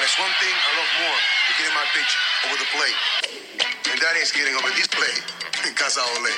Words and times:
But 0.00 0.08
there's 0.08 0.24
one 0.24 0.32
thing 0.40 0.56
I 0.56 0.70
love 0.80 0.92
more 1.04 1.20
than 1.44 1.54
getting 1.60 1.76
my 1.76 1.84
pitch 1.92 2.12
over 2.48 2.56
the 2.56 2.64
plate. 2.72 2.96
And 3.92 4.00
that 4.00 4.16
is 4.16 4.32
getting 4.32 4.56
over 4.56 4.72
this 4.72 4.88
plate 4.88 5.20
in 5.68 5.76
Casa 5.76 6.00
Ole. 6.00 6.32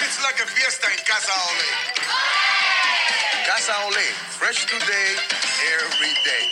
It's 0.00 0.18
like 0.24 0.40
a 0.40 0.48
fiesta 0.48 0.88
in 0.88 1.04
Casa 1.04 1.36
Ole. 1.36 1.68
Casa 3.44 3.76
Ole, 3.84 4.08
fresh 4.40 4.64
today, 4.64 5.08
every 5.84 6.16
day. 6.24 6.44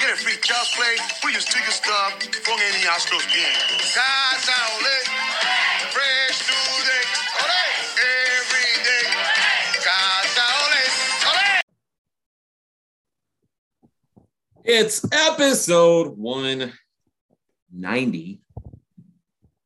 Get 0.00 0.08
a 0.08 0.16
free 0.16 0.40
child's 0.40 0.72
play, 0.72 0.96
put 1.20 1.36
your 1.36 1.44
sticker 1.44 1.76
stuff 1.76 2.24
from 2.40 2.56
any 2.56 2.88
Astros 2.88 3.28
game. 3.28 3.52
Casa 3.84 4.56
Ole, 4.80 5.23
It's 14.76 15.06
episode 15.12 16.18
190, 16.18 18.40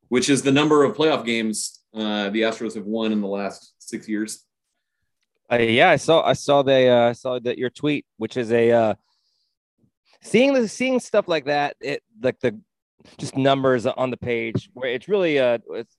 which 0.08 0.28
is 0.28 0.42
the 0.42 0.52
number 0.52 0.84
of 0.84 0.94
playoff 0.94 1.24
games 1.24 1.80
uh, 1.94 2.28
the 2.28 2.42
Astros 2.42 2.74
have 2.74 2.84
won 2.84 3.12
in 3.12 3.22
the 3.22 3.26
last 3.26 3.72
six 3.78 4.06
years. 4.06 4.44
Uh, 5.50 5.56
yeah, 5.56 5.88
I 5.88 5.96
saw 5.96 6.22
I 6.22 6.34
saw 6.34 6.60
the 6.60 6.88
uh, 6.88 7.08
I 7.08 7.12
saw 7.12 7.38
that 7.38 7.56
your 7.56 7.70
tweet, 7.70 8.04
which 8.18 8.36
is 8.36 8.52
a 8.52 8.70
uh, 8.70 8.96
seeing 10.20 10.52
the 10.52 10.68
seeing 10.68 11.00
stuff 11.00 11.26
like 11.26 11.46
that, 11.46 11.76
it 11.80 12.02
like 12.22 12.38
the 12.40 12.60
just 13.16 13.34
numbers 13.34 13.86
on 13.86 14.10
the 14.10 14.18
page 14.18 14.68
where 14.74 14.90
it's 14.90 15.08
really 15.08 15.38
uh 15.38 15.56
it's 15.70 15.96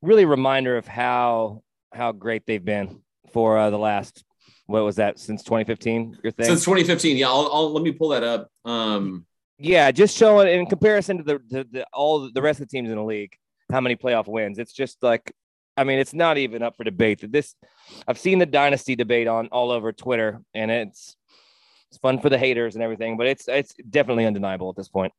really 0.00 0.22
a 0.22 0.26
reminder 0.26 0.78
of 0.78 0.86
how 0.86 1.62
how 1.92 2.10
great 2.10 2.46
they've 2.46 2.64
been 2.64 3.02
for 3.34 3.58
uh, 3.58 3.68
the 3.68 3.78
last 3.78 4.24
what 4.66 4.84
was 4.84 4.96
that 4.96 5.18
since 5.18 5.42
2015 5.42 6.18
your 6.22 6.32
thing 6.32 6.46
Since 6.46 6.64
2015, 6.64 7.16
yeah, 7.16 7.28
I'll, 7.28 7.50
I'll 7.52 7.72
let 7.72 7.82
me 7.82 7.92
pull 7.92 8.08
that 8.10 8.22
up. 8.22 8.50
Um, 8.64 9.26
yeah 9.58 9.90
just 9.90 10.16
showing 10.16 10.48
in 10.48 10.66
comparison 10.66 11.18
to 11.18 11.22
the, 11.22 11.40
the, 11.48 11.68
the 11.70 11.86
all 11.92 12.30
the 12.32 12.42
rest 12.42 12.60
of 12.60 12.66
the 12.66 12.70
teams 12.70 12.90
in 12.90 12.96
the 12.96 13.02
league 13.02 13.36
how 13.70 13.80
many 13.80 13.96
playoff 13.96 14.26
wins 14.26 14.58
it's 14.58 14.72
just 14.72 15.00
like 15.02 15.32
i 15.76 15.84
mean 15.84 15.98
it's 15.98 16.12
not 16.12 16.36
even 16.38 16.62
up 16.62 16.76
for 16.76 16.84
debate 16.84 17.20
that 17.20 17.30
this 17.30 17.54
i've 18.08 18.18
seen 18.18 18.38
the 18.38 18.46
dynasty 18.46 18.96
debate 18.96 19.28
on 19.28 19.46
all 19.48 19.70
over 19.70 19.92
twitter 19.92 20.40
and 20.54 20.70
it's 20.70 21.16
it's 21.88 21.98
fun 21.98 22.18
for 22.18 22.28
the 22.28 22.38
haters 22.38 22.74
and 22.74 22.82
everything 22.82 23.16
but 23.16 23.26
it's 23.26 23.46
it's 23.46 23.74
definitely 23.90 24.26
undeniable 24.26 24.68
at 24.68 24.76
this 24.76 24.88
point 24.88 25.12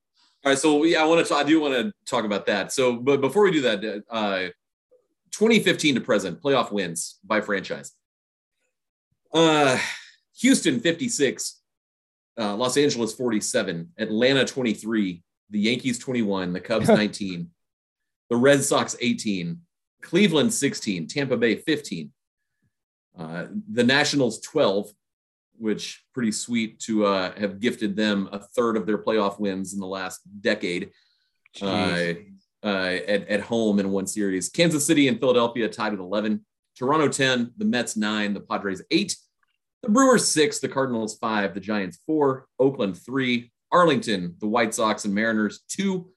all 0.43 0.51
right, 0.51 0.59
so 0.59 0.83
yeah, 0.83 1.01
I 1.01 1.05
want 1.05 1.25
to. 1.25 1.33
I 1.33 1.43
do 1.43 1.59
want 1.59 1.73
to 1.73 1.91
talk 2.05 2.23
about 2.23 2.45
that. 2.45 2.71
So, 2.71 2.97
but 2.97 3.19
before 3.19 3.45
we 3.45 3.51
do 3.51 3.61
that, 3.61 4.03
uh, 4.11 4.49
2015 5.31 5.95
to 5.95 6.01
present 6.01 6.39
playoff 6.39 6.71
wins 6.71 7.17
by 7.23 7.41
franchise. 7.41 7.93
Uh, 9.33 9.77
Houston 10.39 10.79
56, 10.79 11.61
uh, 12.39 12.55
Los 12.55 12.77
Angeles 12.77 13.13
47, 13.13 13.89
Atlanta 13.97 14.45
23, 14.45 15.23
the 15.49 15.59
Yankees 15.59 15.99
21, 15.99 16.53
the 16.53 16.59
Cubs 16.59 16.87
19, 16.89 17.49
the 18.29 18.35
Red 18.35 18.63
Sox 18.63 18.95
18, 18.99 19.59
Cleveland 20.01 20.53
16, 20.53 21.07
Tampa 21.07 21.37
Bay 21.37 21.55
15, 21.55 22.11
uh, 23.17 23.45
the 23.71 23.83
Nationals 23.83 24.39
12, 24.41 24.89
which 25.57 26.03
pretty 26.13 26.31
sweet 26.31 26.79
to 26.81 27.05
uh, 27.05 27.31
have 27.39 27.59
gifted 27.59 27.95
them 27.95 28.27
a 28.31 28.39
third 28.39 28.75
of 28.75 28.85
their 28.85 28.97
playoff 28.97 29.39
wins 29.39 29.73
in 29.73 29.79
the 29.79 29.87
last 29.87 30.19
decade. 30.41 30.91
Uh, 31.61 32.13
uh, 32.65 32.97
at, 33.07 33.27
at 33.27 33.41
home 33.41 33.79
in 33.79 33.91
one 33.91 34.07
series. 34.07 34.49
Kansas 34.49 34.85
City 34.85 35.07
and 35.07 35.19
Philadelphia 35.19 35.69
tied 35.69 35.93
at 35.93 35.99
11, 35.99 36.43
Toronto 36.77 37.07
10, 37.07 37.53
the 37.57 37.65
Mets 37.65 37.95
9, 37.95 38.33
the 38.33 38.39
Padres 38.39 38.81
8, 38.91 39.15
the 39.83 39.89
Brewers 39.89 40.27
6, 40.27 40.59
the 40.59 40.67
Cardinals 40.67 41.17
5, 41.17 41.53
the 41.53 41.59
Giants 41.59 41.99
4, 42.05 42.47
Oakland 42.59 42.97
3, 42.97 43.51
Arlington, 43.71 44.35
the 44.39 44.47
White 44.47 44.73
Sox 44.73 45.05
and 45.05 45.13
Mariners 45.13 45.61
2, 45.69 46.09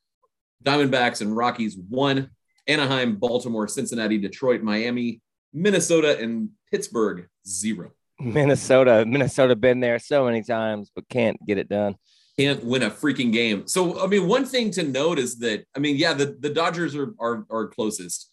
Diamondbacks 0.64 1.20
and 1.20 1.36
Rockies 1.36 1.76
1, 1.76 2.30
Anaheim, 2.66 3.16
Baltimore, 3.16 3.68
Cincinnati, 3.68 4.18
Detroit, 4.18 4.62
Miami, 4.62 5.20
Minnesota, 5.52 6.18
and 6.18 6.50
Pittsburgh 6.70 7.28
0. 7.46 7.90
minnesota 8.20 9.04
minnesota 9.06 9.54
been 9.54 9.78
there 9.78 10.00
so 10.00 10.24
many 10.24 10.42
times 10.42 10.90
but 10.92 11.08
can't 11.08 11.38
get 11.46 11.56
it 11.56 11.68
done 11.68 11.94
can't 12.38 12.64
win 12.64 12.84
a 12.84 12.90
freaking 12.90 13.32
game. 13.32 13.66
So, 13.66 14.02
I 14.02 14.06
mean, 14.06 14.28
one 14.28 14.44
thing 14.44 14.70
to 14.72 14.84
note 14.84 15.18
is 15.18 15.38
that, 15.40 15.64
I 15.74 15.80
mean, 15.80 15.96
yeah, 15.96 16.12
the, 16.12 16.36
the 16.38 16.50
Dodgers 16.50 16.94
are, 16.94 17.12
are, 17.18 17.44
are 17.50 17.66
closest. 17.66 18.30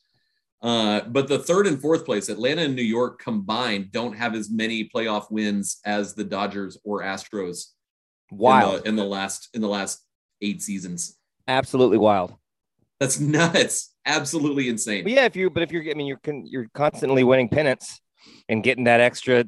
Uh, 0.66 1.02
but 1.02 1.28
the 1.28 1.38
third 1.38 1.68
and 1.68 1.80
fourth 1.80 2.06
place, 2.06 2.28
Atlanta 2.28 2.64
and 2.64 2.76
New 2.76 2.82
York 2.82 3.22
combined, 3.22 3.92
don't 3.92 4.18
have 4.18 4.34
as 4.34 4.50
many 4.50 4.90
playoff 4.90 5.30
wins 5.30 5.78
as 5.86 6.16
the 6.16 6.24
Dodgers 6.24 6.76
or 6.84 7.04
Astros 7.04 7.68
wild 8.32 8.78
in 8.78 8.82
the, 8.82 8.90
in 8.90 8.96
the 8.96 9.04
last 9.04 9.50
in 9.54 9.62
the 9.62 9.68
last 9.68 10.02
eight 10.42 10.64
seasons. 10.64 11.20
absolutely 11.48 12.00
wild 12.00 12.34
That's 13.00 13.20
nuts. 13.38 13.94
Absolutely 14.08 14.68
insane. 14.68 15.04
But 15.04 15.14
yeah, 15.14 15.26
if 15.26 15.36
you 15.36 15.52
but 15.52 15.62
if 15.62 15.72
you're 15.72 15.84
I 15.88 15.94
mean 15.94 16.08
you're 16.08 16.20
con, 16.24 16.48
you're 16.48 16.68
constantly 16.74 17.24
winning 17.24 17.48
pennants 17.48 18.02
and 18.50 18.64
getting 18.64 18.86
that 18.86 19.02
extra 19.02 19.46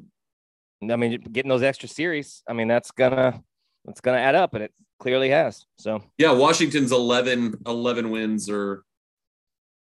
I 0.88 0.94
mean 0.94 1.20
getting 1.32 1.48
those 1.48 1.64
extra 1.64 1.88
series, 1.88 2.44
I 2.48 2.52
mean 2.52 2.68
that's 2.68 2.92
gonna 2.92 3.42
that's 3.84 4.00
gonna 4.00 4.18
add 4.18 4.36
up 4.36 4.54
and 4.54 4.62
it 4.62 4.72
clearly 5.00 5.30
has. 5.30 5.66
So 5.78 6.00
Yeah, 6.16 6.30
Washington's 6.30 6.92
11, 6.92 7.62
11 7.66 8.10
wins 8.10 8.48
or, 8.48 8.84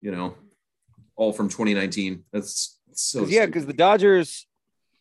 you 0.01 0.11
know, 0.11 0.35
all 1.17 1.33
from 1.33 1.49
2019. 1.49 2.25
That's 2.33 2.79
so 2.93 3.21
'cause, 3.21 3.31
yeah, 3.31 3.47
because 3.47 3.67
the 3.67 3.73
Dodgers 3.73 4.47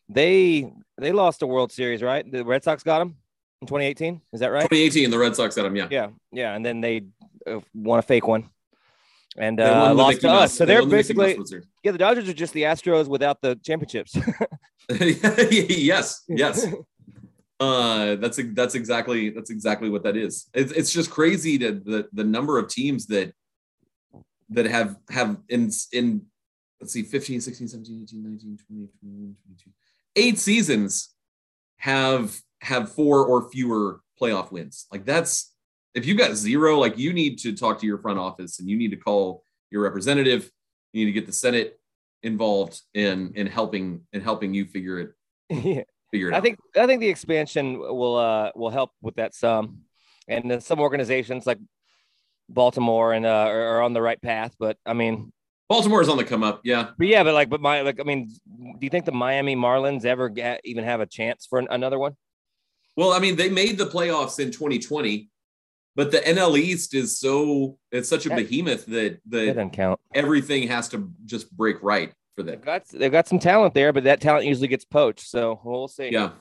they 0.10 0.72
they 0.98 1.12
lost 1.12 1.42
a 1.42 1.48
World 1.48 1.72
Series, 1.72 2.02
right? 2.02 2.30
The 2.30 2.44
Red 2.44 2.64
Sox 2.64 2.84
got 2.84 3.00
them 3.00 3.16
in 3.62 3.68
2018. 3.68 4.22
Is 4.34 4.40
that 4.40 4.52
right? 4.52 4.64
2018, 4.64 5.10
the 5.12 5.18
Red 5.18 5.36
Sox 5.36 5.56
got 5.56 5.64
them. 5.64 5.76
Yeah. 5.76 5.88
Yeah, 5.90 6.08
yeah, 6.32 6.56
and 6.56 6.66
then 6.66 6.82
they 6.82 7.06
uh, 7.48 7.60
won 7.74 8.00
a 8.00 8.02
fake 8.02 8.28
one 8.28 8.50
and 9.38 9.60
uh, 9.60 9.94
lost 9.94 10.22
to 10.22 10.30
us. 10.30 10.54
So 10.54 10.66
they 10.66 10.74
they're 10.74 10.82
won 10.82 10.90
the 10.90 10.96
basically 10.96 11.38
yeah. 11.84 11.92
The 11.92 11.98
Dodgers 11.98 12.30
are 12.30 12.34
just 12.34 12.54
the 12.54 12.64
Astros 12.64 13.08
without 13.08 13.42
the 13.42 13.56
championships. 13.64 14.16
yes, 14.90 16.24
yes. 16.28 16.66
Uh, 17.60 18.16
that's 18.16 18.40
that's 18.54 18.76
exactly 18.76 19.30
that's 19.30 19.50
exactly 19.50 19.90
what 19.90 20.04
that 20.04 20.16
is. 20.18 20.50
It's, 20.54 20.72
it's 20.72 20.92
just 20.92 21.10
crazy 21.10 21.58
to 21.60 21.72
the 21.72 22.08
the 22.14 22.24
number 22.24 22.60
of 22.60 22.68
teams 22.68 23.08
that 23.08 23.34
that 24.50 24.66
have 24.66 24.98
have 25.10 25.38
in 25.50 25.72
in 25.92 26.22
let's 26.80 26.94
see 26.94 27.02
15 27.02 27.42
16 27.42 27.68
17 27.68 28.04
18 28.04 28.24
19 28.24 28.58
20 28.68 28.88
21 29.02 29.36
22 29.46 29.72
eight 30.16 30.40
seasons 30.40 31.14
have 31.78 32.36
have 32.62 32.92
four 32.92 33.26
or 33.26 33.50
fewer 33.50 34.02
playoff 34.20 34.52
wins. 34.52 34.88
Like 34.92 35.06
that's 35.06 35.54
if 35.94 36.06
you've 36.06 36.18
got 36.18 36.36
zero 36.36 36.78
like 36.78 36.98
you 36.98 37.14
need 37.14 37.38
to 37.40 37.56
talk 37.56 37.80
to 37.80 37.86
your 37.86 37.98
front 38.00 38.20
office 38.20 38.60
and 38.60 38.70
you 38.70 38.78
need 38.78 38.92
to 38.92 38.98
call 38.98 39.44
your 39.72 39.84
representative. 39.84 40.50
You 40.94 41.06
need 41.06 41.12
to 41.12 41.20
get 41.20 41.26
the 41.26 41.34
senate 41.34 41.80
involved 42.24 42.82
in 42.94 43.34
in 43.36 43.48
helping 43.48 44.02
in 44.14 44.22
helping 44.22 44.54
you 44.54 44.66
figure 44.66 45.00
it 45.00 45.12
yeah. 45.50 45.84
figure 46.12 46.30
it 46.30 46.34
I 46.34 46.38
out. 46.38 46.44
think 46.44 46.58
I 46.76 46.88
think 46.88 47.02
the 47.02 47.10
expansion 47.10 47.78
will 47.78 48.16
uh 48.16 48.52
will 48.56 48.70
help 48.70 48.92
with 49.02 49.16
that 49.16 49.36
some, 49.36 49.80
and 50.28 50.50
then 50.50 50.62
some 50.62 50.80
organizations 50.80 51.46
like 51.46 51.60
Baltimore 52.50 53.14
and 53.14 53.26
uh 53.26 53.30
are, 53.30 53.78
are 53.78 53.82
on 53.82 53.94
the 53.94 54.02
right 54.02 54.22
path. 54.22 54.56
But 54.60 54.78
I 54.86 54.94
mean, 54.94 55.32
baltimore's 55.70 56.08
on 56.10 56.18
the 56.18 56.24
come 56.24 56.44
up 56.44 56.62
yeah 56.64 56.92
but 56.98 57.08
yeah, 57.08 57.24
but 57.24 57.34
like, 57.34 57.50
but 57.50 57.60
my 57.62 57.82
like, 57.82 58.00
I 58.00 58.04
mean, 58.04 58.28
do 58.28 58.78
you 58.82 58.90
think 58.90 59.06
the 59.06 59.12
Miami 59.12 59.56
Marlins 59.56 60.06
ever 60.06 60.30
get, 60.30 60.62
even 60.64 60.84
have 60.84 61.02
a 61.02 61.06
chance 61.08 61.46
for 61.48 61.58
an, 61.60 61.68
another 61.72 61.98
one? 61.98 62.16
Well, 62.98 63.12
I 63.12 63.20
mean, 63.20 63.36
they 63.36 63.50
made 63.50 63.78
the 63.78 63.86
playoffs 63.88 64.40
in 64.40 64.52
2020, 64.52 65.30
but 65.96 66.12
the 66.12 66.20
NL 66.20 66.58
East 66.58 66.94
is 66.94 67.18
so 67.20 67.78
it's 67.92 68.08
such 68.08 68.26
a 68.26 68.30
That- 68.30 68.38
behemoth 68.38 68.86
that 68.86 69.20
That 69.26 69.32
that 69.32 69.46
doesn't 69.48 69.72
count. 69.72 70.00
everything 70.14 70.68
has 70.68 70.88
to 70.90 71.12
just 71.26 71.52
break 71.52 71.82
right 71.82 72.14
for 72.36 72.44
them. 72.44 72.56
They've 72.56 72.66
got 72.66 72.86
they've 72.90 73.12
got 73.12 73.28
some 73.28 73.40
talent 73.40 73.74
there, 73.74 73.92
but 73.92 74.04
that 74.04 74.22
talent 74.22 74.46
usually 74.46 74.68
gets 74.68 74.86
poached. 74.86 75.28
So 75.28 75.60
we'll 75.64 75.88
see. 75.88 76.10
Yeah. 76.12 76.32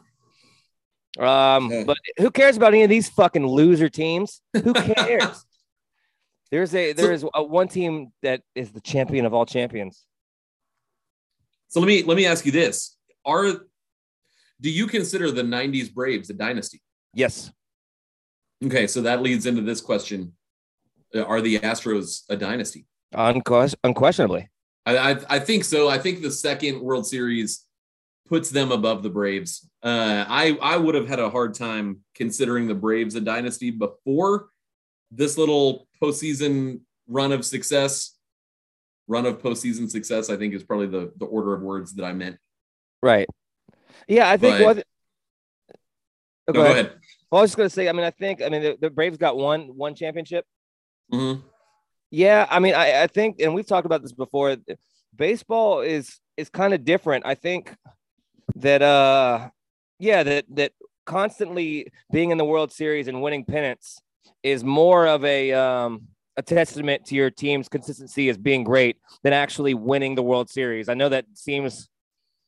Um, 1.19 1.71
Yeah. 1.71 1.85
but 1.87 1.97
who 2.19 2.31
cares 2.31 2.57
about 2.57 2.75
any 2.75 2.83
of 2.83 2.91
these 2.91 3.09
fucking 3.09 3.47
loser 3.47 3.89
teams? 3.89 4.41
Who 4.62 4.75
cares? 4.75 5.45
there's 6.55 6.73
a 6.73 6.93
there 6.93 7.11
is 7.11 7.25
a 7.35 7.43
one 7.43 7.67
team 7.67 8.12
that 8.23 8.43
is 8.55 8.71
the 8.71 8.81
champion 8.81 9.27
of 9.27 9.35
all 9.35 9.45
champions. 9.45 10.06
So 11.67 11.81
let 11.81 11.87
me 11.89 12.05
let 12.05 12.17
me 12.17 12.27
ask 12.27 12.47
you 12.47 12.53
this: 12.53 12.97
Are 13.25 13.45
do 14.61 14.71
you 14.71 14.87
consider 14.87 15.33
the 15.33 15.43
90s 15.43 15.93
Braves 15.93 16.31
a 16.31 16.35
dynasty? 16.35 16.81
Yes. 17.12 17.51
Okay, 18.65 18.87
so 18.87 19.03
that 19.03 19.21
leads 19.21 19.47
into 19.47 19.62
this 19.62 19.81
question: 19.81 20.35
Uh, 21.12 21.23
Are 21.23 21.41
the 21.41 21.59
Astros 21.59 22.23
a 22.29 22.37
dynasty? 22.37 22.87
Unques- 23.12 23.75
unquestionably. 23.83 24.49
I, 24.87 24.97
I 24.97 25.17
I 25.29 25.39
think 25.41 25.65
so. 25.65 25.89
I 25.89 25.99
think 25.99 26.23
the 26.23 26.31
second 26.31 26.81
World 26.81 27.05
Series 27.05 27.65
puts 28.29 28.50
them 28.50 28.71
above 28.71 29.03
the 29.03 29.11
Braves. 29.11 29.69
Uh, 29.83 30.25
I 30.29 30.57
I 30.62 30.77
would 30.77 30.95
have 30.95 31.09
had 31.09 31.19
a 31.19 31.31
hard 31.31 31.55
time 31.55 32.05
considering 32.15 32.69
the 32.69 32.77
Braves 32.77 33.17
a 33.17 33.21
dynasty 33.21 33.73
before 33.73 34.50
this 35.14 35.38
little 35.38 35.87
postseason 36.02 36.81
run 37.08 37.32
of 37.32 37.44
success. 37.44 38.12
Run 39.06 39.26
of 39.26 39.43
postseason 39.43 39.90
success, 39.90 40.31
I 40.31 40.37
think, 40.37 40.55
is 40.55 40.62
probably 40.64 40.87
the 40.87 41.12
the 41.16 41.26
order 41.26 41.52
of 41.55 41.61
words 41.62 41.94
that 41.94 42.05
I 42.05 42.12
meant. 42.12 42.38
Right. 43.02 43.28
Yeah, 44.08 44.28
I 44.31 44.37
think 44.37 44.58
But- 44.58 44.76
what 44.76 44.84
Oh, 46.46 46.52
No, 46.52 46.62
go 46.62 46.70
ahead. 46.70 46.93
Well, 47.31 47.38
I 47.40 47.43
was 47.43 47.50
just 47.50 47.56
gonna 47.56 47.70
say. 47.70 47.88
I 47.88 47.93
mean, 47.93 48.05
I 48.05 48.11
think. 48.11 48.43
I 48.43 48.49
mean, 48.50 48.62
the, 48.62 48.76
the 48.78 48.90
Braves 48.90 49.16
got 49.16 49.37
one 49.37 49.76
one 49.76 49.94
championship. 49.94 50.44
Mhm. 51.12 51.43
Yeah, 52.11 52.46
I 52.50 52.58
mean, 52.61 52.75
I, 52.75 53.02
I 53.02 53.06
think, 53.06 53.40
and 53.40 53.55
we've 53.55 53.66
talked 53.66 53.87
about 53.87 54.02
this 54.02 54.12
before. 54.12 54.56
Baseball 55.16 55.81
is 55.81 56.20
is 56.37 56.49
kind 56.50 56.75
of 56.75 56.84
different. 56.84 57.25
I 57.26 57.34
think 57.34 57.75
that 58.56 58.82
uh, 58.82 59.49
yeah, 59.99 60.22
that 60.22 60.44
that 60.50 60.72
constantly 61.06 61.88
being 62.12 62.31
in 62.31 62.38
the 62.38 62.44
World 62.44 62.72
Series 62.72 63.08
and 63.08 63.22
winning 63.22 63.44
pennants 63.44 64.00
is 64.43 64.65
more 64.65 65.06
of 65.06 65.25
a 65.25 65.53
um 65.53 66.09
a 66.37 66.43
testament 66.43 67.05
to 67.06 67.15
your 67.15 67.31
team's 67.31 67.69
consistency 67.69 68.29
as 68.29 68.37
being 68.37 68.65
great 68.65 68.97
than 69.23 69.32
actually 69.32 69.75
winning 69.75 70.17
the 70.17 70.23
World 70.23 70.50
Series. 70.50 70.88
I 70.88 70.94
know 70.94 71.09
that 71.09 71.26
seems 71.35 71.88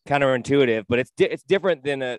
counterintuitive, 0.09 0.85
but 0.89 0.99
it's 0.99 1.13
di- 1.17 1.27
it's 1.27 1.43
different 1.43 1.85
than 1.85 2.03
a 2.03 2.19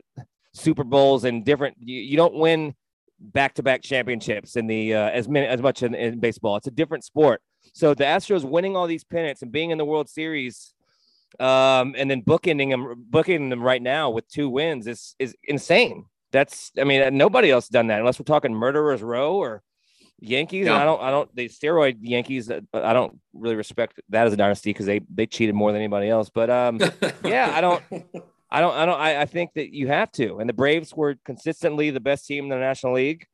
Super 0.53 0.83
Bowls 0.83 1.23
and 1.25 1.43
different. 1.43 1.75
You, 1.79 1.99
you 1.99 2.17
don't 2.17 2.35
win 2.35 2.73
back-to-back 3.19 3.81
championships 3.81 4.55
in 4.55 4.67
the 4.67 4.93
uh, 4.93 5.09
as 5.09 5.27
many 5.27 5.47
as 5.47 5.61
much 5.61 5.83
in, 5.83 5.93
in 5.95 6.19
baseball. 6.19 6.55
It's 6.55 6.67
a 6.67 6.71
different 6.71 7.03
sport. 7.03 7.41
So 7.73 7.93
the 7.93 8.05
Astros 8.05 8.43
winning 8.43 8.75
all 8.75 8.87
these 8.87 9.03
pennants 9.03 9.41
and 9.41 9.51
being 9.51 9.71
in 9.71 9.77
the 9.77 9.85
World 9.85 10.07
Series, 10.07 10.73
um, 11.39 11.95
and 11.97 12.09
then 12.09 12.21
bookending 12.21 12.69
them, 12.69 13.05
booking 13.09 13.49
them 13.49 13.61
right 13.61 13.81
now 13.81 14.09
with 14.09 14.27
two 14.29 14.49
wins 14.49 14.87
is 14.87 15.15
is 15.19 15.35
insane. 15.43 16.05
That's 16.31 16.71
I 16.79 16.83
mean 16.83 17.17
nobody 17.17 17.51
else 17.51 17.67
done 17.67 17.87
that 17.87 17.99
unless 17.99 18.19
we're 18.19 18.25
talking 18.25 18.53
Murderers 18.53 19.01
Row 19.01 19.35
or 19.35 19.63
Yankees. 20.19 20.65
Yeah. 20.67 20.81
I 20.81 20.85
don't 20.85 21.01
I 21.01 21.11
don't 21.11 21.33
the 21.35 21.47
steroid 21.47 21.97
Yankees. 22.01 22.49
uh, 22.49 22.61
I 22.73 22.93
don't 22.93 23.19
really 23.33 23.55
respect 23.55 23.99
that 24.09 24.27
as 24.27 24.33
a 24.33 24.37
dynasty 24.37 24.71
because 24.71 24.85
they 24.85 25.01
they 25.13 25.25
cheated 25.25 25.55
more 25.55 25.71
than 25.71 25.81
anybody 25.81 26.09
else. 26.09 26.29
But 26.29 26.49
um, 26.49 26.79
yeah, 27.23 27.51
I 27.53 27.61
don't. 27.61 27.83
I 28.49 28.61
don't, 28.61 28.75
I 28.75 28.85
don't, 28.85 28.99
I, 28.99 29.21
I 29.21 29.25
think 29.25 29.53
that 29.55 29.73
you 29.73 29.87
have 29.87 30.11
to. 30.13 30.37
And 30.37 30.47
the 30.47 30.53
Braves 30.53 30.93
were 30.93 31.15
consistently 31.25 31.89
the 31.89 31.99
best 31.99 32.25
team 32.25 32.45
in 32.45 32.49
the 32.49 32.55
National 32.55 32.93
League. 32.93 33.25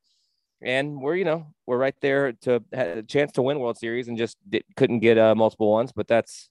And 0.62 1.02
we're, 1.02 1.16
you 1.16 1.26
know, 1.26 1.54
we're 1.68 1.78
right 1.78 1.96
there 2.02 2.32
to 2.42 2.64
have 2.74 2.98
a 2.98 3.04
chance 3.04 3.34
to 3.34 3.42
win 3.42 3.60
World 3.60 3.78
Series 3.78 4.08
and 4.08 4.18
just 4.18 4.38
di- 4.50 4.64
couldn't 4.76 5.00
get 5.00 5.18
uh, 5.18 5.36
multiple 5.36 5.72
ones, 5.72 5.92
but 5.92 6.08
that's, 6.08 6.50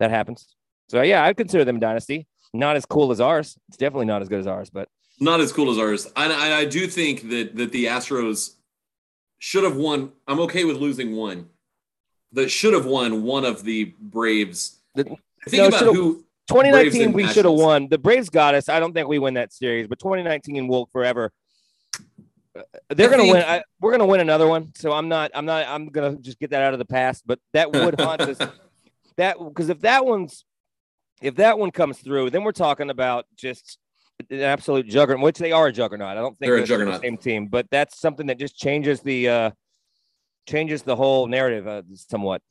that 0.00 0.10
happens. 0.10 0.56
So 0.88 1.02
yeah, 1.02 1.24
I'd 1.24 1.36
consider 1.36 1.64
them 1.64 1.76
a 1.76 1.80
dynasty. 1.80 2.26
Not 2.52 2.74
as 2.74 2.84
cool 2.84 3.12
as 3.12 3.20
ours. 3.20 3.56
It's 3.68 3.76
definitely 3.76 4.06
not 4.06 4.22
as 4.22 4.28
good 4.28 4.40
as 4.40 4.46
ours, 4.46 4.70
but 4.70 4.88
not 5.20 5.40
as 5.40 5.52
cool 5.52 5.70
as 5.70 5.78
ours. 5.78 6.06
And 6.16 6.32
I, 6.32 6.60
I 6.60 6.64
do 6.64 6.86
think 6.86 7.28
that 7.30 7.56
that 7.56 7.72
the 7.72 7.86
Astros 7.86 8.54
should 9.38 9.64
have 9.64 9.76
won. 9.76 10.12
I'm 10.26 10.40
okay 10.40 10.64
with 10.64 10.76
losing 10.78 11.14
one. 11.16 11.48
That 12.32 12.50
should 12.50 12.74
have 12.74 12.86
won 12.86 13.22
one 13.22 13.44
of 13.44 13.64
the 13.64 13.94
Braves. 14.00 14.78
The- 14.94 15.16
Think 15.48 15.62
no, 15.62 15.68
about 15.68 15.94
who. 15.94 16.24
2019 16.48 17.12
we 17.12 17.26
should 17.28 17.44
have 17.44 17.54
won. 17.54 17.88
The 17.88 17.96
Braves 17.96 18.28
got 18.28 18.54
us. 18.54 18.68
I 18.68 18.78
don't 18.80 18.92
think 18.92 19.08
we 19.08 19.18
win 19.18 19.34
that 19.34 19.52
series, 19.52 19.86
but 19.86 19.98
2019 20.00 20.66
will 20.68 20.86
forever. 20.92 21.32
Uh, 22.54 22.62
They're 22.90 23.06
I 23.08 23.10
gonna 23.10 23.22
think- 23.22 23.34
win. 23.34 23.42
I, 23.44 23.62
we're 23.80 23.92
gonna 23.92 24.06
win 24.06 24.20
another 24.20 24.46
one. 24.48 24.72
So 24.74 24.92
I'm 24.92 25.08
not. 25.08 25.30
I'm 25.34 25.46
not. 25.46 25.66
I'm 25.66 25.88
gonna 25.88 26.16
just 26.16 26.38
get 26.38 26.50
that 26.50 26.62
out 26.62 26.72
of 26.72 26.78
the 26.78 26.84
past. 26.84 27.22
But 27.26 27.38
that 27.52 27.72
would 27.72 27.98
haunt 28.00 28.20
us. 28.22 28.38
That 29.16 29.38
because 29.38 29.68
if 29.70 29.80
that 29.80 30.04
one's 30.04 30.44
if 31.22 31.36
that 31.36 31.58
one 31.58 31.70
comes 31.70 31.98
through, 31.98 32.30
then 32.30 32.42
we're 32.44 32.52
talking 32.52 32.90
about 32.90 33.26
just 33.36 33.78
an 34.30 34.40
absolute 34.40 34.86
juggernaut, 34.86 35.22
which 35.24 35.38
they 35.38 35.52
are 35.52 35.68
a 35.68 35.72
juggernaut. 35.72 36.08
I 36.08 36.14
don't 36.14 36.36
think 36.38 36.48
They're 36.48 36.56
a 36.56 36.60
the 36.60 36.66
juggernaut. 36.66 37.02
same 37.02 37.16
team, 37.16 37.46
but 37.46 37.66
that's 37.70 37.98
something 38.00 38.26
that 38.26 38.38
just 38.38 38.56
changes 38.56 39.00
the 39.00 39.28
uh 39.28 39.50
changes 40.46 40.82
the 40.82 40.96
whole 40.96 41.26
narrative 41.26 41.66
uh, 41.68 41.82
somewhat. 41.94 42.42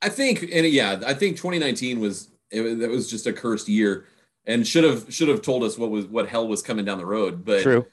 I 0.00 0.08
think, 0.08 0.42
and 0.52 0.66
yeah, 0.66 1.00
I 1.06 1.14
think 1.14 1.36
2019 1.36 2.00
was 2.00 2.28
it, 2.50 2.60
was- 2.60 2.78
that 2.78 2.90
was 2.90 3.10
just 3.10 3.26
a 3.26 3.32
cursed 3.32 3.68
year, 3.68 4.06
and 4.46 4.66
should 4.66 4.84
have 4.84 5.06
should 5.12 5.28
have 5.28 5.42
told 5.42 5.62
us 5.64 5.78
what 5.78 5.90
was 5.90 6.06
what 6.06 6.28
hell 6.28 6.46
was 6.48 6.62
coming 6.62 6.84
down 6.84 6.98
the 6.98 7.06
road. 7.06 7.44
But 7.44 7.62
True. 7.62 7.86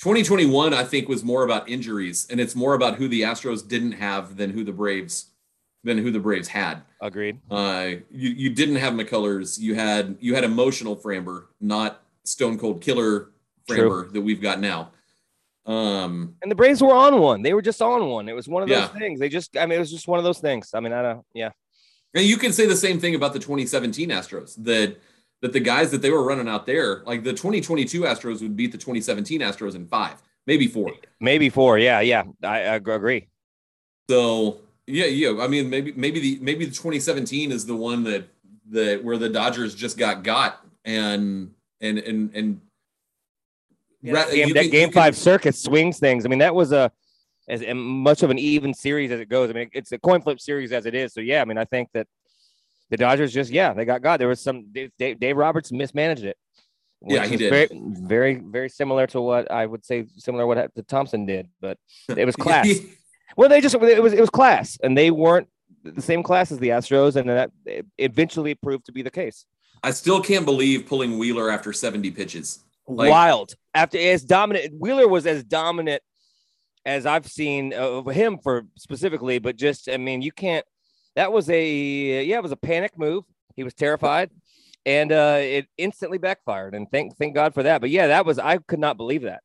2021, 0.00 0.72
I 0.74 0.84
think, 0.84 1.08
was 1.08 1.22
more 1.24 1.44
about 1.44 1.68
injuries, 1.68 2.26
and 2.30 2.40
it's 2.40 2.54
more 2.54 2.74
about 2.74 2.96
who 2.96 3.08
the 3.08 3.22
Astros 3.22 3.66
didn't 3.66 3.92
have 3.92 4.36
than 4.36 4.50
who 4.50 4.64
the 4.64 4.72
Braves 4.72 5.26
than 5.84 5.98
who 5.98 6.10
the 6.12 6.20
Braves 6.20 6.48
had. 6.48 6.82
Agreed. 7.00 7.38
Uh, 7.50 7.90
you 8.10 8.30
you 8.30 8.50
didn't 8.50 8.76
have 8.76 8.94
McCullers. 8.94 9.58
You 9.58 9.74
had 9.74 10.16
you 10.20 10.34
had 10.34 10.44
emotional 10.44 10.96
Framber, 10.96 11.46
not 11.60 12.02
Stone 12.24 12.58
Cold 12.58 12.80
Killer 12.80 13.30
True. 13.68 14.08
That 14.12 14.20
we've 14.20 14.40
got 14.42 14.60
now. 14.60 14.90
Um, 15.66 16.34
And 16.42 16.50
the 16.50 16.56
Braves 16.56 16.82
were 16.82 16.92
on 16.94 17.20
one. 17.20 17.42
They 17.42 17.54
were 17.54 17.62
just 17.62 17.80
on 17.80 18.06
one. 18.08 18.28
It 18.28 18.34
was 18.34 18.48
one 18.48 18.62
of 18.64 18.68
those 18.68 18.78
Yeah. 18.78 18.88
things. 18.88 19.20
They 19.20 19.28
just, 19.28 19.56
I 19.56 19.66
mean, 19.66 19.76
it 19.76 19.80
was 19.80 19.90
just 19.92 20.08
one 20.08 20.18
of 20.18 20.24
those 20.24 20.40
things. 20.40 20.70
I 20.74 20.80
mean, 20.80 20.92
I 20.92 21.02
don't, 21.02 21.24
yeah. 21.34 21.50
and 22.14 22.24
you 22.24 22.36
can 22.36 22.52
say 22.52 22.66
the 22.66 22.76
same 22.76 22.98
thing 22.98 23.14
about 23.14 23.32
the 23.32 23.38
2017 23.38 24.10
Astros 24.10 24.54
that 24.64 24.98
that 25.40 25.52
the 25.52 25.60
guys 25.60 25.90
that 25.90 26.02
they 26.02 26.10
were 26.10 26.22
running 26.24 26.48
out 26.48 26.66
there, 26.66 27.02
like 27.04 27.24
the 27.24 27.32
2022 27.32 28.02
Astros 28.02 28.42
would 28.42 28.56
beat 28.56 28.70
the 28.70 28.78
2017 28.78 29.40
Astros 29.40 29.74
in 29.74 29.86
five, 29.88 30.22
maybe 30.46 30.68
four. 30.68 30.92
Maybe 31.20 31.48
four. 31.48 31.78
Yeah. 31.78 32.00
Yeah. 32.00 32.22
I, 32.44 32.60
I 32.60 32.74
agree. 32.76 33.28
So 34.08 34.58
yeah, 34.86 35.06
yeah. 35.06 35.40
I 35.42 35.48
mean, 35.48 35.70
maybe 35.70 35.92
maybe 35.96 36.20
the 36.20 36.38
maybe 36.42 36.64
the 36.64 36.72
2017 36.72 37.50
is 37.52 37.66
the 37.66 37.74
one 37.76 38.04
that 38.04 38.28
that 38.70 39.02
where 39.02 39.18
the 39.18 39.28
Dodgers 39.28 39.74
just 39.74 39.96
got 39.98 40.22
got 40.22 40.64
and 40.84 41.52
and 41.82 41.98
and 41.98 42.30
and 42.34 42.60
Yeah, 44.00 44.14
that 44.14 44.30
game, 44.32 44.48
that 44.54 44.62
can- 44.62 44.70
game 44.70 44.80
you 44.80 44.86
can- 44.86 44.92
five 44.94 45.16
circuit 45.16 45.54
swings 45.54 45.98
things. 45.98 46.24
I 46.24 46.28
mean, 46.28 46.38
that 46.38 46.54
was 46.54 46.72
a, 46.72 46.90
as 47.48 47.62
much 47.74 48.22
of 48.22 48.30
an 48.30 48.38
even 48.38 48.72
series 48.72 49.10
as 49.10 49.20
it 49.20 49.28
goes. 49.28 49.50
I 49.50 49.52
mean, 49.52 49.68
it's 49.72 49.92
a 49.92 49.98
coin 49.98 50.22
flip 50.22 50.40
series 50.40 50.72
as 50.72 50.86
it 50.86 50.94
is. 50.94 51.12
So 51.12 51.20
yeah, 51.20 51.42
I 51.42 51.44
mean, 51.44 51.58
I 51.58 51.64
think 51.64 51.88
that 51.92 52.06
the 52.90 52.96
Dodgers 52.96 53.32
just, 53.32 53.50
yeah, 53.50 53.72
they 53.74 53.84
got 53.84 54.00
God. 54.02 54.20
There 54.20 54.28
was 54.28 54.40
some, 54.40 54.66
Dave, 54.72 55.18
Dave, 55.18 55.36
Roberts 55.36 55.72
mismanaged 55.72 56.24
it. 56.24 56.36
Yeah, 57.04 57.26
he 57.26 57.36
did. 57.36 57.50
Very, 57.50 57.68
very, 57.72 58.34
very 58.36 58.68
similar 58.68 59.08
to 59.08 59.20
what 59.20 59.50
I 59.50 59.66
would 59.66 59.84
say 59.84 60.06
similar 60.18 60.44
to 60.44 60.46
what 60.46 60.88
Thomson 60.88 61.26
did, 61.26 61.48
but 61.60 61.76
it 62.16 62.24
was 62.24 62.36
class. 62.36 62.68
Well, 63.36 63.48
they 63.48 63.60
just 63.60 63.74
it 63.74 64.02
was 64.02 64.12
it 64.12 64.20
was 64.20 64.30
class, 64.30 64.78
and 64.82 64.96
they 64.96 65.10
weren't 65.10 65.48
the 65.82 66.02
same 66.02 66.22
class 66.22 66.52
as 66.52 66.58
the 66.60 66.68
Astros, 66.68 67.16
and 67.16 67.28
that 67.28 67.50
eventually 67.98 68.54
proved 68.54 68.86
to 68.86 68.92
be 68.92 69.02
the 69.02 69.10
case. 69.10 69.46
I 69.82 69.90
still 69.90 70.20
can't 70.20 70.44
believe 70.44 70.86
pulling 70.86 71.18
Wheeler 71.18 71.50
after 71.50 71.72
70 71.72 72.10
pitches. 72.12 72.60
Like- 72.86 73.10
Wild 73.10 73.54
after 73.74 73.98
as 73.98 74.24
dominant 74.24 74.74
Wheeler 74.78 75.08
was 75.08 75.26
as 75.26 75.44
dominant 75.44 76.02
as 76.84 77.06
I've 77.06 77.26
seen 77.26 77.72
of 77.72 78.06
him 78.06 78.38
for 78.42 78.66
specifically, 78.76 79.38
but 79.38 79.56
just 79.56 79.88
I 79.88 79.96
mean 79.96 80.20
you 80.22 80.32
can't. 80.32 80.66
That 81.14 81.32
was 81.32 81.48
a 81.48 82.24
yeah, 82.24 82.38
it 82.38 82.42
was 82.42 82.52
a 82.52 82.56
panic 82.56 82.98
move. 82.98 83.24
He 83.54 83.62
was 83.62 83.74
terrified, 83.74 84.30
and 84.84 85.12
uh, 85.12 85.38
it 85.40 85.66
instantly 85.78 86.18
backfired. 86.18 86.74
And 86.74 86.90
thank 86.90 87.16
thank 87.16 87.34
God 87.34 87.54
for 87.54 87.62
that. 87.62 87.80
But 87.80 87.90
yeah, 87.90 88.08
that 88.08 88.26
was 88.26 88.38
I 88.38 88.58
could 88.58 88.80
not 88.80 88.96
believe 88.96 89.22
that. 89.22 89.42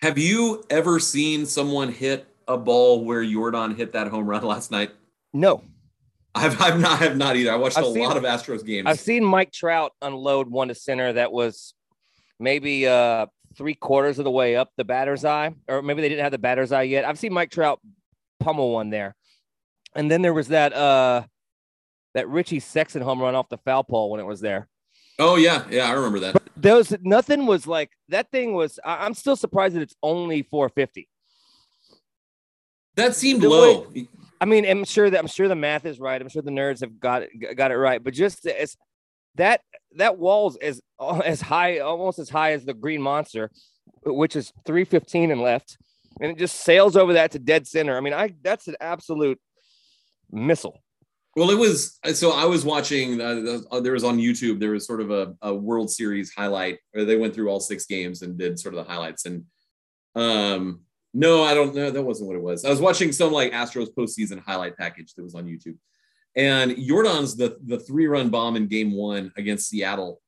Have 0.00 0.16
you 0.16 0.64
ever 0.70 1.00
seen 1.00 1.44
someone 1.44 1.92
hit 1.92 2.26
a 2.48 2.56
ball 2.56 3.04
where 3.04 3.22
Yordan 3.22 3.76
hit 3.76 3.92
that 3.92 4.08
home 4.08 4.26
run 4.26 4.44
last 4.44 4.70
night? 4.70 4.92
No, 5.32 5.62
I've, 6.34 6.60
I've 6.60 6.78
not 6.80 6.98
have 7.00 7.16
not 7.16 7.36
either. 7.36 7.52
I 7.52 7.56
watched 7.56 7.76
I've 7.76 7.84
a 7.86 7.92
seen- 7.92 8.04
lot 8.04 8.16
of 8.16 8.22
Astros 8.22 8.64
games. 8.64 8.86
I've 8.86 9.00
seen 9.00 9.24
Mike 9.24 9.52
Trout 9.52 9.92
unload 10.00 10.48
one 10.48 10.68
to 10.68 10.74
center 10.74 11.12
that 11.14 11.32
was 11.32 11.74
maybe 12.38 12.86
uh 12.86 13.26
three 13.56 13.74
quarters 13.74 14.18
of 14.18 14.24
the 14.24 14.30
way 14.30 14.54
up 14.56 14.70
the 14.76 14.84
batter's 14.84 15.24
eye, 15.24 15.54
or 15.68 15.82
maybe 15.82 16.02
they 16.02 16.08
didn't 16.08 16.22
have 16.22 16.32
the 16.32 16.38
batter's 16.38 16.70
eye 16.72 16.82
yet. 16.84 17.04
I've 17.04 17.18
seen 17.18 17.32
Mike 17.32 17.50
Trout 17.50 17.80
pummel 18.38 18.72
one 18.72 18.90
there. 18.90 19.16
And 19.96 20.08
then 20.10 20.22
there 20.22 20.32
was 20.32 20.48
that 20.48 20.72
uh 20.72 21.24
that 22.14 22.28
Richie 22.28 22.60
Sexson 22.60 23.02
home 23.02 23.20
run 23.20 23.34
off 23.34 23.48
the 23.48 23.58
foul 23.58 23.82
pole 23.84 24.10
when 24.10 24.20
it 24.20 24.26
was 24.26 24.40
there. 24.40 24.68
oh 25.18 25.36
yeah, 25.36 25.64
yeah, 25.70 25.88
I 25.88 25.92
remember 25.92 26.20
that. 26.20 26.36
Those 26.56 26.94
nothing 27.02 27.46
was 27.46 27.66
like 27.66 27.90
that 28.08 28.30
thing 28.30 28.52
was 28.54 28.78
I, 28.84 29.04
I'm 29.04 29.14
still 29.14 29.34
surprised 29.36 29.74
that 29.74 29.82
it's 29.82 29.96
only 30.02 30.42
450. 30.42 31.08
That 32.96 33.14
seemed 33.16 33.42
The 33.42 33.48
low. 33.48 33.92
I 34.40 34.46
mean, 34.46 34.64
I'm 34.64 34.84
sure 34.84 35.10
that 35.10 35.18
I'm 35.18 35.26
sure 35.26 35.48
the 35.48 35.54
math 35.54 35.84
is 35.84 36.00
right. 36.00 36.20
I'm 36.20 36.28
sure 36.28 36.42
the 36.42 36.50
nerds 36.50 36.80
have 36.80 36.98
got 36.98 37.22
it, 37.22 37.56
got 37.56 37.70
it 37.70 37.76
right. 37.76 38.02
But 38.02 38.14
just 38.14 38.46
as 38.46 38.76
that 39.36 39.60
that 39.96 40.18
wall's 40.18 40.56
as 40.56 40.80
as 41.24 41.40
high, 41.40 41.78
almost 41.78 42.18
as 42.18 42.30
high 42.30 42.52
as 42.52 42.64
the 42.64 42.74
Green 42.74 43.02
Monster, 43.02 43.50
which 44.04 44.36
is 44.36 44.52
315 44.66 45.30
and 45.30 45.40
left, 45.40 45.76
and 46.20 46.32
it 46.32 46.38
just 46.38 46.56
sails 46.56 46.96
over 46.96 47.14
that 47.14 47.32
to 47.32 47.38
dead 47.38 47.66
center. 47.66 47.96
I 47.96 48.00
mean, 48.00 48.14
I 48.14 48.34
that's 48.42 48.68
an 48.68 48.76
absolute 48.80 49.38
missile. 50.30 50.80
Well, 51.36 51.50
it 51.50 51.58
was 51.58 51.98
so 52.14 52.32
I 52.32 52.44
was 52.46 52.64
watching. 52.64 53.20
Uh, 53.20 53.60
uh, 53.70 53.80
there 53.80 53.92
was 53.92 54.04
on 54.04 54.18
YouTube. 54.18 54.58
There 54.58 54.72
was 54.72 54.86
sort 54.86 55.00
of 55.00 55.10
a, 55.10 55.34
a 55.42 55.54
World 55.54 55.90
Series 55.90 56.32
highlight 56.34 56.78
where 56.92 57.04
they 57.04 57.16
went 57.16 57.34
through 57.34 57.48
all 57.48 57.60
six 57.60 57.86
games 57.86 58.22
and 58.22 58.36
did 58.36 58.58
sort 58.58 58.74
of 58.74 58.84
the 58.84 58.90
highlights. 58.90 59.26
And 59.26 59.44
um, 60.16 60.80
no, 61.12 61.42
I 61.42 61.54
don't 61.54 61.74
know. 61.74 61.90
That 61.90 62.02
wasn't 62.02 62.28
what 62.28 62.36
it 62.36 62.42
was. 62.42 62.64
I 62.64 62.70
was 62.70 62.80
watching 62.80 63.12
some 63.12 63.32
like 63.32 63.52
Astros 63.52 63.88
postseason 63.92 64.40
highlight 64.40 64.76
package 64.76 65.14
that 65.14 65.22
was 65.22 65.34
on 65.34 65.46
YouTube. 65.46 65.76
And 66.36 66.72
Yordan's 66.72 67.36
the 67.36 67.58
the 67.64 67.78
three 67.78 68.06
run 68.06 68.30
bomb 68.30 68.56
in 68.56 68.68
Game 68.68 68.92
One 68.92 69.32
against 69.36 69.68
Seattle. 69.68 70.20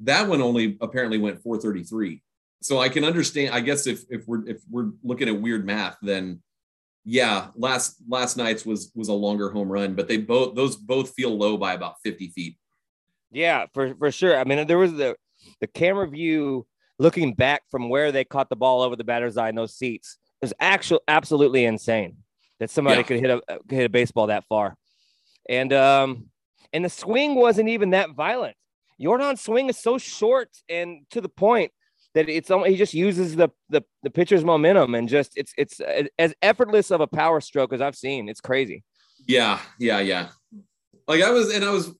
That 0.00 0.28
one 0.28 0.42
only 0.42 0.76
apparently 0.80 1.18
went 1.18 1.42
433. 1.42 2.22
So 2.60 2.78
I 2.78 2.88
can 2.88 3.04
understand. 3.04 3.54
I 3.54 3.60
guess 3.60 3.86
if 3.86 4.04
if 4.10 4.26
we're 4.26 4.46
if 4.46 4.60
we're 4.70 4.90
looking 5.02 5.28
at 5.28 5.40
weird 5.40 5.64
math, 5.64 5.96
then 6.02 6.42
yeah, 7.04 7.48
last 7.54 8.02
last 8.08 8.36
night's 8.36 8.66
was 8.66 8.92
was 8.94 9.08
a 9.08 9.14
longer 9.14 9.50
home 9.50 9.70
run, 9.70 9.94
but 9.94 10.08
they 10.08 10.18
both 10.18 10.54
those 10.54 10.76
both 10.76 11.14
feel 11.14 11.36
low 11.36 11.56
by 11.56 11.72
about 11.72 11.94
50 12.04 12.28
feet. 12.28 12.58
Yeah, 13.30 13.66
for 13.72 13.94
for 13.94 14.10
sure. 14.10 14.38
I 14.38 14.44
mean, 14.44 14.66
there 14.66 14.78
was 14.78 14.92
the 14.92 15.16
the 15.60 15.66
camera 15.66 16.08
view 16.08 16.66
looking 16.98 17.34
back 17.34 17.62
from 17.70 17.88
where 17.88 18.12
they 18.12 18.24
caught 18.24 18.48
the 18.48 18.56
ball 18.56 18.82
over 18.82 18.96
the 18.96 19.04
batter's 19.04 19.36
eye 19.36 19.48
in 19.48 19.54
those 19.54 19.74
seats, 19.74 20.18
was 20.42 20.52
actually 20.60 21.00
absolutely 21.08 21.64
insane 21.64 22.18
that 22.60 22.70
somebody 22.70 22.98
Yeah. 22.98 23.02
could 23.04 23.20
hit 23.20 23.30
a 23.30 23.40
could 23.68 23.76
hit 23.78 23.86
a 23.86 23.88
baseball 23.90 24.28
that 24.28 24.44
far. 24.48 24.76
And 25.48 25.72
um 25.72 26.30
and 26.72 26.84
the 26.84 26.90
swing 26.90 27.34
wasn't 27.34 27.68
even 27.68 27.90
that 27.90 28.10
violent. 28.10 28.56
Yordan's 29.00 29.40
swing 29.42 29.68
is 29.68 29.78
so 29.78 29.98
short 29.98 30.50
and 30.68 31.06
to 31.10 31.20
the 31.20 31.28
point 31.28 31.72
that 32.14 32.30
it's 32.30 32.50
almost, 32.50 32.70
he 32.70 32.76
just 32.76 32.94
uses 32.94 33.36
the, 33.36 33.50
the 33.68 33.82
the 34.02 34.10
pitcher's 34.10 34.44
momentum 34.44 34.94
and 34.94 35.08
just 35.08 35.32
it's 35.36 35.52
it's 35.58 35.80
as 36.18 36.34
effortless 36.40 36.90
of 36.90 37.00
a 37.00 37.06
power 37.06 37.40
stroke 37.40 37.72
as 37.72 37.80
I've 37.82 37.96
seen. 37.96 38.28
It's 38.28 38.40
crazy. 38.40 38.84
Yeah, 39.26 39.60
yeah, 39.78 40.00
yeah. 40.00 40.28
Like 41.08 41.22
I 41.22 41.30
was, 41.30 41.54
and 41.54 41.64
I 41.64 41.70
was 41.70 41.94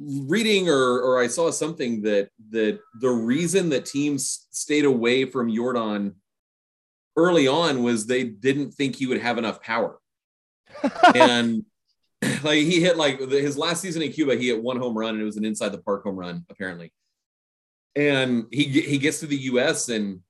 reading 0.00 0.68
or 0.68 1.00
or 1.00 1.20
I 1.20 1.26
saw 1.26 1.50
something 1.50 2.02
that 2.02 2.30
that 2.50 2.78
the 3.00 3.10
reason 3.10 3.68
that 3.70 3.84
teams 3.84 4.46
stayed 4.50 4.84
away 4.84 5.24
from 5.24 5.50
Yordan 5.50 6.14
early 7.18 7.46
on 7.48 7.82
was 7.82 8.06
they 8.06 8.24
didn't 8.24 8.72
think 8.72 8.96
he 8.96 9.06
would 9.06 9.20
have 9.20 9.36
enough 9.38 9.60
power. 9.60 9.98
and 11.14 11.64
like 12.42 12.60
he 12.60 12.80
hit 12.80 12.96
like 12.96 13.18
the- 13.18 13.40
his 13.40 13.58
last 13.58 13.82
season 13.82 14.00
in 14.02 14.12
Cuba, 14.12 14.36
he 14.36 14.48
hit 14.48 14.62
one 14.62 14.78
home 14.78 14.96
run 14.96 15.10
and 15.14 15.20
it 15.20 15.24
was 15.24 15.36
an 15.36 15.44
inside 15.44 15.70
the 15.72 15.78
park 15.78 16.04
home 16.04 16.16
run 16.16 16.46
apparently. 16.48 16.92
And 17.96 18.46
he 18.52 18.64
he 18.64 18.98
gets 18.98 19.20
to 19.20 19.26
the 19.26 19.36
U.S. 19.52 19.88
and 19.88 20.20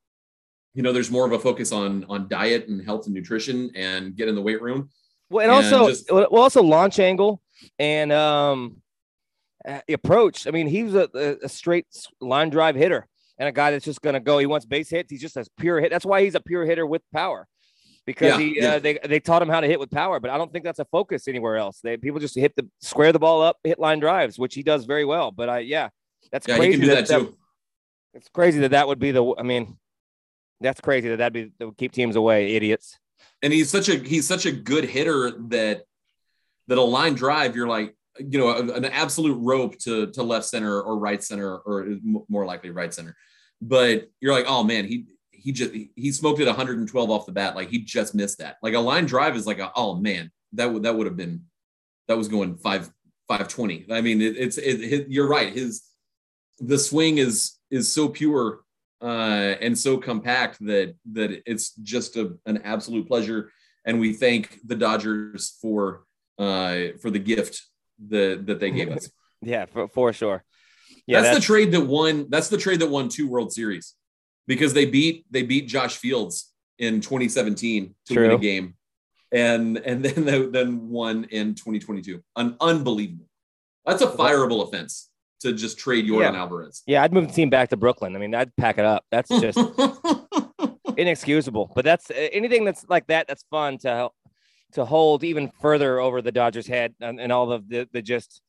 you 0.74 0.82
know 0.82 0.92
there's 0.92 1.10
more 1.10 1.26
of 1.26 1.32
a 1.32 1.38
focus 1.38 1.70
on 1.72 2.04
on 2.08 2.28
diet 2.28 2.68
and 2.68 2.82
health 2.84 3.06
and 3.06 3.14
nutrition 3.14 3.70
and 3.74 4.16
get 4.16 4.28
in 4.28 4.34
the 4.34 4.42
weight 4.42 4.62
room. 4.62 4.88
Well, 5.30 5.44
and, 5.46 5.52
And 5.52 5.74
also, 5.74 5.88
just- 5.90 6.10
well, 6.10 6.24
also 6.24 6.62
launch 6.62 6.98
angle 6.98 7.42
and 7.78 8.10
um, 8.12 8.78
approach. 9.88 10.46
I 10.46 10.50
mean, 10.52 10.66
he 10.66 10.84
was 10.84 10.94
a- 10.94 11.36
a 11.42 11.48
straight 11.48 11.86
line 12.20 12.48
drive 12.48 12.74
hitter 12.76 13.06
and 13.38 13.48
a 13.48 13.52
guy 13.52 13.70
that's 13.70 13.84
just 13.84 14.02
going 14.02 14.14
to 14.14 14.20
go. 14.20 14.38
He 14.38 14.46
wants 14.46 14.66
base 14.66 14.90
hits. 14.90 15.10
He's 15.10 15.20
just 15.20 15.36
a 15.36 15.46
pure 15.58 15.80
hit. 15.80 15.90
That's 15.90 16.04
why 16.06 16.22
he's 16.22 16.34
a 16.34 16.40
pure 16.40 16.64
hitter 16.64 16.86
with 16.86 17.02
power 17.12 17.46
because 18.06 18.38
Yeah, 18.38 18.38
he 18.38 18.56
yeah. 18.60 18.74
Uh, 18.74 18.78
they 18.78 18.98
they 19.06 19.20
taught 19.20 19.42
him 19.42 19.48
how 19.48 19.60
to 19.60 19.66
hit 19.66 19.78
with 19.78 19.90
power. 19.90 20.18
But 20.20 20.30
I 20.30 20.38
don't 20.38 20.52
think 20.52 20.64
that's 20.64 20.78
a 20.78 20.84
focus 20.86 21.28
anywhere 21.28 21.56
else. 21.56 21.80
They 21.82 21.96
people 21.96 22.20
just 22.20 22.34
hit 22.34 22.54
the 22.56 22.68
square 22.80 23.12
the 23.12 23.18
ball 23.18 23.42
up, 23.42 23.58
hit 23.64 23.78
line 23.78 24.00
drives, 24.00 24.38
which 24.38 24.54
he 24.54 24.62
does 24.62 24.84
very 24.86 25.04
well. 25.04 25.30
But 25.30 25.48
I 25.48 25.58
yeah, 25.60 25.88
that's 26.32 26.46
Yeah, 26.48 26.56
crazy. 26.56 26.80
do 26.80 26.86
that, 26.88 27.06
too. 27.06 27.36
It's 28.14 28.28
crazy 28.30 28.60
that 28.60 28.70
that 28.70 28.88
would 28.88 28.98
be 28.98 29.10
the. 29.12 29.34
I 29.38 29.42
mean, 29.42 29.76
that's 30.60 30.80
crazy 30.80 31.08
that 31.10 31.18
that'd 31.18 31.32
be 31.32 31.52
that 31.58 31.66
would 31.66 31.76
keep 31.76 31.92
teams 31.92 32.16
away, 32.16 32.54
idiots. 32.54 32.98
and 33.42 33.52
he's 33.52 33.70
such 33.70 33.88
a 33.88 33.96
he's 33.96 34.26
such 34.26 34.46
a 34.46 34.52
good 34.52 34.84
hitter 34.84 35.30
that 35.48 35.82
that 36.66 36.78
a 36.78 36.82
line 36.82 37.14
drive 37.14 37.54
you're 37.54 37.68
like 37.68 37.94
you 38.18 38.38
know 38.38 38.50
an 38.72 38.84
absolute 38.84 39.36
rope 39.36 39.78
to 39.78 40.08
to 40.08 40.22
left 40.22 40.46
center 40.46 40.80
or 40.80 40.98
right 40.98 41.22
center 41.22 41.58
or 41.58 41.96
more 42.28 42.46
likely 42.46 42.70
right 42.70 42.92
center. 42.92 43.16
But 43.60 44.10
you're 44.20 44.34
like 44.34 44.46
oh 44.48 44.62
man 44.64 44.84
he 44.84 45.06
he 45.30 45.52
just 45.52 45.72
he 45.72 46.12
smoked 46.12 46.40
it 46.40 46.46
112 46.46 47.10
off 47.10 47.26
the 47.26 47.32
bat. 47.32 47.56
Like 47.56 47.70
he 47.70 47.80
just 47.80 48.14
missed 48.14 48.38
that. 48.38 48.56
Like 48.62 48.74
a 48.74 48.80
line 48.80 49.06
drive 49.06 49.36
is 49.36 49.46
like 49.46 49.58
a, 49.58 49.72
oh 49.74 49.96
man 49.96 50.30
that 50.52 50.72
would 50.72 50.82
that 50.82 50.96
would 50.96 51.06
have 51.06 51.16
been 51.16 51.44
that 52.08 52.16
was 52.16 52.28
going 52.28 52.56
5 52.56 52.90
520 53.28 53.84
i 53.90 54.00
mean 54.00 54.22
it, 54.22 54.38
it's 54.38 54.56
it, 54.56 54.80
it, 54.80 55.08
you're 55.08 55.28
right. 55.28 55.52
His 55.52 55.82
the 56.58 56.78
swing 56.78 57.18
is 57.18 57.58
is 57.70 57.92
so 57.92 58.08
pure 58.08 58.60
uh, 59.00 59.54
and 59.60 59.78
so 59.78 59.96
compact 59.96 60.58
that 60.60 60.94
that 61.12 61.42
it's 61.46 61.74
just 61.76 62.16
a, 62.16 62.36
an 62.46 62.58
absolute 62.58 63.06
pleasure. 63.06 63.52
And 63.84 64.00
we 64.00 64.12
thank 64.12 64.58
the 64.66 64.74
Dodgers 64.74 65.56
for 65.62 66.04
uh, 66.38 66.96
for 67.00 67.10
the 67.10 67.18
gift 67.18 67.64
that 68.08 68.46
that 68.46 68.60
they 68.60 68.70
gave 68.70 68.90
us. 68.90 69.10
Yeah, 69.40 69.66
for, 69.66 69.86
for 69.86 70.12
sure. 70.12 70.42
Yeah, 71.06 71.20
that's, 71.20 71.36
the 71.36 71.40
trade 71.40 71.70
that 71.70 71.82
won. 71.82 72.26
That's 72.28 72.48
the 72.48 72.58
trade 72.58 72.80
that 72.80 72.90
won 72.90 73.08
two 73.08 73.28
World 73.28 73.52
Series 73.52 73.94
because 74.48 74.74
they 74.74 74.84
beat 74.84 75.26
they 75.30 75.44
beat 75.44 75.68
Josh 75.68 75.96
Fields 75.96 76.52
in 76.78 77.00
2017 77.00 77.94
to 78.06 78.20
win 78.20 78.30
a 78.32 78.38
game, 78.38 78.74
and 79.30 79.78
and 79.78 80.04
then 80.04 80.24
they, 80.24 80.42
then 80.46 80.88
won 80.88 81.22
in 81.30 81.54
2022. 81.54 82.20
An 82.34 82.56
unbelievable. 82.60 83.28
That's 83.86 84.02
a 84.02 84.08
fireable 84.08 84.66
offense 84.66 85.08
to 85.40 85.52
just 85.52 85.78
trade 85.78 86.04
Yordan 86.04 86.34
Alvarez. 86.34 86.82
Yeah, 86.86 87.02
I'd 87.02 87.12
move 87.12 87.28
the 87.28 87.32
team 87.32 87.48
back 87.48 87.68
to 87.70 87.76
Brooklyn. 87.76 88.16
I 88.16 88.18
mean, 88.18 88.34
I'd 88.34 88.54
pack 88.56 88.78
it 88.78 88.84
up. 88.84 89.04
That's 89.10 89.28
just 89.28 89.58
inexcusable. 90.96 91.72
But 91.74 91.84
that's 91.84 92.10
uh, 92.10 92.28
anything 92.32 92.64
that's 92.64 92.84
like 92.88 93.06
that. 93.06 93.28
That's 93.28 93.44
fun 93.50 93.78
to 93.78 93.88
help 93.88 94.14
to 94.72 94.84
hold 94.84 95.24
even 95.24 95.50
further 95.60 95.98
over 96.00 96.20
the 96.22 96.32
Dodgers' 96.32 96.66
head 96.66 96.94
and, 97.00 97.20
and 97.20 97.32
all 97.32 97.50
of 97.52 97.68
the, 97.68 97.88
the 97.92 98.02
just 98.02 98.42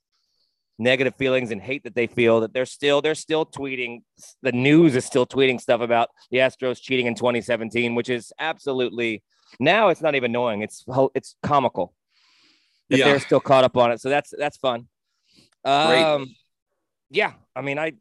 negative 0.77 1.15
feelings 1.15 1.51
and 1.51 1.61
hate 1.61 1.83
that 1.83 1.93
they 1.95 2.07
feel 2.07 2.39
that 2.41 2.53
they're 2.53 2.65
still 2.65 3.01
they're 3.01 3.15
still 3.15 3.45
tweeting. 3.45 3.99
The 4.41 4.51
news 4.51 4.95
is 4.95 5.05
still 5.05 5.25
tweeting 5.25 5.59
stuff 5.59 5.81
about 5.81 6.09
the 6.31 6.37
Astros 6.37 6.81
cheating 6.81 7.05
in 7.05 7.15
2017, 7.15 7.95
which 7.95 8.09
is 8.09 8.31
absolutely 8.39 9.23
now 9.59 9.89
it's 9.89 10.01
not 10.01 10.15
even 10.15 10.31
annoying. 10.31 10.61
It's 10.61 10.85
it's 11.15 11.35
comical 11.43 11.93
that 12.89 12.99
Yeah. 12.99 13.05
they're 13.05 13.19
still 13.19 13.39
caught 13.39 13.63
up 13.63 13.75
on 13.77 13.91
it. 13.91 14.01
So 14.01 14.09
that's 14.09 14.33
that's 14.37 14.57
fun. 14.57 14.87
Great. 15.65 16.03
Um, 16.03 16.27
yeah, 17.11 17.33
I 17.55 17.61
mean, 17.61 17.77
I, 17.79 17.93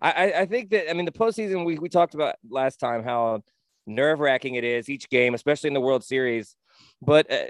I, 0.00 0.32
I 0.32 0.46
think 0.46 0.70
that 0.70 0.90
I 0.90 0.92
mean 0.94 1.06
the 1.06 1.12
postseason 1.12 1.64
we 1.64 1.78
we 1.78 1.88
talked 1.88 2.14
about 2.14 2.36
last 2.48 2.78
time 2.78 3.02
how 3.02 3.42
nerve 3.86 4.20
wracking 4.20 4.54
it 4.54 4.64
is 4.64 4.88
each 4.88 5.08
game, 5.08 5.34
especially 5.34 5.68
in 5.68 5.74
the 5.74 5.80
World 5.80 6.04
Series. 6.04 6.54
But 7.00 7.30
uh, 7.30 7.44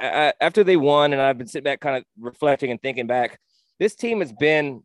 I, 0.00 0.32
after 0.40 0.64
they 0.64 0.76
won, 0.76 1.12
and 1.12 1.20
I've 1.22 1.38
been 1.38 1.46
sitting 1.46 1.64
back, 1.64 1.80
kind 1.80 1.96
of 1.96 2.04
reflecting 2.18 2.70
and 2.70 2.80
thinking 2.80 3.06
back, 3.06 3.38
this 3.78 3.94
team 3.94 4.20
has 4.20 4.32
been 4.32 4.82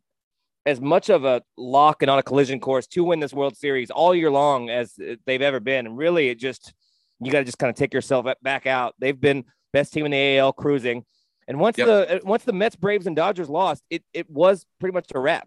as 0.64 0.80
much 0.80 1.10
of 1.10 1.24
a 1.24 1.42
lock 1.56 2.02
and 2.02 2.10
on 2.10 2.18
a 2.18 2.22
collision 2.22 2.58
course 2.60 2.86
to 2.88 3.04
win 3.04 3.20
this 3.20 3.32
World 3.32 3.56
Series 3.56 3.90
all 3.90 4.14
year 4.14 4.30
long 4.30 4.68
as 4.70 4.94
they've 5.26 5.42
ever 5.42 5.60
been. 5.60 5.86
And 5.86 5.96
really, 5.96 6.28
it 6.28 6.38
just 6.38 6.72
you 7.20 7.30
got 7.32 7.38
to 7.38 7.44
just 7.44 7.58
kind 7.58 7.70
of 7.70 7.76
take 7.76 7.94
yourself 7.94 8.26
back 8.42 8.66
out. 8.66 8.94
They've 8.98 9.18
been 9.18 9.44
best 9.72 9.92
team 9.92 10.04
in 10.06 10.10
the 10.10 10.38
AL 10.38 10.52
cruising. 10.54 11.04
And 11.48 11.60
once 11.60 11.78
Yep. 11.78 11.86
the 11.86 12.20
once 12.24 12.42
the 12.44 12.52
Mets, 12.52 12.74
Braves, 12.76 13.06
and 13.06 13.14
Dodgers 13.14 13.48
lost, 13.48 13.84
it 13.90 14.02
it 14.12 14.28
was 14.28 14.66
pretty 14.80 14.92
much 14.94 15.06
a 15.14 15.18
wrap. 15.20 15.46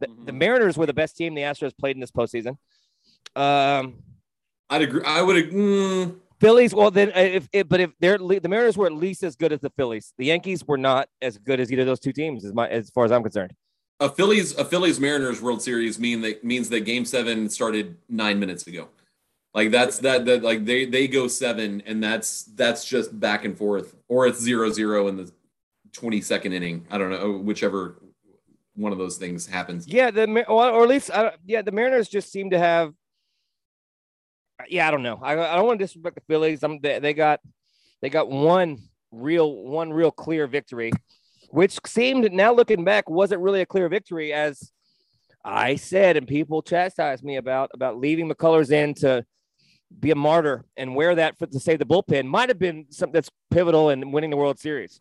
The, 0.00 0.08
the 0.24 0.32
Mhm. 0.32 0.38
Mariners 0.38 0.76
were 0.76 0.86
the 0.86 0.92
best 0.92 1.16
team 1.16 1.34
the 1.34 1.42
Astros 1.42 1.72
played 1.78 1.96
in 1.96 2.00
this 2.00 2.10
postseason. 2.10 2.58
Um, 3.34 4.02
I'd 4.68 4.82
agree. 4.82 5.02
I 5.06 5.22
would. 5.22 5.36
ag- 5.36 5.52
Mm, 5.52 6.16
Phillies, 6.46 6.74
well 6.74 6.90
then, 6.90 7.08
uh, 7.08 7.20
if, 7.20 7.48
if 7.52 7.68
but 7.68 7.80
if 7.80 7.90
they're 8.00 8.18
the 8.18 8.48
Mariners 8.48 8.76
were 8.76 8.86
at 8.86 8.92
least 8.92 9.22
as 9.22 9.34
good 9.36 9.52
as 9.52 9.60
the 9.60 9.70
Phillies, 9.70 10.12
the 10.18 10.26
Yankees 10.26 10.64
were 10.66 10.78
not 10.78 11.08
as 11.20 11.38
good 11.38 11.60
as 11.60 11.72
either 11.72 11.82
of 11.82 11.86
those 11.86 12.00
two 12.00 12.12
teams, 12.12 12.44
as 12.44 12.54
my 12.54 12.68
as 12.68 12.90
far 12.90 13.04
as 13.04 13.12
I'm 13.12 13.22
concerned. 13.22 13.52
a 14.00 14.08
Phillies 14.08 14.56
a 14.56 14.64
Phillies 14.64 15.00
Mariners 15.00 15.40
World 15.40 15.62
Series 15.62 15.98
mean 15.98 16.20
that 16.22 16.44
means 16.44 16.68
that 16.68 16.80
Game 16.80 17.04
Seven 17.04 17.48
started 17.48 17.96
nine 18.08 18.38
minutes 18.38 18.66
ago. 18.66 18.88
Like 19.54 19.70
that's 19.70 19.98
that 20.00 20.26
that 20.26 20.42
like 20.42 20.64
they 20.64 20.84
they 20.84 21.08
go 21.08 21.28
seven 21.28 21.82
and 21.86 22.02
that's 22.02 22.44
that's 22.44 22.84
just 22.84 23.18
back 23.18 23.44
and 23.44 23.56
forth 23.56 23.94
or 24.08 24.26
it's 24.26 24.40
zero 24.40 24.70
zero 24.70 25.08
in 25.08 25.16
the 25.16 25.32
twenty 25.92 26.20
second 26.20 26.52
inning. 26.52 26.86
I 26.90 26.98
don't 26.98 27.10
know 27.10 27.32
whichever 27.32 28.02
one 28.74 28.92
of 28.92 28.98
those 28.98 29.16
things 29.16 29.46
happens. 29.46 29.88
Yeah, 29.88 30.10
the 30.10 30.44
or 30.46 30.68
or 30.68 30.82
at 30.82 30.88
least 30.88 31.10
I, 31.10 31.32
yeah, 31.46 31.62
the 31.62 31.72
Mariners 31.72 32.08
just 32.08 32.30
seem 32.30 32.50
to 32.50 32.58
have. 32.58 32.92
Yeah, 34.68 34.88
I 34.88 34.90
don't 34.90 35.02
know. 35.02 35.18
I, 35.22 35.32
I 35.32 35.56
don't 35.56 35.66
want 35.66 35.78
to 35.78 35.84
disrespect 35.84 36.16
the 36.16 36.22
Phillies. 36.22 36.62
I'm, 36.62 36.80
they, 36.80 36.98
they 36.98 37.14
got 37.14 37.40
they 38.00 38.08
got 38.08 38.28
one 38.30 38.78
real 39.12 39.54
one 39.54 39.92
real 39.92 40.10
clear 40.10 40.46
victory, 40.46 40.92
which 41.50 41.78
seemed 41.86 42.30
now 42.32 42.52
looking 42.52 42.84
back 42.84 43.08
wasn't 43.08 43.40
really 43.42 43.60
a 43.60 43.66
clear 43.66 43.88
victory 43.88 44.32
as 44.32 44.72
I 45.44 45.76
said, 45.76 46.16
and 46.16 46.26
people 46.26 46.62
chastised 46.62 47.22
me 47.22 47.36
about 47.36 47.70
about 47.74 47.98
leaving 47.98 48.28
McCullers 48.28 48.70
in 48.72 48.94
to 48.94 49.24
be 50.00 50.10
a 50.10 50.16
martyr 50.16 50.64
and 50.76 50.96
wear 50.96 51.14
that 51.14 51.38
for 51.38 51.46
to 51.46 51.60
save 51.60 51.78
the 51.78 51.84
bullpen 51.86 52.24
might 52.26 52.48
have 52.48 52.58
been 52.58 52.86
something 52.90 53.12
that's 53.12 53.30
pivotal 53.50 53.90
in 53.90 54.10
winning 54.10 54.30
the 54.30 54.36
World 54.36 54.58
Series. 54.58 55.00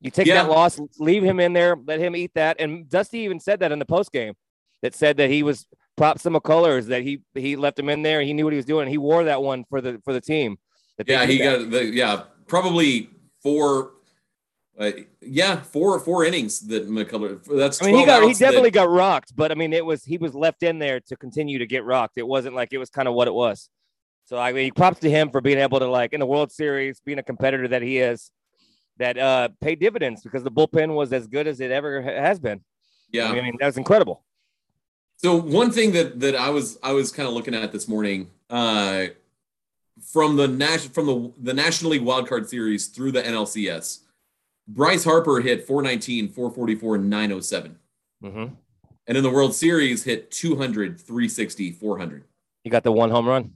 You 0.00 0.10
take 0.10 0.26
Yeah. 0.26 0.42
that 0.42 0.50
loss, 0.50 0.80
leave 0.98 1.22
him 1.22 1.38
in 1.40 1.52
there, 1.52 1.76
let 1.86 2.00
him 2.00 2.16
eat 2.16 2.30
that. 2.34 2.56
And 2.60 2.88
Dusty 2.88 3.18
even 3.20 3.40
said 3.40 3.60
that 3.60 3.72
in 3.72 3.78
the 3.78 3.84
post 3.84 4.10
game, 4.12 4.34
that 4.82 4.94
said 4.94 5.18
that 5.18 5.28
he 5.28 5.42
was 5.42 5.66
props 5.96 6.22
to 6.24 6.30
McCullers, 6.30 6.86
that 6.86 7.02
he 7.02 7.22
he 7.34 7.56
left 7.56 7.78
him 7.78 7.88
in 7.88 8.02
there, 8.02 8.22
he 8.22 8.32
knew 8.32 8.44
what 8.44 8.52
he 8.52 8.56
was 8.58 8.66
doing. 8.66 8.88
He 8.88 8.98
wore 8.98 9.24
that 9.24 9.42
one 9.42 9.64
for 9.68 9.80
the 9.80 10.00
for 10.04 10.12
the 10.12 10.20
team. 10.20 10.58
Yeah, 11.06 11.26
he 11.26 11.38
that. 11.38 11.60
got 11.60 11.70
the 11.70 11.84
yeah 11.86 12.22
probably 12.46 13.10
four. 13.42 13.92
Uh, 14.76 14.90
yeah, 15.20 15.60
four 15.62 16.00
four 16.00 16.24
innings 16.24 16.58
that 16.66 16.88
McCullough. 16.88 17.44
That's 17.44 17.80
I 17.80 17.86
mean, 17.86 17.96
he 17.96 18.04
got 18.04 18.22
he 18.22 18.30
outs 18.30 18.38
that- 18.40 18.46
definitely 18.46 18.72
got 18.72 18.90
rocked, 18.90 19.36
but 19.36 19.52
I 19.52 19.54
mean, 19.54 19.72
it 19.72 19.86
was 19.86 20.04
he 20.04 20.18
was 20.18 20.34
left 20.34 20.64
in 20.64 20.80
there 20.80 20.98
to 21.00 21.16
continue 21.16 21.58
to 21.60 21.66
get 21.66 21.84
rocked. 21.84 22.18
It 22.18 22.26
wasn't 22.26 22.56
like 22.56 22.72
it 22.72 22.78
was 22.78 22.90
kind 22.90 23.06
of 23.06 23.14
what 23.14 23.28
it 23.28 23.34
was. 23.34 23.68
So 24.24 24.36
I 24.36 24.52
mean, 24.52 24.72
props 24.72 24.98
to 25.00 25.10
him 25.10 25.30
for 25.30 25.40
being 25.40 25.58
able 25.58 25.78
to 25.78 25.86
like 25.86 26.12
in 26.12 26.18
the 26.18 26.26
World 26.26 26.50
Series, 26.50 27.00
being 27.04 27.20
a 27.20 27.22
competitor 27.22 27.68
that 27.68 27.82
he 27.82 27.98
is, 27.98 28.32
that 28.98 29.16
uh 29.16 29.50
paid 29.60 29.78
dividends 29.78 30.22
because 30.22 30.42
the 30.42 30.50
bullpen 30.50 30.94
was 30.96 31.12
as 31.12 31.28
good 31.28 31.46
as 31.46 31.60
it 31.60 31.70
ever 31.70 32.02
has 32.02 32.40
been. 32.40 32.60
yeah. 33.12 33.30
I 33.30 33.40
mean, 33.42 33.56
that 33.60 33.66
was 33.66 33.76
incredible. 33.76 34.24
So 35.24 35.34
one 35.36 35.70
thing 35.70 35.92
that 35.92 36.20
that 36.20 36.36
I 36.36 36.50
was 36.50 36.78
I 36.82 36.92
was 36.92 37.10
kind 37.10 37.26
of 37.26 37.32
looking 37.32 37.54
at 37.54 37.72
this 37.72 37.88
morning, 37.88 38.28
uh, 38.50 39.06
from 40.12 40.36
the 40.36 40.46
nas- 40.46 40.84
from 40.84 41.06
the 41.06 41.32
the 41.40 41.54
National 41.54 41.92
League 41.92 42.02
Wildcard 42.02 42.46
Series 42.46 42.88
through 42.88 43.12
the 43.12 43.22
NLCS, 43.22 44.00
Bryce 44.68 45.02
Harper 45.02 45.40
hit 45.40 45.66
419, 45.66 46.28
444, 46.28 46.98
907. 46.98 47.78
hmm 48.20 48.44
And 49.06 49.16
in 49.16 49.22
the 49.22 49.30
World 49.30 49.54
Series, 49.54 50.04
hit 50.04 50.30
200, 50.30 51.00
360, 51.00 51.72
400. 51.72 52.24
You 52.64 52.70
got 52.70 52.84
the 52.84 52.92
one 52.92 53.08
home 53.08 53.26
run. 53.26 53.52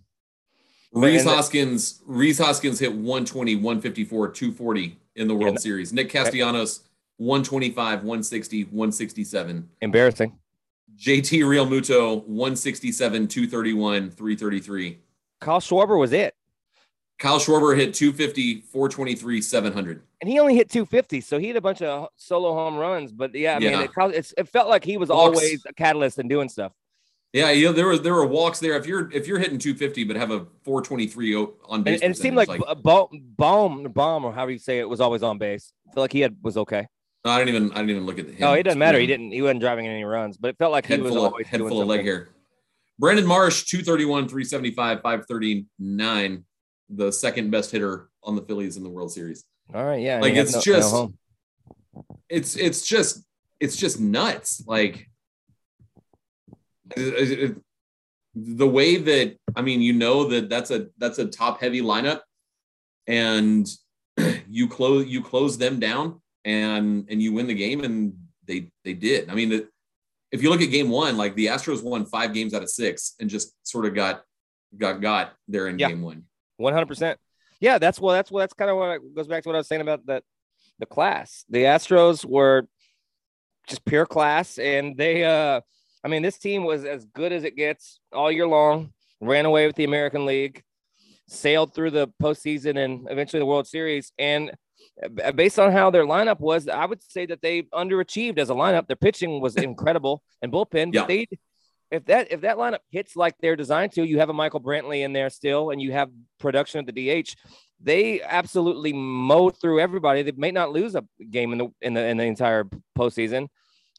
Rhys 0.95 1.25
Hoskins, 1.25 2.01
Rhys 2.07 2.39
Hoskins 2.39 2.79
hit 2.79 2.95
120, 2.95 3.57
154, 3.57 4.29
240 4.29 4.97
in 5.17 5.29
the 5.29 5.35
World 5.35 5.57
Yeah. 5.57 5.61
Series. 5.61 5.93
Nick 5.93 6.09
Castellanos, 6.09 6.81
125, 7.19 8.05
160, 8.05 8.63
167. 8.65 9.69
Embarrassing. 9.83 10.33
JT 10.99 11.43
Realmuto, 11.43 12.25
167, 12.27 13.29
231, 13.29 14.11
333. 14.11 14.99
Kyle 15.41 15.61
Schwarber 15.61 15.99
was 15.99 16.13
it. 16.13 16.35
Kyle 17.19 17.39
Schwarber 17.39 17.77
hit 17.77 17.95
250, 17.95 18.63
423, 18.63 19.41
700. 19.41 20.03
And 20.21 20.29
he 20.29 20.39
only 20.41 20.55
hit 20.57 20.71
250, 20.71 21.21
so 21.21 21.39
he 21.39 21.49
had 21.49 21.57
a 21.57 21.61
bunch 21.61 21.83
of 21.83 22.09
solo 22.17 22.53
home 22.55 22.77
runs. 22.77 23.13
But 23.13 23.35
yeah, 23.35 23.57
I 23.57 23.59
mean, 23.61 23.73
it, 23.75 23.91
it's, 24.17 24.35
it 24.37 24.49
felt 24.49 24.69
like 24.69 24.85
he 24.85 24.97
was 24.97 25.09
Walks. 25.09 25.37
always 25.39 25.65
a 25.67 25.73
catalyst 25.73 26.19
and 26.19 26.29
doing 26.29 26.49
stuff. 26.49 26.73
Yeah, 27.33 27.51
you 27.51 27.67
know, 27.67 27.73
there 27.73 27.87
was 27.87 28.01
there 28.01 28.15
were 28.15 28.27
walks 28.27 28.59
there. 28.59 28.75
If 28.77 28.87
you're 28.87 29.11
if 29.13 29.27
you're 29.27 29.39
hitting 29.39 29.59
250 29.59 30.05
but 30.05 30.17
have 30.17 30.31
a 30.31 30.47
423 30.65 31.35
on 31.37 31.83
base, 31.83 31.97
And, 31.97 32.05
and 32.05 32.15
it 32.15 32.17
seemed 32.17 32.37
percentage, 32.39 32.63
like, 32.67 32.83
Bo- 32.83 33.11
Baum, 33.37 33.83
Baum, 33.93 34.25
or 34.25 34.33
however 34.33 34.53
you 34.53 34.59
say 34.59 34.79
it, 34.79 34.89
was 34.89 35.01
always 35.01 35.23
on 35.23 35.37
base. 35.37 35.73
I 35.89 35.93
feel 35.93 36.03
like 36.05 36.13
he 36.13 36.21
had 36.21 36.37
was 36.43 36.57
okay. 36.57 36.87
I 37.25 37.39
didn't 37.39 37.55
even 37.55 37.73
I 37.73 37.75
didn't 37.77 37.91
even 37.91 38.07
look 38.07 38.19
at 38.19 38.27
him. 38.27 38.37
No, 38.39 38.53
it 38.55 38.63
doesn't 38.63 38.79
matter. 38.79 38.99
He 38.99 39.07
didn't. 39.07 39.33
He 39.33 39.43
wasn't 39.43 39.61
driving 39.61 39.87
any 39.87 40.05
runs, 40.05 40.37
but 40.37 40.49
it 40.49 40.59
felt 40.59 40.73
like 40.73 40.87
he 40.87 40.97
was 40.97 41.13
full 41.13 41.27
of 41.27 41.47
head 41.47 41.61
full 41.61 41.83
of 41.83 41.89
leg 41.89 41.99
something. 41.99 42.07
hair. 42.07 42.29
Brandon 42.99 43.27
Marsh, 43.27 43.65
231, 43.67 44.29
375, 44.29 45.03
539, 45.03 46.45
the 46.91 47.13
second 47.13 47.51
best 47.51 47.71
hitter 47.71 48.09
on 48.25 48.35
the 48.35 48.43
Phillies 48.43 48.77
in 48.77 48.83
the 48.83 48.89
World 48.91 49.13
Series. 49.13 49.45
All 49.73 49.85
right, 49.85 50.01
yeah. 50.01 50.21
Like, 50.21 50.35
it's 50.35 50.53
no- 50.53 50.59
no 50.59 50.63
just- 50.63 50.93
home. 50.93 51.19
It's 52.29 52.57
it's 52.57 52.87
just 52.87 53.25
it's 53.61 53.77
just 53.77 53.99
nuts. 54.01 54.63
Like 54.67 55.09
it- 56.97 57.39
it- 57.41 57.57
the 58.35 58.69
way 58.69 58.97
that 58.97 59.37
I 59.57 59.63
mean, 59.63 59.81
you 59.81 59.93
know 59.93 60.25
that 60.29 60.49
that's 60.49 60.71
a 60.71 60.89
that's 60.99 61.19
a 61.19 61.27
top 61.27 61.61
heavy 61.61 61.81
lineup, 61.81 62.21
and 63.07 63.69
you 64.49 64.69
close 64.69 65.07
you 65.09 65.23
close 65.23 65.59
them 65.59 65.81
down 65.81 66.21
and 66.49 67.07
and 67.11 67.23
you 67.23 67.33
win 67.33 67.47
the 67.47 67.55
game, 67.55 67.85
and 67.85 68.15
they 68.47 68.71
they 68.85 68.95
did. 68.95 69.29
I 69.31 69.35
mean, 69.35 69.53
it, 69.53 69.69
if 70.33 70.43
you 70.43 70.51
look 70.51 70.63
at 70.63 70.71
game 70.71 70.89
one, 70.89 71.17
like 71.17 71.35
the 71.35 71.47
Astros 71.47 71.83
won 71.83 72.07
five 72.07 72.33
games 72.33 72.55
out 72.55 72.63
of 72.63 72.71
six 72.71 73.15
and 73.21 73.29
just 73.31 73.55
sort 73.63 73.85
of 73.87 73.95
got 73.95 74.23
got 74.77 75.01
got 75.01 75.33
there 75.47 75.67
in 75.69 75.79
Yeah. 75.79 75.89
game 75.89 76.03
one. 76.03 76.25
One 76.57 76.73
hundred 76.73 76.87
percent. 76.87 77.19
Yeah, 77.61 77.79
that's 77.79 78.01
what 78.01 78.15
that's 78.15 78.31
what 78.31 78.41
that's 78.41 78.55
kind 78.55 78.71
of 78.71 78.77
what 78.77 78.89
I- 78.91 78.99
goes 79.15 79.27
back 79.29 79.43
to 79.43 79.49
what 79.49 79.57
I 79.57 79.59
was 79.59 79.69
saying 79.69 79.83
about 79.83 80.07
that 80.07 80.23
the 80.79 80.87
class. 80.87 81.45
The 81.51 81.65
Astros 81.65 82.25
were 82.25 82.67
just 83.67 83.85
pure 83.85 84.07
class, 84.07 84.59
and 84.59 84.97
they 84.97 85.25
uh 85.25 85.61
I 86.05 86.09
mean 86.09 86.23
this 86.23 86.39
team 86.39 86.65
was 86.65 86.85
as 86.85 87.05
good 87.05 87.33
as 87.33 87.45
it 87.45 87.57
gets 87.57 88.01
all 88.13 88.31
year 88.33 88.47
long. 88.47 88.93
Ran 89.21 89.45
away 89.47 89.67
with 89.67 89.77
the 89.77 89.85
American 89.85 90.25
League, 90.27 90.63
sailed 91.27 91.75
through 91.75 91.91
the 91.91 92.09
postseason 92.23 92.83
and 92.83 93.09
eventually 93.11 93.41
the 93.41 93.47
World 93.47 93.67
Series. 93.67 94.13
And 94.19 94.53
based 95.35 95.59
on 95.59 95.73
how 95.73 95.91
their 95.91 96.05
lineup 96.05 96.41
was, 96.41 96.69
I 96.69 96.85
would 96.87 97.03
say 97.03 97.27
that 97.27 97.41
they 97.43 97.63
underachieved 97.63 98.39
as 98.39 98.51
a 98.51 98.55
lineup. 98.55 98.87
Their 98.87 98.97
pitching 98.97 99.41
was 99.41 99.57
incredible 99.71 100.23
and 100.43 100.53
bullpen, 100.53 100.93
Yeah. 100.93 101.03
but 101.03 101.09
they 101.09 101.27
if 101.91 102.05
that 102.07 102.31
if 102.33 102.43
that 102.43 102.57
lineup 102.59 102.81
hits 102.91 103.17
like 103.17 103.35
they're 103.41 103.57
designed 103.57 103.93
to, 103.93 104.07
you 104.07 104.19
have 104.19 104.29
a 104.29 104.35
Michael 104.35 104.61
Brantley 104.61 105.03
in 105.05 105.13
there 105.13 105.31
still, 105.31 105.71
and 105.71 105.81
you 105.81 105.93
have 105.93 106.11
production 106.39 106.81
at 106.87 106.93
the 106.95 107.23
DH. 107.23 107.35
They 107.81 108.21
absolutely 108.21 108.93
mow 108.93 109.51
through 109.51 109.81
everybody. 109.81 110.23
They 110.23 110.33
may 110.33 110.51
not 110.51 110.73
lose 110.73 110.95
a 110.97 111.05
game 111.31 111.53
in 111.53 111.59
the 111.59 111.69
in 111.81 111.95
the 111.95 112.05
in 112.05 112.17
the 112.19 112.25
entire 112.25 112.65
postseason, 112.99 113.47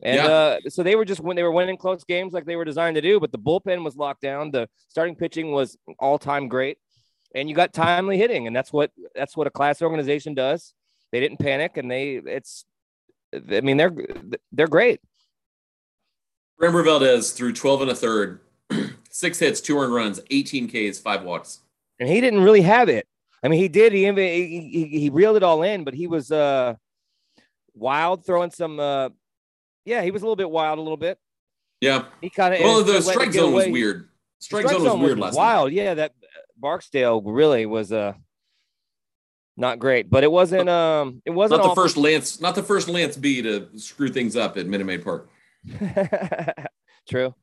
and 0.04 0.16
Yeah. 0.18 0.28
uh, 0.28 0.58
so 0.68 0.84
they 0.84 0.96
were 0.96 1.06
just 1.06 1.22
when 1.22 1.36
they 1.36 1.44
were 1.44 1.52
winning 1.52 1.78
close 1.78 2.04
games 2.04 2.34
like 2.34 2.46
they 2.46 2.58
were 2.58 2.66
designed 2.66 2.96
to 2.96 3.02
do. 3.02 3.20
But 3.20 3.32
the 3.32 3.40
bullpen 3.40 3.84
was 3.84 3.96
locked 3.96 4.22
down. 4.22 4.52
The 4.52 4.68
starting 4.90 5.16
pitching 5.16 5.52
was 5.52 5.76
all 5.98 6.20
time 6.20 6.48
great, 6.50 6.78
and 7.34 7.50
you 7.50 7.56
got 7.56 7.74
timely 7.74 8.18
hitting, 8.18 8.46
and 8.48 8.56
that's 8.56 8.72
what 8.74 8.92
that's 9.16 9.36
what 9.38 9.48
a 9.48 9.52
class 9.52 9.82
organization 9.82 10.34
does. 10.36 10.76
They 11.12 11.20
didn't 11.20 11.38
panic, 11.40 11.78
and 11.78 11.90
they 11.90 12.16
it's. 12.16 12.66
I 13.34 13.62
mean, 13.62 13.78
they're 13.78 13.94
they're 14.52 14.68
great. 14.68 15.00
Framber 16.60 16.84
Valdez 16.84 17.32
threw 17.32 17.54
12 17.54 17.84
and 17.84 17.92
a 17.92 17.96
third, 17.96 18.42
six 19.10 19.40
hits, 19.40 19.62
two 19.62 19.78
earned 19.80 19.94
runs, 19.94 20.20
18 20.30 20.68
Ks, 20.68 21.00
five 21.00 21.24
walks. 21.24 21.62
and 22.00 22.10
he 22.10 22.20
didn't 22.20 22.42
really 22.44 22.62
have 22.62 22.90
it. 22.90 23.08
I 23.42 23.48
mean, 23.48 23.60
he 23.62 23.70
did. 23.70 23.94
He 23.94 24.06
he, 24.06 24.70
he, 24.70 25.00
he 25.00 25.10
reeled 25.10 25.38
it 25.38 25.44
all 25.44 25.64
in, 25.64 25.84
but 25.86 25.94
he 25.94 26.08
was 26.08 26.32
uh 26.32 26.76
wild, 27.74 28.26
throwing 28.26 28.52
some. 28.52 28.80
uh 28.80 29.10
Yeah, 29.86 30.02
he 30.04 30.12
was 30.12 30.22
a 30.22 30.26
little 30.26 30.36
bit 30.36 30.50
wild, 30.52 30.80
a 30.80 30.82
little 30.82 30.98
bit. 30.98 31.18
Yeah. 31.80 32.06
He 32.20 32.30
kind 32.30 32.54
of 32.54 32.60
Well, 32.60 32.84
the 32.84 33.02
strike 33.02 33.32
zone 33.32 33.54
was 33.54 33.68
weird. 33.68 34.10
Strike, 34.40 34.68
zone 34.68 34.84
was 34.84 34.96
weird 34.98 35.20
last 35.20 35.36
night. 35.36 35.40
wild. 35.40 35.72
Yeah, 35.72 35.94
that 35.94 36.14
Barksdale 36.58 37.22
really 37.22 37.66
was 37.66 37.94
uh 37.94 38.14
not 39.60 39.78
great, 39.80 40.10
but 40.10 40.24
it 40.24 40.32
wasn't. 40.32 40.70
Um, 40.70 41.22
it 41.26 41.32
wasn't 41.32 41.60
Not 41.60 41.66
the 41.66 41.70
awful. 41.72 41.84
first 41.84 41.98
Lance, 41.98 42.42
not 42.42 42.56
the 42.56 42.64
first 42.64 42.88
Lance 42.88 43.16
B 43.18 43.42
to 43.44 43.68
screw 43.78 44.10
things 44.10 44.36
up 44.36 44.58
at 44.58 44.66
Minute 44.66 44.86
Maid 44.86 45.04
Park. 45.04 45.30
True, 47.10 47.34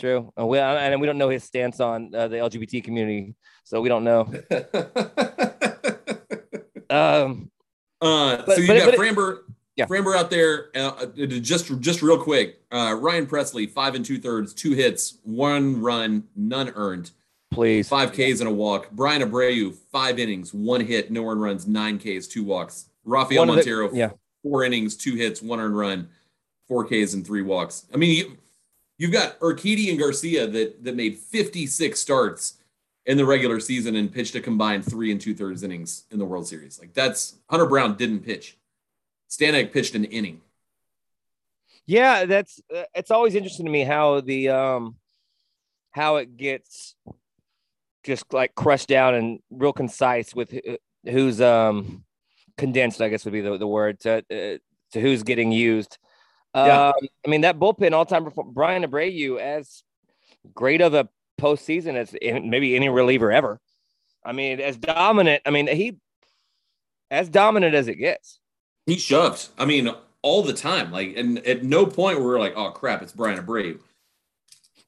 true. 0.00 0.32
Uh, 0.38 0.46
we, 0.46 0.58
and 0.58 1.00
we 1.00 1.06
don't 1.08 1.18
know 1.18 1.28
his 1.28 1.42
stance 1.44 1.80
on 1.80 2.14
uh, 2.14 2.28
the 2.28 2.36
LGBT 2.36 2.82
community, 2.84 3.34
so 3.64 3.80
we 3.80 3.88
don't 3.88 4.04
know. 4.04 4.32
Um, 6.88 7.50
Uh, 8.00 8.42
But- 8.46 8.54
so 8.56 8.60
you 8.62 8.68
got 8.68 8.76
it- 8.94 8.98
Framber, 8.98 9.38
Yeah. 9.74 9.86
Framber 9.86 10.16
out 10.16 10.30
there. 10.30 10.70
Uh, 10.76 10.92
uh, 11.00 11.06
just 11.26 11.80
just 11.80 12.00
real 12.00 12.16
quick, 12.22 12.60
uh, 12.70 12.96
Ryan 12.98 13.26
Pressly, 13.26 13.68
five 13.70 13.94
and 13.96 14.04
two 14.04 14.18
thirds, 14.18 14.54
two 14.54 14.70
hits, 14.72 15.18
one 15.24 15.82
run, 15.82 16.24
none 16.36 16.70
earned, 16.76 17.10
please. 17.50 17.88
five 17.88 18.12
Ks 18.12 18.40
and 18.40 18.48
a 18.48 18.52
walk. 18.52 18.90
Bryan 18.90 19.22
Abreu, 19.22 19.74
five 19.92 20.18
innings, 20.18 20.52
one 20.52 20.80
hit, 20.80 21.10
no 21.10 21.26
earned 21.28 21.40
runs, 21.42 21.66
nine 21.66 21.98
Ks, 21.98 22.26
two 22.26 22.44
walks. 22.44 22.88
Rafael 23.04 23.40
One 23.42 23.48
of 23.50 23.54
the- 23.54 23.58
Montero, 23.60 23.92
yeah. 23.94 24.10
four 24.42 24.64
innings, 24.64 24.96
two 24.96 25.14
hits, 25.14 25.40
one 25.40 25.60
earned 25.60 25.76
run, 25.76 26.08
four 26.68 26.84
Ks 26.84 27.14
and 27.14 27.24
three 27.26 27.42
walks. 27.42 27.86
I 27.92 27.96
mean, 27.96 28.16
you, 28.16 28.36
you've 28.98 29.12
got 29.12 29.38
Urquidy 29.40 29.90
and 29.90 29.98
Garcia 29.98 30.46
that 30.46 30.82
that 30.84 30.96
made 30.96 31.16
56 31.18 31.98
starts 31.98 32.54
in 33.06 33.16
the 33.16 33.24
regular 33.24 33.60
season 33.60 33.94
and 33.94 34.12
pitched 34.12 34.34
a 34.34 34.40
combined 34.40 34.84
three 34.84 35.12
and 35.12 35.20
two 35.20 35.34
thirds 35.34 35.62
innings 35.62 36.04
in 36.10 36.18
the 36.18 36.24
World 36.24 36.48
Series. 36.48 36.80
Like 36.80 36.92
that's 36.94 37.36
Hunter 37.48 37.66
Brown 37.66 37.96
didn't 37.96 38.20
pitch. 38.20 38.56
Stanek 39.30 39.72
pitched 39.72 39.94
an 39.94 40.04
inning. 40.06 40.40
Yeah, 41.86 42.24
that's 42.24 42.60
uh, 42.74 42.82
it's 42.96 43.12
always 43.12 43.36
interesting 43.36 43.66
to 43.66 43.70
me 43.72 43.84
how 43.84 44.20
the 44.20 44.48
um 44.48 44.96
how 45.92 46.16
it 46.16 46.36
gets 46.36 46.96
just 48.06 48.32
like 48.32 48.54
crushed 48.54 48.88
down 48.88 49.14
and 49.14 49.40
real 49.50 49.72
concise 49.72 50.34
with 50.34 50.54
who's 51.04 51.40
um 51.40 52.04
condensed, 52.56 53.02
I 53.02 53.08
guess 53.08 53.24
would 53.24 53.32
be 53.32 53.42
the, 53.42 53.58
the 53.58 53.66
word 53.66 54.00
to 54.00 54.18
uh, 54.18 54.58
to 54.92 55.00
who's 55.00 55.22
getting 55.22 55.52
used. 55.52 55.98
Yeah. 56.54 56.88
Um, 56.88 57.08
I 57.26 57.28
mean 57.28 57.42
that 57.42 57.58
bullpen 57.58 57.92
all 57.92 58.06
time 58.06 58.30
Bryan 58.52 58.84
Abreu 58.84 59.38
as 59.38 59.82
great 60.54 60.80
of 60.80 60.94
a 60.94 61.08
postseason 61.40 61.94
as 61.96 62.14
maybe 62.22 62.76
any 62.76 62.88
reliever 62.88 63.30
ever. 63.30 63.60
I 64.24 64.32
mean, 64.32 64.60
as 64.60 64.76
dominant. 64.76 65.42
I 65.46 65.50
mean, 65.50 65.68
he 65.68 65.98
as 67.10 67.28
dominant 67.28 67.74
as 67.74 67.88
it 67.88 67.96
gets. 67.96 68.40
He 68.86 68.96
shoves 68.96 69.50
I 69.58 69.64
mean, 69.64 69.90
all 70.22 70.42
the 70.42 70.52
time. 70.52 70.90
Like, 70.90 71.16
and 71.16 71.38
at 71.46 71.62
no 71.62 71.86
point 71.86 72.20
were 72.20 72.34
we 72.34 72.40
like, 72.40 72.54
oh 72.56 72.70
crap, 72.70 73.02
it's 73.02 73.12
Bryan 73.12 73.44
Abreu. 73.44 73.80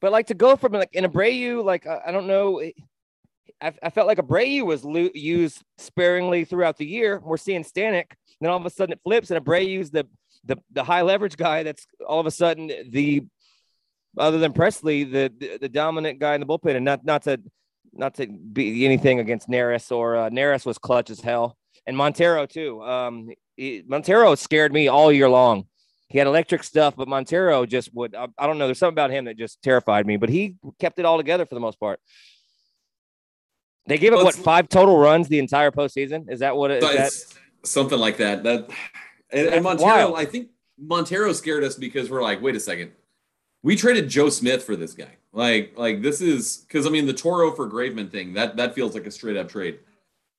But 0.01 0.11
like 0.11 0.27
to 0.27 0.33
go 0.33 0.55
from 0.55 0.73
like 0.73 0.93
in 0.93 1.05
Abreu, 1.05 1.63
like 1.63 1.85
I, 1.85 2.01
I 2.07 2.11
don't 2.11 2.27
know, 2.27 2.61
I, 3.61 3.73
I 3.83 3.89
felt 3.89 4.07
like 4.07 4.17
Abreu 4.17 4.65
was 4.65 4.83
lo- 4.83 5.09
used 5.13 5.61
sparingly 5.77 6.45
throughout 6.45 6.77
the 6.77 6.85
year. 6.85 7.21
We're 7.23 7.37
seeing 7.37 7.63
Stanek, 7.63 8.11
then 8.39 8.49
all 8.49 8.57
of 8.57 8.65
a 8.65 8.69
sudden 8.69 8.93
it 8.93 9.01
flips, 9.03 9.31
and 9.31 9.43
Abreu's 9.43 9.91
the 9.91 10.07
the 10.45 10.57
the 10.71 10.83
high 10.83 11.01
leverage 11.01 11.37
guy. 11.37 11.63
That's 11.63 11.85
all 12.07 12.19
of 12.19 12.25
a 12.25 12.31
sudden 12.31 12.71
the 12.89 13.25
other 14.17 14.39
than 14.39 14.53
Pressly, 14.53 15.09
the 15.09 15.33
the, 15.37 15.57
the 15.59 15.69
dominant 15.69 16.19
guy 16.19 16.35
in 16.35 16.41
the 16.41 16.47
bullpen, 16.47 16.75
and 16.75 16.85
not 16.85 17.05
not 17.05 17.23
to 17.23 17.39
not 17.93 18.15
to 18.15 18.27
be 18.27 18.85
anything 18.85 19.19
against 19.19 19.49
Neris 19.49 19.91
or 19.91 20.15
uh, 20.15 20.29
Neris 20.29 20.65
was 20.65 20.77
clutch 20.77 21.09
as 21.09 21.19
hell, 21.19 21.57
and 21.85 21.97
Montero 21.97 22.45
too. 22.45 22.81
Um, 22.83 23.29
he, 23.57 23.83
Montero 23.85 24.35
scared 24.35 24.71
me 24.71 24.87
all 24.87 25.11
year 25.11 25.29
long. 25.29 25.65
He 26.07 26.17
had 26.17 26.25
electric 26.25 26.63
stuff, 26.63 26.95
but 26.95 27.07
Montero 27.07 27.65
just 27.65 27.93
would. 27.93 28.15
I, 28.15 28.27
I 28.37 28.47
don't 28.47 28.57
know. 28.57 28.67
There's 28.67 28.79
something 28.79 28.95
about 28.95 29.11
him 29.11 29.25
that 29.25 29.37
just 29.37 29.61
terrified 29.61 30.07
me, 30.07 30.17
but 30.17 30.29
he 30.29 30.55
kept 30.79 30.97
it 30.97 31.05
all 31.05 31.17
together 31.17 31.45
for 31.45 31.55
the 31.55 31.61
most 31.61 31.79
part. 31.79 31.99
They 33.89 33.97
gave 33.97 34.13
up 34.13 34.17
Well, 34.17 34.25
what 34.25 34.35
five 34.35 34.69
total 34.69 34.99
runs 34.99 35.27
the 35.27 35.39
entire 35.39 35.71
postseason? 35.71 36.29
Is 36.29 36.39
that 36.41 36.55
what 36.55 36.69
it 36.69 36.83
is? 36.83 37.25
That, 37.25 37.67
something 37.67 37.97
like 37.97 38.17
that. 38.17 38.43
That 38.43 38.69
and, 39.31 39.47
and 39.47 39.63
Montero, 39.63 39.87
wild. 39.87 40.15
I 40.15 40.25
think 40.25 40.49
Montero 40.77 41.33
scared 41.33 41.63
us 41.63 41.75
because 41.75 42.07
we're 42.07 42.21
like, 42.21 42.39
wait 42.39 42.55
a 42.55 42.59
second, 42.59 42.91
we 43.63 43.75
traded 43.75 44.07
Joe 44.07 44.29
Smith 44.29 44.63
for 44.63 44.75
this 44.75 44.93
guy. 44.93 45.17
Like, 45.33 45.73
like 45.75 46.03
this 46.03 46.21
is 46.21 46.57
because 46.67 46.85
I 46.85 46.91
mean 46.91 47.07
the 47.07 47.13
Toro 47.13 47.51
for 47.51 47.67
Graveman 47.67 48.11
thing 48.11 48.33
that 48.33 48.55
that 48.57 48.75
feels 48.75 48.93
like 48.93 49.07
a 49.07 49.11
straight 49.11 49.37
up 49.37 49.49
trade. 49.49 49.79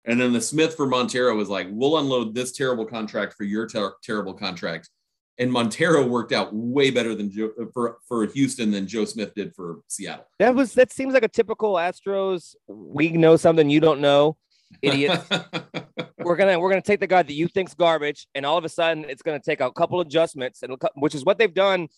And 0.05 0.21
then 0.21 0.33
the 0.33 0.41
Smith 0.41 0.77
for 0.77 0.87
Montero 0.87 1.37
was 1.37 1.49
like, 1.49 1.67
we'll 1.71 1.99
unload 1.99 2.35
this 2.37 2.53
terrible 2.53 2.87
contract 2.87 3.35
for 3.35 3.43
your 3.43 3.67
ter- 3.67 3.95
terrible 4.03 4.33
contract, 4.33 4.91
and 5.40 5.50
Montero 5.50 6.07
worked 6.07 6.33
out 6.33 6.55
way 6.55 6.90
better 6.90 7.14
than 7.14 7.31
Joe, 7.31 7.50
uh, 7.61 7.64
for 7.72 7.96
for 8.07 8.26
Houston 8.26 8.70
than 8.70 8.87
Joe 8.87 9.07
Smith 9.07 9.35
did 9.35 9.55
for 9.57 9.81
Seattle. 9.88 10.26
That 10.38 10.55
was 10.55 10.74
that 10.74 10.92
seems 10.92 11.14
like 11.14 11.24
a 11.24 11.29
typical 11.29 11.74
Astros. 11.74 12.55
We 12.68 13.09
know 13.09 13.37
something 13.37 13.68
you 13.70 13.81
don't 13.81 14.00
know, 14.00 14.37
idiot. 14.83 15.18
we're 16.18 16.37
gonna 16.37 16.61
we're 16.61 16.68
gonna 16.68 16.83
take 16.83 17.00
the 17.00 17.07
guy 17.07 17.22
that 17.22 17.33
you 17.33 17.48
think's 17.48 17.74
garbage, 17.74 18.29
and 18.35 18.44
all 18.44 18.59
of 18.59 18.64
a 18.64 18.68
sudden 18.68 19.07
it's 19.09 19.22
gonna 19.22 19.40
take 19.40 19.62
a 19.62 19.72
couple 19.72 20.00
adjustments, 20.00 20.62
and 20.62 20.76
which 20.94 21.14
is 21.14 21.24
what 21.24 21.38
they've 21.38 21.55
done. 21.55 21.88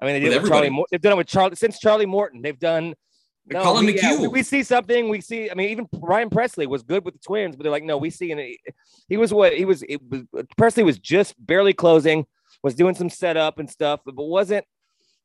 I 0.00 0.04
mean, 0.04 0.14
they 0.14 0.20
did 0.20 0.34
with, 0.34 0.42
with 0.42 0.50
Charlie. 0.50 0.84
They've 0.90 1.00
done 1.00 1.12
it 1.12 1.16
with 1.16 1.28
Charlie 1.28 1.56
since 1.56 1.78
Charlie 1.78 2.06
Morton. 2.06 2.42
They've 2.42 2.58
done. 2.58 2.94
Collin 3.50 3.86
we, 3.86 3.94
McHugh. 3.94 4.20
we, 4.20 4.28
we 4.28 4.42
see 4.42 4.62
something. 4.62 5.08
We 5.08 5.22
see. 5.22 5.50
I 5.50 5.54
mean, 5.54 5.70
even 5.70 5.88
Ryan 5.94 6.28
Pressly 6.28 6.66
was 6.66 6.82
good 6.82 7.02
with 7.02 7.14
the 7.14 7.20
Twins, 7.20 7.56
but 7.56 7.62
they're 7.62 7.72
like, 7.72 7.82
no, 7.82 7.96
we 7.96 8.10
see. 8.10 8.30
And 8.30 8.38
he, 8.38 8.60
he 9.08 9.16
was 9.16 9.32
what 9.32 9.54
he 9.54 9.64
was, 9.64 9.82
it 9.88 10.02
was. 10.06 10.22
Pressly 10.60 10.84
was 10.84 10.98
just 10.98 11.34
barely 11.38 11.72
closing, 11.72 12.26
was 12.62 12.74
doing 12.74 12.94
some 12.94 13.10
setup 13.10 13.58
and 13.58 13.70
stuff, 13.70 14.00
but 14.04 14.14
wasn't 14.16 14.64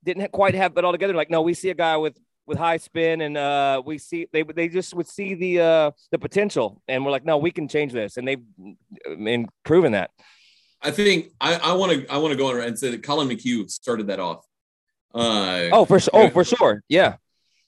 didn't 0.04 0.32
quite 0.32 0.54
have 0.56 0.78
it 0.78 0.84
all 0.84 0.92
together. 0.92 1.14
Like, 1.14 1.30
no, 1.30 1.42
we 1.42 1.54
see 1.54 1.70
a 1.70 1.74
guy 1.74 1.98
with 1.98 2.18
with 2.46 2.58
high 2.58 2.78
spin, 2.78 3.22
and 3.22 3.38
uh, 3.38 3.82
we 3.86 3.98
see 3.98 4.28
they 4.34 4.44
they 4.44 4.68
just 4.68 4.94
would 4.94 5.08
see 5.08 5.34
the 5.34 5.60
uh 5.62 5.92
the 6.12 6.20
potential, 6.20 6.82
and 6.88 7.06
we're 7.06 7.12
like, 7.12 7.26
no, 7.26 7.38
we 7.38 7.52
can 7.52 7.68
change 7.68 7.94
this, 7.94 8.18
and 8.18 8.28
they've 8.28 8.42
I 9.10 9.16
mean, 9.16 9.48
proven 9.64 9.94
that. 9.94 10.12
I 10.82 10.92
think 10.92 11.28
I 11.40 11.56
I 11.56 11.74
want 11.74 11.94
to 11.94 12.08
I 12.12 12.18
want 12.18 12.34
to 12.34 12.38
go 12.38 12.50
on 12.50 12.60
and 12.62 12.78
say 12.78 12.92
that 12.92 13.04
Collin 13.04 13.30
McHugh 13.30 13.70
started 13.70 14.08
that 14.08 14.20
off. 14.20 14.46
Uh, 15.16 15.70
Oh, 15.72 15.86
for 15.86 16.00
sure. 16.00 16.12
Oh, 16.14 16.30
for 16.30 16.44
sure. 16.44 16.84
Yeah. 16.90 17.16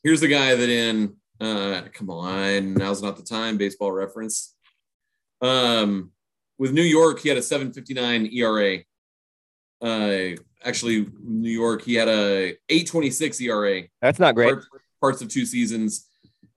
here's 0.03 0.19
the 0.19 0.27
guy 0.27 0.55
that 0.55 0.69
in 0.69 1.15
uh 1.41 1.81
come 1.93 2.09
on 2.09 2.73
now's 2.75 3.01
not 3.03 3.17
the 3.17 3.23
time 3.23 3.57
baseball 3.57 3.91
reference 3.91 4.55
um 5.41 6.11
with 6.57 6.71
new 6.71 6.81
york 6.81 7.19
he 7.19 7.27
had 7.27 7.37
a 7.37 7.41
759 7.41 8.29
era 8.31 8.77
uh 9.81 10.29
actually 10.63 11.07
new 11.23 11.49
york 11.51 11.81
he 11.83 11.93
had 11.95 12.07
a 12.07 12.55
826 12.69 13.41
era 13.41 13.81
That's 14.01 14.19
not 14.19 14.35
great. 14.35 14.53
part- 14.53 14.65
parts 15.01 15.21
of 15.21 15.27
two 15.29 15.45
seasons. 15.45 16.07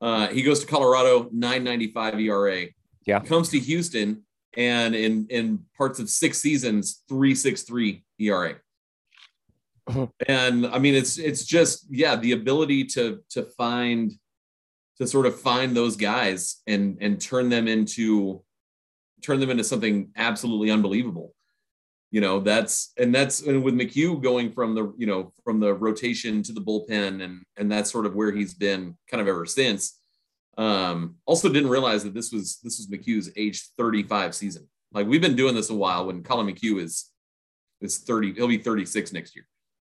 Uh 0.01 0.29
he 0.29 0.43
goes 0.43 0.61
to 0.61 0.67
colorado 0.67 1.29
995 1.33 2.21
era 2.21 2.67
Yeah. 3.07 3.21
comes 3.21 3.49
to 3.51 3.59
houston 3.59 4.23
and 4.57 4.95
in 4.95 5.27
in 5.31 5.61
parts 5.77 5.99
of 5.99 6.09
six 6.09 6.39
seasons 6.39 7.03
363 7.09 8.05
era 8.21 8.57
and 10.29 10.67
i 10.67 10.79
mean 10.79 10.95
it's 10.95 11.19
it's 11.19 11.45
just 11.45 11.87
yeah 11.91 12.15
the 12.17 12.33
ability 12.33 12.85
to 12.85 13.21
to 13.31 13.43
find 13.43 14.13
to 14.99 15.07
sort 15.07 15.27
of 15.27 15.39
find 15.41 15.77
those 15.77 15.97
guys 15.97 16.61
and 16.67 16.99
and 17.01 17.21
turn 17.21 17.49
them 17.49 17.67
into 17.69 18.43
turn 19.23 19.41
them 19.41 19.51
into 19.51 19.65
something 19.65 20.11
absolutely 20.17 20.71
unbelievable 20.71 21.35
you 22.11 22.21
know 22.21 22.41
that's 22.41 22.93
and 22.97 23.15
that's 23.15 23.43
and 23.43 23.63
with 23.63 23.75
mchugh 23.75 24.23
going 24.23 24.51
from 24.51 24.75
the 24.75 24.93
you 24.97 25.07
know 25.07 25.33
from 25.45 25.61
the 25.61 25.73
rotation 25.75 26.43
to 26.43 26.53
the 26.53 26.61
bullpen 26.61 27.23
and 27.23 27.43
and 27.57 27.71
that's 27.71 27.91
sort 27.91 28.07
of 28.07 28.15
where 28.15 28.33
he's 28.33 28.55
been 28.55 28.97
kind 29.11 29.21
of 29.21 29.29
ever 29.29 29.45
since 29.47 30.01
um 30.57 31.17
also 31.27 31.49
didn't 31.49 31.71
realize 31.71 32.03
that 32.05 32.15
this 32.15 32.33
was 32.33 32.59
this 32.63 32.79
was 32.79 32.89
mchugh's 32.89 33.31
age 33.37 33.69
35 33.77 34.35
season 34.35 34.69
like 34.93 35.07
we've 35.07 35.21
been 35.21 35.37
doing 35.37 35.55
this 35.55 35.71
a 35.71 35.75
while 35.75 36.07
when 36.07 36.23
collin 36.23 36.47
mchugh 36.47 36.81
is 36.81 37.11
is 37.81 37.99
30 37.99 38.35
he'll 38.35 38.49
be 38.49 38.59
36 38.59 39.13
next 39.13 39.37
year 39.37 39.47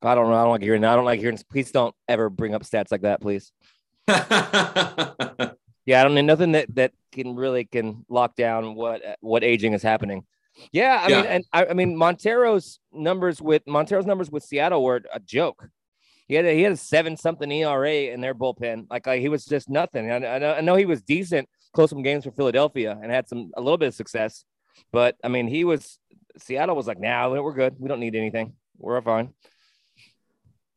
I 0.06 0.15
don't 0.15 0.30
know. 0.30 0.36
I 0.36 0.41
don't 0.41 0.52
like 0.52 0.62
hearing. 0.62 0.84
I 0.84 0.97
don't 0.97 1.06
like 1.06 1.21
hearing. 1.21 1.39
Please 1.49 1.71
don't 1.71 1.95
ever 2.10 2.30
bring 2.30 2.54
up 2.54 2.63
stats 2.63 2.91
like 2.91 3.04
that, 3.04 3.21
please. 3.21 3.54
Yeah, 5.86 5.99
I 5.99 6.04
don't 6.04 6.15
need 6.15 6.23
nothing 6.23 6.54
that 6.54 6.73
that 6.76 6.93
can 7.12 7.36
really 7.36 7.65
can 7.65 8.06
lock 8.08 8.36
down 8.36 8.76
what 8.76 9.02
what 9.19 9.43
aging 9.43 9.73
is 9.73 9.84
happening. 9.84 10.26
Yeah, 10.72 11.02
I 11.04 11.08
mean, 11.08 11.26
and 11.26 11.46
I, 11.52 11.66
I 11.68 11.74
mean 11.74 11.98
Montero's 11.98 12.80
numbers 12.92 13.42
with 13.42 13.63
Montero's 13.68 14.06
numbers 14.06 14.30
with 14.30 14.44
Seattle 14.44 14.84
were 14.84 15.02
a 15.13 15.20
joke. 15.20 15.68
He 16.28 16.36
had 16.36 16.46
a, 16.46 16.54
he 16.56 16.62
had 16.62 16.72
a 16.72 16.78
seven 16.78 17.18
something 17.18 17.52
ERA 17.52 17.92
in 17.92 18.22
their 18.22 18.34
bullpen. 18.34 18.88
Like, 18.89 19.08
like 19.08 19.22
he 19.22 19.30
was 19.30 19.46
just 19.46 19.70
nothing. 19.70 20.10
I, 20.10 20.16
I, 20.16 20.39
know, 20.39 20.54
I 20.54 20.62
know 20.62 20.76
he 20.76 20.86
was 20.86 21.02
decent, 21.02 21.50
close 21.74 21.89
some 21.89 22.02
games 22.02 22.24
for 22.24 22.32
Philadelphia, 22.32 22.98
and 23.02 23.12
had 23.12 23.28
some 23.28 23.52
a 23.56 23.62
little 23.62 23.78
bit 23.78 23.88
of 23.88 23.96
success. 23.96 24.46
But 24.92 25.16
I 25.24 25.28
mean, 25.28 25.48
he 25.48 25.66
was 25.66 26.00
Seattle 26.38 26.76
was 26.76 26.88
like, 26.88 27.00
nah, 27.00 27.30
we're 27.30 27.54
good. 27.54 27.76
We 27.80 27.88
don't 27.88 28.00
need 28.00 28.16
anything. 28.16 28.54
We're 28.78 29.02
fine. 29.02 29.34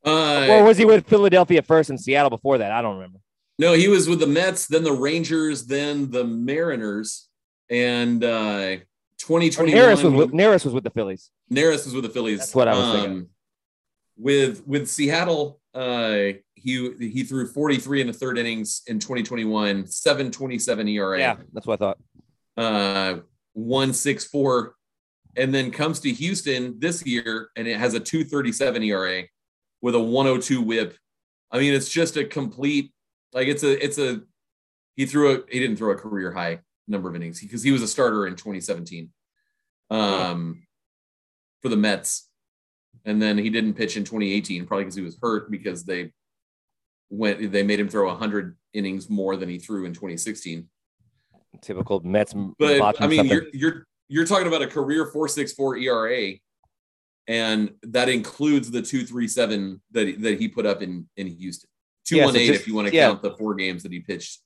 uh, 0.05 0.47
or 0.49 0.63
was 0.63 0.77
he 0.77 0.85
with 0.85 1.07
Philadelphia 1.07 1.61
first 1.61 1.89
and 1.89 1.99
Seattle 1.99 2.29
before 2.29 2.59
that? 2.59 2.71
I 2.71 2.81
don't 2.81 2.95
remember. 2.95 3.19
No, 3.59 3.73
he 3.73 3.87
was 3.87 4.07
with 4.07 4.19
the 4.19 4.27
Mets, 4.27 4.67
then 4.67 4.83
the 4.83 4.93
Rangers, 4.93 5.65
then 5.65 6.11
the 6.11 6.23
Mariners, 6.23 7.27
and 7.71 8.23
uh, 8.23 8.77
Or 9.23 9.39
2021. 9.39 9.81
Neris 9.81 10.03
was 10.03 10.13
with, 10.13 10.31
Neris 10.31 10.63
was 10.65 10.73
with 10.73 10.83
the 10.83 10.89
Phillies. 10.91 11.31
Neris 11.51 11.85
was 11.85 11.93
with 11.93 12.03
the 12.03 12.09
Phillies. 12.09 12.39
That's 12.39 12.55
what 12.55 12.67
I 12.67 12.73
was 12.73 13.01
thinking. 13.01 13.27
With 14.17 14.65
with 14.65 14.87
Seattle, 14.87 15.59
uh, 15.73 16.33
he 16.55 16.91
he 16.99 17.23
threw 17.23 17.47
43 17.47 18.01
in 18.01 18.07
the 18.07 18.13
third 18.13 18.37
innings 18.37 18.81
in 18.87 18.99
2021, 18.99 19.85
727 19.87 20.87
ERA, 20.87 21.19
Yeah, 21.19 21.35
that's 21.53 21.67
what 21.67 21.81
I 21.81 21.85
thought. 21.85 21.97
uh, 22.57 23.19
164, 23.53 24.75
and 25.35 25.53
then 25.53 25.71
comes 25.71 25.99
to 26.01 26.11
Houston 26.11 26.79
this 26.79 27.05
year 27.05 27.49
and 27.55 27.67
it 27.67 27.77
has 27.77 27.93
a 27.93 27.99
237 27.99 28.83
ERA 28.83 29.23
with 29.81 29.93
a 29.93 29.99
102 29.99 30.61
whip. 30.61 30.97
I 31.51 31.59
mean, 31.59 31.73
it's 31.73 31.89
just 31.89 32.17
a 32.17 32.25
complete 32.25 32.91
like 33.33 33.47
it's 33.47 33.63
a 33.63 33.83
it's 33.83 33.99
a 33.99 34.21
he 34.95 35.05
threw 35.05 35.31
a 35.31 35.43
he 35.51 35.59
didn't 35.59 35.77
throw 35.77 35.91
a 35.91 35.95
career 35.95 36.31
high 36.31 36.59
number 36.87 37.09
of 37.09 37.15
innings 37.15 37.41
because 37.41 37.63
he 37.63 37.71
was 37.71 37.81
a 37.81 37.87
starter 37.87 38.27
in 38.27 38.35
2017 38.35 39.09
um 39.89 40.63
for 41.61 41.69
the 41.69 41.77
Mets 41.77 42.29
and 43.05 43.21
then 43.21 43.37
he 43.37 43.49
didn't 43.49 43.73
pitch 43.73 43.97
in 43.97 44.03
2018 44.03 44.65
probably 44.65 44.85
because 44.85 44.95
he 44.95 45.01
was 45.01 45.17
hurt 45.21 45.49
because 45.51 45.83
they 45.83 46.11
went 47.09 47.51
they 47.51 47.63
made 47.63 47.79
him 47.79 47.89
throw 47.89 48.07
100 48.07 48.57
innings 48.73 49.09
more 49.09 49.35
than 49.35 49.49
he 49.49 49.57
threw 49.57 49.85
in 49.85 49.93
2016 49.93 50.67
Typical 51.61 51.99
Mets. 52.01 52.33
but 52.59 53.01
I 53.01 53.07
mean, 53.07 53.25
you're 53.25 53.47
you're 53.53 53.87
you're 54.09 54.25
talking 54.25 54.47
about 54.47 54.61
a 54.61 54.67
career 54.67 55.11
4.64 55.11 55.83
ERA, 55.83 56.33
and 57.27 57.73
that 57.83 58.09
includes 58.09 58.71
the 58.71 58.81
2.37 58.81 59.79
that 59.91 60.07
he, 60.07 60.13
that 60.13 60.39
he 60.39 60.47
put 60.47 60.65
up 60.65 60.81
in 60.81 61.07
in 61.17 61.27
Houston. 61.27 61.69
Yeah, 62.09 62.25
so 62.27 62.33
2.18 62.33 62.47
just- 62.47 62.61
if 62.61 62.67
you 62.67 62.75
want 62.75 62.87
to 62.87 62.93
yeah. 62.93 63.07
count 63.07 63.21
the 63.21 63.35
four 63.35 63.55
games 63.55 63.83
that 63.83 63.91
he 63.91 63.99
pitched 63.99 64.39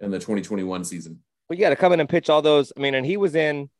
in 0.00 0.10
the 0.10 0.18
2021 0.18 0.84
season. 0.84 1.22
But 1.54 1.58
you 1.60 1.64
got 1.66 1.70
to 1.70 1.76
come 1.76 1.92
in 1.92 2.00
and 2.00 2.08
pitch 2.08 2.28
all 2.30 2.42
those. 2.42 2.72
I 2.76 2.80
mean, 2.80 2.96
and 2.96 3.06
he 3.06 3.16
was 3.16 3.36
in 3.36 3.70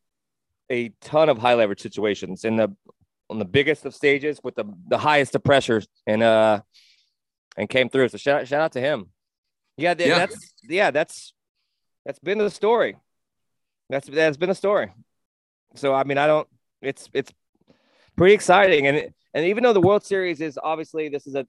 a 0.71 0.91
ton 1.01 1.29
of 1.29 1.39
high 1.39 1.55
leverage 1.55 1.81
situations 1.81 2.45
in 2.45 2.55
the 2.55 2.73
on 3.29 3.41
the 3.41 3.45
biggest 3.45 3.85
of 3.85 3.93
stages 3.97 4.39
with 4.45 4.55
the 4.55 4.65
the 4.87 4.97
highest 4.97 5.35
of 5.35 5.43
pressures, 5.43 5.89
and 6.07 6.23
uh, 6.23 6.61
and 7.57 7.69
came 7.69 7.89
through. 7.89 8.11
So 8.11 8.17
shout 8.17 8.47
shout 8.47 8.61
out 8.61 8.73
to 8.75 8.81
him. 8.81 9.07
Yeah, 9.77 9.97
Yeah. 9.99 10.19
that's 10.19 10.55
yeah, 10.63 10.93
that's 10.93 11.33
that's 12.07 12.21
been 12.21 12.39
the 12.39 12.49
story. 12.49 12.97
That's 13.91 14.07
that's 14.07 14.37
been 14.37 14.51
the 14.51 14.55
story. 14.55 14.93
So 15.75 15.93
I 15.93 16.05
mean, 16.05 16.17
I 16.17 16.29
don't. 16.29 16.47
It's 16.81 17.09
it's 17.13 17.33
pretty 18.17 18.35
exciting, 18.35 18.87
and 18.87 19.13
and 19.35 19.47
even 19.47 19.65
though 19.65 19.73
the 19.73 19.81
World 19.81 20.05
Series 20.05 20.41
is 20.41 20.61
obviously 20.63 21.09
this 21.09 21.27
is 21.27 21.35
a 21.35 21.45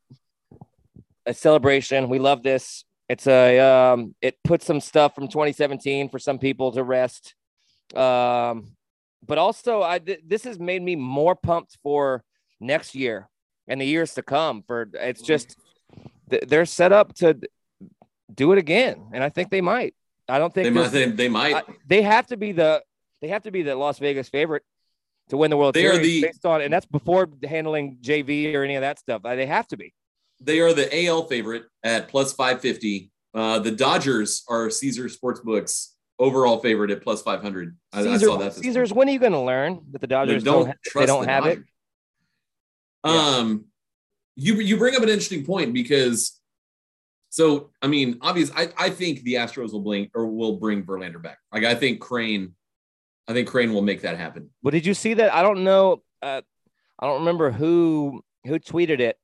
a 1.27 1.35
celebration, 1.35 2.09
we 2.09 2.17
love 2.17 2.41
this. 2.41 2.83
It's 3.07 3.27
a 3.27 3.59
um, 3.59 4.15
it 4.21 4.37
puts 4.43 4.65
some 4.65 4.79
stuff 4.79 5.13
from 5.15 5.27
2017 5.27 6.09
for 6.09 6.17
some 6.19 6.39
people 6.39 6.71
to 6.71 6.83
rest. 6.83 7.35
Um, 7.95 8.75
but 9.25 9.37
also, 9.37 9.83
I 9.83 9.99
th- 9.99 10.21
this 10.25 10.43
has 10.43 10.59
made 10.59 10.81
me 10.81 10.95
more 10.95 11.35
pumped 11.35 11.77
for 11.83 12.23
next 12.59 12.95
year 12.95 13.29
and 13.67 13.79
the 13.79 13.85
years 13.85 14.13
to 14.15 14.23
come. 14.23 14.63
For 14.65 14.89
it's 14.93 15.21
just 15.21 15.55
th- 16.29 16.43
they're 16.47 16.65
set 16.65 16.91
up 16.91 17.13
to 17.15 17.37
do 18.33 18.51
it 18.53 18.57
again, 18.57 19.09
and 19.13 19.23
I 19.23 19.29
think 19.29 19.51
they 19.51 19.61
might. 19.61 19.93
I 20.27 20.39
don't 20.39 20.51
think 20.51 20.65
They 20.65 20.69
might 20.71 20.87
they, 20.91 21.05
they 21.05 21.29
might 21.29 21.55
I, 21.55 21.63
they 21.85 22.01
have 22.01 22.25
to 22.27 22.37
be 22.37 22.51
the 22.51 22.81
they 23.21 23.27
have 23.27 23.43
to 23.43 23.51
be 23.51 23.61
the 23.61 23.75
Las 23.75 23.99
Vegas 23.99 24.27
favorite 24.29 24.63
to 25.29 25.37
win 25.37 25.51
the 25.51 25.57
World 25.57 25.75
They 25.75 25.83
Series 25.83 26.01
the- 26.01 26.21
based 26.23 26.45
on, 26.45 26.61
and 26.61 26.73
that's 26.73 26.87
before 26.87 27.29
handling 27.43 27.99
JV 28.01 28.53
or 28.55 28.63
any 28.63 28.75
of 28.75 28.81
that 28.81 28.97
stuff. 28.97 29.21
Uh, 29.23 29.35
They 29.35 29.45
have 29.45 29.67
to 29.67 29.77
be. 29.77 29.93
They 30.45 30.59
are 30.59 30.73
the 30.73 31.05
AL 31.07 31.27
favorite 31.27 31.63
at 31.83 32.07
plus 32.07 32.33
550. 32.33 33.11
Uh, 33.33 33.59
the 33.59 33.71
Dodgers 33.71 34.43
are 34.47 34.69
Caesar 34.69 35.05
Sportsbooks 35.05 35.89
overall 36.19 36.59
favorite 36.59 36.91
at 36.91 37.01
plus 37.01 37.21
500. 37.21 37.75
I, 37.91 37.99
I 37.99 38.03
Caesar, 38.03 38.25
saw 38.27 38.37
that. 38.37 38.53
this 38.53 38.63
Caesars, 38.63 38.93
when 38.93 39.09
are 39.09 39.11
you 39.11 39.19
going 39.19 39.33
to 39.33 39.41
learn 39.41 39.81
that 39.91 39.99
the. 39.99 40.07
Dodgers 40.07 40.43
They 40.43 40.51
don't, 40.51 40.67
they 40.67 40.73
trust 40.85 41.07
don't 41.07 41.25
the 41.25 41.31
have 41.31 41.45
it? 41.45 41.59
Dodgers. 43.03 43.21
Um, 43.21 43.65
you 44.35 44.55
you 44.55 44.77
bring 44.77 44.95
up 44.95 45.03
an 45.03 45.09
interesting 45.09 45.45
point 45.45 45.73
because, 45.73 46.39
so 47.29 47.71
I 47.81 47.87
mean, 47.87 48.17
obvious. 48.21 48.51
I 48.55 48.69
I 48.77 48.89
think 48.89 49.23
the 49.23 49.35
Astros 49.35 49.71
will 49.71 49.81
bring 49.81 50.09
or 50.13 50.25
will 50.25 50.57
bring 50.57 50.83
Verlander 50.83 51.21
back. 51.21 51.37
Like 51.53 51.63
I 51.63 51.75
think 51.75 51.99
Crane, 51.99 52.55
I 53.27 53.33
think 53.33 53.47
Crane 53.47 53.73
will 53.73 53.81
make 53.81 54.01
that 54.01 54.17
happen. 54.17 54.49
But 54.63 54.71
did 54.71 54.85
you 54.85 54.93
see 54.93 55.13
that? 55.15 55.33
I 55.33 55.43
don't 55.43 55.63
know. 55.63 56.03
Uh, 56.21 56.41
I 56.99 57.05
don't 57.05 57.19
remember 57.19 57.51
who 57.51 58.23
who 58.45 58.59
tweeted 58.59 58.99
it, 58.99 59.17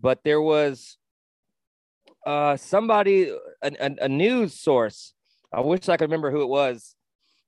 but 0.00 0.20
there 0.24 0.40
was 0.40 0.96
uh, 2.26 2.56
somebody, 2.56 3.30
a, 3.62 3.70
a, 3.80 3.96
a 4.02 4.08
news 4.08 4.54
source. 4.58 5.14
I 5.52 5.60
wish 5.60 5.88
I 5.88 5.96
could 5.96 6.04
remember 6.08 6.30
who 6.30 6.42
it 6.42 6.48
was. 6.48 6.94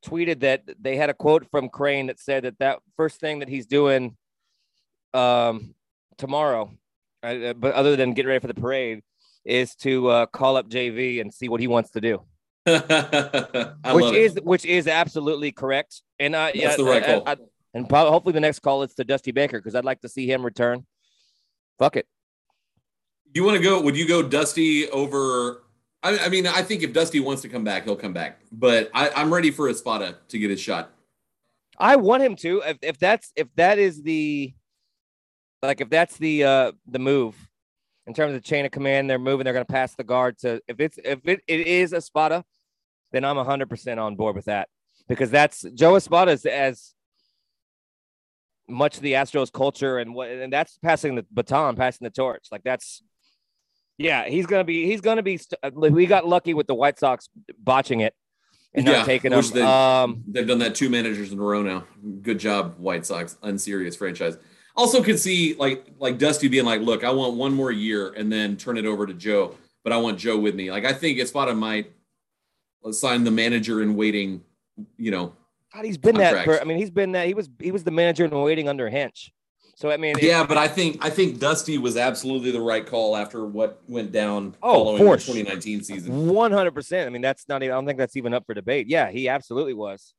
Tweeted 0.05 0.41
that 0.41 0.63
they 0.81 0.97
had 0.97 1.11
a 1.11 1.15
quote 1.15 1.51
from 1.51 1.69
Crane 1.69 2.07
that 2.07 2.21
said 2.21 2.45
that 2.45 2.59
that 2.59 2.79
first 2.97 3.19
thing 3.19 3.41
that 3.41 3.49
he's 3.49 3.67
doing 3.67 4.17
um, 5.15 5.75
tomorrow, 6.19 6.71
uh, 7.23 7.55
but 7.55 7.75
other 7.75 7.97
than 7.97 8.13
getting 8.13 8.29
ready 8.29 8.41
for 8.41 8.47
the 8.47 8.55
parade, 8.55 9.03
is 9.45 9.75
to 9.77 10.09
uh, 10.09 10.27
call 10.27 10.57
up 10.57 10.69
JV 10.69 11.21
and 11.21 11.33
see 11.33 11.49
what 11.49 11.61
he 11.61 11.67
wants 11.67 11.91
to 11.93 12.01
do. 12.01 12.23
Which 12.67 14.15
is 14.15 14.37
it. 14.37 14.45
which 14.45 14.65
is 14.65 14.89
absolutely 14.89 15.53
correct. 15.53 16.03
And 16.19 16.35
uh, 16.35 16.47
That's 16.47 16.57
yeah, 16.57 16.77
the 16.77 16.85
right 16.85 17.03
I- 17.03 17.07
call. 17.07 17.23
I- 17.29 17.37
and 17.75 17.89
probably 17.89 18.11
hopefully 18.11 18.33
the 18.33 18.41
next 18.41 18.61
call 18.61 18.83
is 18.85 18.95
to 18.95 19.05
Dusty 19.05 19.33
Baker 19.33 19.59
because 19.59 19.75
I'd 19.75 19.85
like 19.85 20.01
to 20.01 20.09
see 20.09 20.27
him 20.31 20.43
return. 20.45 20.87
Fuck 21.79 21.97
it. 21.97 22.07
You 23.37 23.45
want 23.45 23.59
to 23.59 23.63
go? 23.63 23.83
Would 23.83 23.99
you 23.99 24.09
go 24.09 24.23
Dusty 24.23 24.89
over? 24.89 25.63
I, 26.03 26.17
I 26.21 26.29
mean, 26.31 26.47
I 26.47 26.63
think 26.63 26.83
if 26.83 26.95
Dusty 26.95 27.21
wants 27.21 27.43
to 27.43 27.51
come 27.51 27.65
back, 27.65 27.85
he'll 27.85 27.95
come 27.95 28.15
back. 28.15 28.41
But 28.51 28.91
I, 28.95 29.11
I'm 29.11 29.31
ready 29.31 29.51
for 29.51 29.69
Espada 29.69 30.17
to 30.29 30.39
get 30.39 30.49
his 30.49 30.59
shot. 30.59 30.91
I 31.77 31.97
want 31.97 32.23
him 32.23 32.35
to. 32.37 32.63
If 32.65 32.79
if 32.81 32.99
that's 32.99 33.35
if 33.37 33.55
that 33.57 33.79
is 33.79 34.03
the 34.03 34.55
like 35.63 35.83
if 35.83 35.91
that's 35.91 36.17
the 36.17 36.45
uh 36.45 36.73
the 36.87 36.99
move 36.99 37.37
in 38.07 38.15
terms 38.15 38.35
of 38.35 38.43
chain 38.43 38.65
of 38.65 38.71
command, 38.71 39.11
they're 39.11 39.19
moving, 39.19 39.45
they're 39.45 39.53
gonna 39.53 39.67
pass 39.67 39.95
the 39.95 40.05
guard 40.05 40.39
to 40.39 40.63
if 40.67 40.81
it's 40.81 40.99
if 41.05 41.19
it, 41.29 41.43
it 41.47 41.67
is 41.67 41.93
Espada, 41.93 42.43
then 43.13 43.23
I'm 43.23 43.37
hundred 43.37 43.69
percent 43.69 44.01
on 44.01 44.17
board 44.17 44.35
with 44.35 44.47
that. 44.47 44.71
Because 45.09 45.31
that's 45.31 45.61
Joe 45.75 45.97
Espada 45.97 46.31
is 46.31 46.47
as 46.47 46.95
much 48.67 48.99
the 49.01 49.13
Astros 49.13 49.53
culture 49.53 49.99
and 49.99 50.15
what 50.15 50.31
and 50.31 50.51
that's 50.51 50.79
passing 50.79 51.17
the 51.17 51.27
baton, 51.31 51.77
passing 51.77 52.07
the 52.07 52.11
torch. 52.11 52.47
Like 52.51 52.63
that's 52.65 53.03
yeah, 53.99 54.29
he's 54.29 54.47
gonna 54.47 54.65
be 54.65 54.87
he's 54.87 55.01
gonna 55.01 55.23
be 55.23 55.39
st- 55.39 55.61
we 55.75 56.07
got 56.07 56.27
lucky 56.27 56.55
with 56.55 56.67
the 56.67 56.75
White 56.75 56.99
Sox 56.99 57.29
botching 57.59 58.01
it 58.01 58.15
and 58.75 58.87
Yeah, 58.87 58.99
not 58.99 59.07
taking 59.07 59.35
which 59.35 59.53
they- 59.53 59.63
um 59.63 60.23
They've 60.29 60.47
done 60.47 60.59
that 60.59 60.75
two 60.75 60.89
managers 60.91 61.33
in 61.33 61.39
a 61.39 61.43
row 61.43 61.63
now. 61.63 61.85
Good 62.23 62.39
job, 62.39 62.79
White 62.79 63.07
Sox. 63.07 63.37
Unserious 63.43 63.97
franchise. 63.97 64.37
Also, 64.77 65.03
could 65.03 65.19
see 65.19 65.55
like 65.55 65.87
like 65.99 66.19
Dusty 66.19 66.49
being 66.49 66.67
like, 66.67 66.83
"Look, 66.83 67.03
I 67.05 67.11
want 67.11 67.35
one 67.37 67.55
more 67.55 67.73
year 67.73 68.13
and 68.13 68.31
then 68.31 68.57
turn 68.57 68.77
it 68.77 68.85
over 68.85 69.07
to 69.07 69.15
Joe, 69.15 69.55
but 69.83 69.93
I 69.93 69.97
want 69.97 70.19
Joe 70.19 70.39
with 70.39 70.55
me." 70.55 70.71
Like 70.71 70.85
I 70.85 70.93
think 70.93 71.19
Espada 71.19 71.55
might 71.55 71.91
sign 72.91 73.25
the 73.25 73.31
manager 73.31 73.83
in 73.83 73.97
waiting. 73.97 74.43
You 74.99 75.11
know, 75.11 75.33
God, 75.75 75.87
he's 75.87 75.97
been 75.97 76.17
that. 76.17 76.45
For. 76.45 76.61
I 76.61 76.65
mean, 76.65 76.77
he's 76.77 76.91
been 76.91 77.13
that. 77.13 77.27
He 77.27 77.33
was 77.33 77.49
he 77.59 77.71
was 77.73 77.85
the 77.85 77.91
manager 77.91 78.25
and 78.27 78.43
waiting 78.43 78.69
under 78.69 78.91
Hinch. 78.91 79.33
So 79.77 79.91
I 79.91 79.99
mean, 79.99 80.17
it- 80.17 80.23
yeah, 80.25 80.43
but 80.45 80.57
I 80.57 80.69
think 80.69 81.05
I 81.05 81.11
think 81.11 81.39
Dusty 81.39 81.77
was 81.77 81.99
absolutely 81.99 82.51
the 82.51 82.61
right 82.63 82.85
call 82.85 83.15
after 83.15 83.45
what 83.47 83.81
went 83.87 84.11
down 84.11 84.57
Oh, 84.63 84.73
following 84.73 84.99
the 85.03 85.05
force. 85.05 85.27
2019 85.27 85.85
season. 85.85 86.27
one 86.27 86.51
hundred 86.51 86.73
percent. 86.73 87.07
I 87.07 87.11
mean, 87.11 87.21
that's 87.21 87.47
not 87.47 87.63
even. 87.63 87.73
I 87.73 87.77
don't 87.77 87.87
think 87.87 87.99
that's 87.99 88.17
even 88.17 88.33
up 88.33 88.47
for 88.47 88.55
debate. 88.55 88.89
Yeah, 88.89 89.11
he 89.11 89.29
absolutely 89.29 89.75
was. 89.75 90.15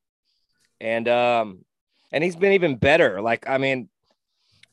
And 0.79 1.07
um, 1.07 1.65
and 2.11 2.23
he's 2.23 2.35
been 2.35 2.53
even 2.53 2.75
better. 2.75 3.19
Like 3.19 3.49
I 3.49 3.57
mean, 3.57 3.89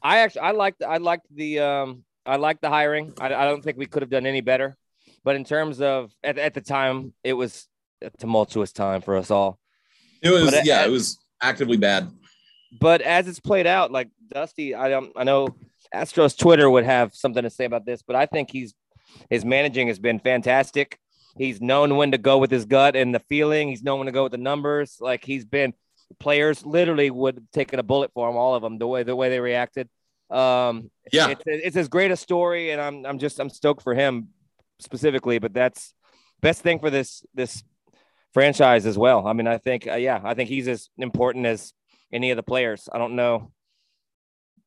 I 0.03 0.19
actually 0.19 0.43
I 0.43 0.51
liked 0.51 0.83
I 0.83 0.99
liked 0.99 1.27
the 1.35 1.61
um 1.61 2.05
I 2.27 2.37
liked 2.37 2.61
the 2.61 2.69
hiring. 2.69 3.15
I, 3.19 3.27
I 3.35 3.47
don't 3.47 3.65
think 3.65 3.79
we 3.79 3.87
could 3.87 4.03
have 4.03 4.11
done 4.11 4.27
any 4.27 4.43
better. 4.43 4.77
But 5.25 5.37
in 5.37 5.45
terms 5.47 5.81
of 5.81 6.13
at, 6.23 6.37
at 6.37 6.53
the 6.53 6.61
time, 6.61 7.15
it 7.25 7.33
was 7.33 7.67
a 8.03 8.11
tumultuous 8.11 8.71
time 8.73 9.01
for 9.01 9.17
us 9.17 9.31
all. 9.31 9.59
It 10.21 10.29
was 10.29 10.45
But, 10.45 10.55
uh, 10.55 10.61
yeah, 10.65 10.85
it 10.85 10.91
was 10.91 11.19
actively 11.41 11.79
bad. 11.79 12.11
But 12.81 13.01
as 13.01 13.29
it's 13.29 13.41
played 13.41 13.67
out, 13.67 13.91
like 13.93 14.09
Dusty, 14.33 14.75
I 14.75 14.89
don't, 14.89 15.13
I 15.17 15.25
know 15.25 15.49
Astros 15.95 16.37
Twitter 16.37 16.69
would 16.69 16.85
have 16.85 17.15
something 17.15 17.43
to 17.43 17.51
say 17.51 17.65
about 17.65 17.87
this, 17.87 18.03
but 18.03 18.17
I 18.17 18.27
think 18.27 18.51
he's 18.51 18.75
his 19.31 19.45
managing 19.45 19.89
has 19.89 19.99
been 19.99 20.19
fantastic. 20.19 20.99
He's 21.39 21.61
known 21.61 21.97
when 21.97 22.13
to 22.13 22.19
go 22.19 22.39
with 22.39 22.51
his 22.51 22.65
gut 22.65 22.97
and 22.97 23.15
the 23.15 23.21
feeling. 23.21 23.69
He's 23.69 23.83
known 23.83 23.99
when 24.01 24.07
to 24.07 24.13
go 24.13 24.25
with 24.25 24.33
the 24.33 24.39
numbers. 24.39 24.99
Like 25.01 25.25
he's 25.25 25.45
been 25.45 25.75
players 26.19 26.65
literally 26.65 27.11
would 27.11 27.37
have 27.37 27.51
taken 27.53 27.79
a 27.79 27.83
bullet 27.83 28.11
for 28.15 28.29
him, 28.29 28.37
all 28.37 28.55
of 28.55 28.63
them, 28.63 28.79
the 28.79 28.87
way 28.87 29.03
the 29.03 29.17
way 29.17 29.29
they 29.31 29.41
reacted. 29.41 29.89
Um, 30.31 30.91
Yeah. 31.13 31.31
it's 31.31 31.43
it's 31.47 31.77
as 31.77 31.89
great 31.89 32.11
a 32.11 32.17
story, 32.17 32.71
and 32.71 32.81
I'm 32.81 33.05
I'm 33.07 33.19
just 33.19 33.39
I'm 33.39 33.51
stoked 33.51 33.83
for 33.83 33.95
him 33.95 34.29
specifically. 34.81 35.39
But 35.39 35.55
that's 35.55 35.95
best 36.41 36.63
thing 36.63 36.79
for 36.79 36.91
this 36.91 37.25
this 37.35 37.63
franchise 38.33 38.87
as 38.87 38.99
well. 38.99 39.27
I 39.27 39.33
mean, 39.33 39.47
I 39.47 39.59
think 39.59 39.87
uh, 39.87 39.95
yeah, 39.95 40.21
I 40.25 40.35
think 40.35 40.49
he's 40.49 40.67
as 40.69 40.89
important 40.99 41.47
as 41.47 41.73
any 42.15 42.31
of 42.31 42.37
the 42.37 42.43
players. 42.43 42.89
I 42.91 42.97
don't 42.99 43.17
know. 43.17 43.51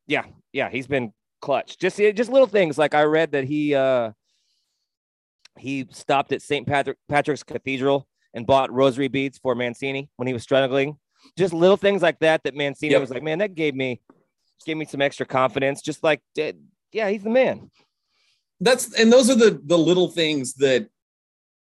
Yeah, 0.06 0.26
yeah, 0.54 0.70
he's 0.70 0.86
been 0.88 1.14
clutch. 1.42 1.80
Just 1.80 1.98
just 1.98 2.30
little 2.30 2.48
things 2.48 2.78
like 2.78 2.94
I 2.94 3.04
read 3.04 3.32
that 3.32 3.46
he 3.46 3.74
uh 3.74 4.12
he 5.58 5.88
stopped 5.92 6.32
at 6.34 6.42
St. 6.44 6.68
Patrick 6.68 6.98
Patrick's 7.10 7.44
Cathedral 7.44 8.08
and 8.34 8.46
bought 8.46 8.72
rosary 8.72 9.08
beads 9.08 9.40
for 9.40 9.56
Mancini 9.56 10.10
when 10.18 10.28
he 10.28 10.34
was 10.34 10.44
struggling. 10.44 10.98
Just 11.38 11.54
little 11.54 11.78
things 11.78 12.02
like 12.04 12.20
that 12.20 12.44
that 12.44 12.54
Mancini 12.54 12.92
Yep. 12.92 13.02
was 13.02 13.10
like, 13.10 13.24
man, 13.24 13.40
that 13.40 13.56
gave 13.56 13.74
me 13.74 14.02
gave 14.66 14.78
me 14.78 14.86
some 14.86 15.02
extra 15.02 15.26
confidence. 15.26 15.82
Just 15.82 16.04
like, 16.04 16.22
yeah, 16.36 17.10
he's 17.10 17.24
the 17.24 17.30
man. 17.30 17.72
that's 18.60 18.94
and 19.00 19.12
those 19.12 19.30
are 19.30 19.36
the 19.36 19.60
the 19.66 19.78
little 19.78 20.10
things 20.10 20.54
that 20.56 20.90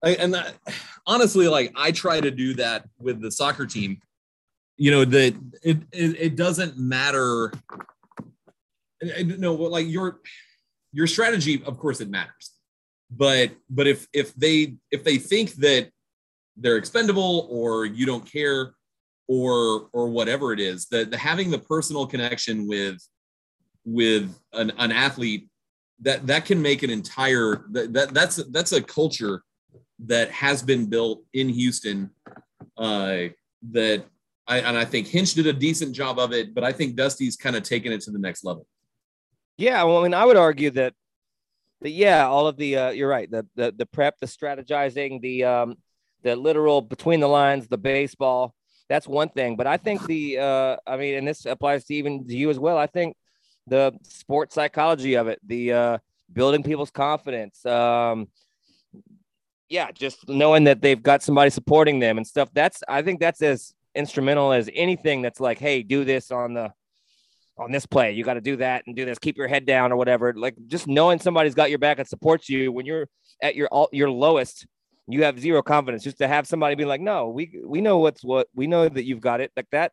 I, 0.03 0.09
and 0.15 0.33
that, 0.33 0.55
honestly 1.07 1.47
like 1.47 1.71
i 1.75 1.91
try 1.91 2.21
to 2.21 2.31
do 2.31 2.53
that 2.55 2.87
with 2.99 3.21
the 3.21 3.31
soccer 3.31 3.65
team 3.65 3.99
you 4.77 4.91
know 4.91 5.05
that 5.05 5.35
it, 5.63 5.77
it 5.91 6.19
it 6.19 6.35
doesn't 6.35 6.77
matter. 6.77 7.51
What 9.01 9.71
like 9.71 9.87
your 9.87 10.19
your 10.91 11.07
strategy 11.07 11.61
of 11.65 11.77
course 11.77 12.01
it 12.01 12.09
matters. 12.09 12.51
But 13.09 13.51
but 13.69 13.87
if 13.87 14.07
if 14.13 14.33
they 14.35 14.75
if 14.91 15.03
they 15.03 15.17
think 15.17 15.53
that 15.55 15.89
they're 16.57 16.77
expendable 16.77 17.47
or 17.49 17.85
you 17.85 18.05
don't 18.05 18.29
care 18.29 18.73
or 19.27 19.89
or 19.93 20.09
whatever 20.09 20.53
it 20.53 20.59
is 20.59 20.87
that 20.87 21.11
the, 21.11 21.17
having 21.17 21.49
the 21.51 21.59
personal 21.59 22.05
connection 22.05 22.67
with 22.67 22.97
with 23.83 24.37
an, 24.53 24.71
an 24.77 24.91
athlete 24.91 25.47
that 26.01 26.25
that 26.27 26.45
can 26.45 26.61
make 26.61 26.83
an 26.83 26.89
entire 26.89 27.65
that, 27.71 27.93
that 27.93 28.13
that's 28.13 28.37
that's 28.51 28.71
a 28.71 28.81
culture 28.81 29.43
that 29.99 30.29
has 30.31 30.61
been 30.61 30.85
built 30.87 31.23
in 31.33 31.49
Houston 31.49 32.09
uh 32.77 33.23
that 33.71 34.05
I 34.47 34.59
and 34.59 34.77
I 34.77 34.85
think 34.85 35.07
Hinch 35.07 35.33
did 35.33 35.47
a 35.47 35.53
decent 35.53 35.95
job 35.95 36.19
of 36.19 36.33
it 36.33 36.53
but 36.53 36.63
I 36.63 36.71
think 36.71 36.95
Dusty's 36.95 37.35
kind 37.35 37.55
of 37.55 37.63
taken 37.63 37.91
it 37.91 38.01
to 38.01 38.11
the 38.11 38.19
next 38.19 38.43
level. 38.43 38.65
Yeah, 39.57 39.83
well, 39.83 39.99
I 39.99 40.03
mean, 40.03 40.13
I 40.13 40.25
would 40.25 40.35
argue 40.35 40.69
that, 40.71 40.93
that 41.81 41.91
yeah, 41.91 42.27
all 42.27 42.47
of 42.47 42.57
the 42.57 42.77
uh, 42.77 42.89
you're 42.89 43.07
right, 43.07 43.29
the, 43.29 43.45
the 43.55 43.73
the 43.75 43.85
prep, 43.85 44.19
the 44.19 44.25
strategizing, 44.25 45.21
the 45.21 45.45
um, 45.45 45.75
the 46.23 46.35
literal 46.35 46.81
between 46.81 47.21
the 47.21 47.27
lines, 47.27 47.67
the 47.67 47.77
baseball, 47.77 48.53
that's 48.89 49.07
one 49.07 49.29
thing. 49.29 49.55
But 49.55 49.67
I 49.67 49.77
think 49.77 50.05
the 50.05 50.39
uh, 50.39 50.77
I 50.85 50.97
mean, 50.97 51.15
and 51.15 51.27
this 51.27 51.45
applies 51.45 51.85
to 51.85 51.95
even 51.95 52.27
to 52.27 52.35
you 52.35 52.49
as 52.49 52.59
well. 52.59 52.77
I 52.77 52.87
think 52.87 53.15
the 53.67 53.93
sports 54.03 54.55
psychology 54.55 55.15
of 55.15 55.27
it, 55.27 55.39
the 55.45 55.73
uh, 55.73 55.97
building 56.31 56.63
people's 56.63 56.91
confidence, 56.91 57.65
um, 57.65 58.27
yeah, 59.69 59.91
just 59.91 60.27
knowing 60.27 60.65
that 60.65 60.81
they've 60.81 61.01
got 61.01 61.23
somebody 61.23 61.49
supporting 61.49 61.99
them 61.99 62.17
and 62.17 62.27
stuff. 62.27 62.49
That's 62.53 62.83
I 62.87 63.01
think 63.01 63.19
that's 63.19 63.41
as 63.41 63.73
instrumental 63.95 64.51
as 64.51 64.69
anything. 64.73 65.21
That's 65.21 65.39
like, 65.39 65.59
hey, 65.59 65.83
do 65.83 66.03
this 66.03 66.31
on 66.31 66.53
the 66.53 66.73
on 67.57 67.71
this 67.71 67.85
play. 67.85 68.11
You 68.11 68.23
got 68.23 68.33
to 68.33 68.41
do 68.41 68.57
that 68.57 68.83
and 68.85 68.95
do 68.95 69.05
this. 69.05 69.17
Keep 69.17 69.37
your 69.37 69.47
head 69.47 69.65
down 69.65 69.91
or 69.91 69.95
whatever. 69.95 70.33
Like 70.33 70.55
just 70.67 70.87
knowing 70.87 71.19
somebody's 71.19 71.55
got 71.55 71.69
your 71.69 71.79
back 71.79 71.99
and 71.99 72.07
supports 72.07 72.49
you 72.49 72.71
when 72.71 72.85
you're 72.85 73.07
at 73.41 73.55
your 73.55 73.67
all 73.67 73.89
your 73.91 74.09
lowest, 74.09 74.67
you 75.07 75.23
have 75.23 75.39
zero 75.39 75.61
confidence. 75.61 76.03
Just 76.03 76.17
to 76.17 76.27
have 76.27 76.47
somebody 76.47 76.75
be 76.75 76.85
like, 76.85 77.01
no, 77.01 77.29
we 77.29 77.61
we 77.65 77.81
know 77.81 77.99
what's 77.99 78.23
what. 78.23 78.47
We 78.53 78.67
know 78.67 78.87
that 78.87 79.05
you've 79.05 79.21
got 79.21 79.41
it. 79.41 79.51
Like 79.55 79.69
that, 79.71 79.91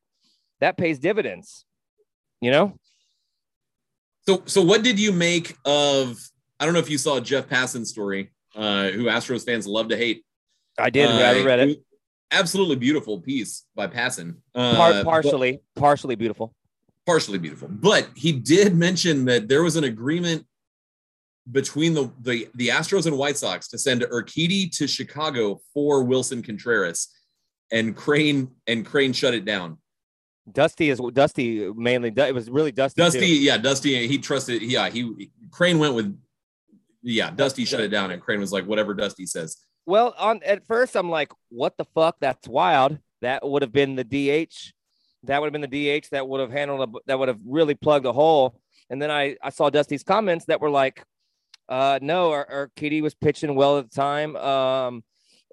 that 0.61 0.77
pays 0.77 0.99
dividends. 0.99 1.65
You 2.41 2.51
know. 2.51 2.79
So 4.27 4.43
so 4.47 4.62
what 4.62 4.83
did 4.83 4.99
you 4.99 5.12
make 5.12 5.57
of 5.65 6.19
I 6.59 6.65
don't 6.65 6.75
know 6.75 6.81
if 6.81 6.91
you 6.91 6.99
saw 6.99 7.19
Jeff 7.21 7.49
Passan's 7.49 7.91
story, 7.91 8.31
uh, 8.55 8.91
who 8.91 9.05
Astros 9.05 9.45
fans 9.45 9.67
love 9.67 9.88
to 9.88 9.97
hate. 9.97 10.25
I 10.79 10.91
did. 10.91 11.11
Uh, 11.11 11.15
I 11.15 11.45
read 11.45 11.61
it. 11.61 11.83
Absolutely 12.33 12.77
beautiful 12.77 13.21
piece 13.21 13.64
by 13.75 13.87
Passan. 13.87 14.37
Uh, 14.55 14.75
Par- 14.75 14.92
but- 14.92 15.05
partially, 15.05 15.61
partially 15.77 16.14
beautiful. 16.16 16.55
partially 17.07 17.38
beautiful. 17.38 17.68
But 17.71 18.09
he 18.16 18.33
did 18.33 18.75
mention 18.77 19.25
that 19.27 19.49
there 19.49 19.62
was 19.62 19.77
an 19.77 19.85
agreement 19.85 20.47
between 21.51 21.92
the 21.95 22.11
the, 22.21 22.49
the 22.55 22.68
Astros 22.68 23.07
and 23.07 23.18
White 23.18 23.37
Sox 23.37 23.68
to 23.68 23.79
send 23.79 24.03
Urquidy 24.03 24.75
to 24.77 24.87
Chicago 24.87 25.61
for 25.75 26.05
Willson 26.05 26.42
Contreras, 26.45 27.09
and 27.71 27.95
Crane 27.97 28.51
and 28.66 28.87
Crane 28.87 29.12
shut 29.12 29.35
it 29.35 29.45
down. 29.45 29.79
Dusty 30.51 30.90
is 30.90 31.01
Dusty 31.12 31.71
mainly. 31.75 32.12
It 32.16 32.35
was 32.35 32.49
really 32.51 32.73
Dusty. 32.73 33.01
Dusty, 33.01 33.21
too. 33.21 33.42
yeah, 33.42 33.59
Dusty, 33.59 34.07
he 34.09 34.18
trusted. 34.18 34.62
Yeah, 34.62 34.88
he 34.88 35.31
Crane 35.51 35.79
went 35.79 35.95
with. 35.95 36.18
Yeah, 37.03 37.31
Dusty 37.31 37.64
shut 37.64 37.81
it 37.81 37.88
down, 37.88 38.12
and 38.12 38.23
Crane 38.23 38.40
was 38.40 38.53
like, 38.53 38.64
"Whatever 38.64 38.95
Dusty 38.95 39.27
says." 39.27 39.57
Well, 39.87 40.14
on 40.18 40.40
at 40.45 40.66
first 40.66 40.97
I'm 40.97 41.11
like, 41.11 41.33
what 41.49 41.77
the 41.77 41.85
fuck? 41.95 42.16
That's 42.21 42.47
wild. 42.49 42.99
That 43.21 43.47
would 43.49 43.62
have 43.62 43.73
been 43.73 43.97
the 43.97 44.05
DH. 44.05 44.73
That 45.25 45.40
would 45.40 45.47
have 45.47 45.61
been 45.61 45.68
the 45.71 46.01
DH 46.01 46.07
that 46.11 46.27
would 46.29 46.40
have 46.40 46.51
handled 46.51 46.88
a, 46.88 46.99
that 47.07 47.18
would 47.18 47.29
have 47.29 47.40
really 47.47 47.75
plugged 47.75 48.07
a 48.07 48.12
hole. 48.12 48.59
And 48.90 49.01
then 49.01 49.11
I, 49.11 49.37
I 49.42 49.51
saw 49.51 49.71
Dusty's 49.71 50.03
comments 50.03 50.47
that 50.47 50.61
were 50.61 50.71
like, 50.71 51.05
uh, 51.68 51.99
no, 52.03 52.33
our, 52.33 52.47
Urquidy 52.77 53.01
was 53.01 53.14
pitching 53.14 53.55
well 53.55 53.79
at 53.79 53.88
the 53.90 53.95
time. 53.95 54.35
Um, 54.37 55.05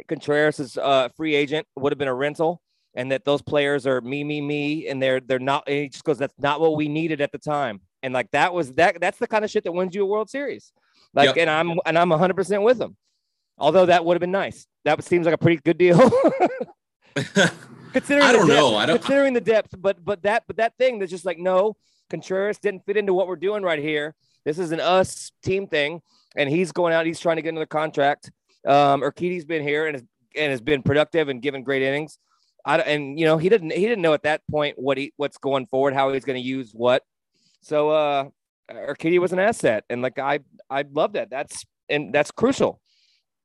Contreras 0.07 0.59
is 0.59 0.77
a 0.77 1.11
free 1.15 1.35
agent, 1.35 1.67
would 1.75 1.91
have 1.91 1.99
been 1.99 2.07
a 2.07 2.13
rental, 2.13 2.61
and 2.95 3.11
that 3.11 3.25
those 3.25 3.41
players 3.41 3.85
are 3.85 4.01
me, 4.01 4.23
me, 4.23 4.41
me, 4.41 4.87
and 4.87 5.01
they're 5.01 5.19
they're 5.19 5.39
not. 5.39 5.63
And 5.67 5.75
he 5.75 5.89
just 5.89 6.03
goes, 6.03 6.17
that's 6.17 6.33
not 6.39 6.59
what 6.61 6.75
we 6.75 6.87
needed 6.87 7.21
at 7.21 7.31
the 7.31 7.37
time. 7.37 7.81
and 8.01 8.13
like 8.13 8.31
that 8.31 8.53
was 8.53 8.73
that. 8.73 8.99
That's 8.99 9.19
the 9.19 9.27
kind 9.27 9.45
of 9.45 9.51
shit 9.51 9.63
that 9.65 9.71
wins 9.71 9.93
you 9.93 10.03
a 10.03 10.05
World 10.05 10.29
Series. 10.29 10.71
Like, 11.13 11.27
Yep. 11.27 11.37
and 11.37 11.49
I'm 11.49 11.79
and 11.85 11.97
I'm 11.97 12.09
100 12.09 12.33
percent 12.35 12.63
with 12.63 12.79
them. 12.79 12.95
Although 13.59 13.87
that 13.87 14.05
would 14.05 14.15
have 14.15 14.21
been 14.21 14.31
nice. 14.31 14.65
That 14.85 15.03
seems 15.03 15.25
like 15.25 15.35
a 15.35 15.37
pretty 15.37 15.61
good 15.63 15.77
deal. 15.77 15.97
considering 17.93 18.23
I 18.25 18.31
the 18.31 18.37
don't 18.39 18.47
depth- 18.47 18.59
know. 18.59 18.75
I 18.75 18.85
don't- 18.85 18.97
considering 18.99 19.33
the 19.33 19.41
depth, 19.41 19.75
but 19.77 20.03
but 20.03 20.23
that 20.23 20.43
but 20.47 20.57
that 20.57 20.77
thing 20.77 20.99
that's 20.99 21.11
just 21.11 21.25
like 21.25 21.37
no, 21.37 21.75
Contreras 22.09 22.57
didn't 22.59 22.85
fit 22.85 22.97
into 22.97 23.13
what 23.13 23.27
we're 23.27 23.35
doing 23.35 23.63
right 23.63 23.79
here. 23.79 24.15
This 24.45 24.57
is 24.59 24.71
an 24.71 24.79
us 24.79 25.31
team 25.43 25.67
thing, 25.67 26.01
and 26.35 26.49
he's 26.49 26.71
going 26.71 26.93
out. 26.93 27.05
He's 27.05 27.19
trying 27.19 27.35
to 27.35 27.41
get 27.41 27.49
another 27.49 27.65
contract. 27.65 28.31
Um, 28.65 29.01
Urquidy's 29.01 29.45
been 29.45 29.63
here 29.63 29.85
and 29.87 29.95
has, 29.95 30.03
and 30.35 30.51
has 30.51 30.61
been 30.61 30.81
productive 30.81 31.29
and 31.29 31.41
given 31.41 31.63
great 31.63 31.81
innings. 31.81 32.17
I 32.65 32.79
and 32.79 33.19
you 33.19 33.25
know 33.25 33.37
he 33.37 33.49
didn't 33.49 33.71
he 33.71 33.81
didn't 33.81 34.01
know 34.01 34.13
at 34.13 34.23
that 34.23 34.41
point 34.49 34.77
what 34.77 34.97
he 34.97 35.13
what's 35.17 35.37
going 35.37 35.65
forward, 35.65 35.93
how 35.93 36.11
he's 36.13 36.25
going 36.25 36.41
to 36.41 36.47
use 36.47 36.71
what. 36.73 37.03
So 37.61 37.89
uh, 37.89 38.25
Urquidy 38.71 39.19
was 39.19 39.33
an 39.33 39.39
asset, 39.39 39.83
and 39.89 40.01
like 40.01 40.17
I 40.19 40.39
I 40.69 40.83
love 40.91 41.13
that. 41.13 41.29
That's 41.29 41.65
and 41.89 42.13
that's 42.13 42.31
crucial. 42.31 42.79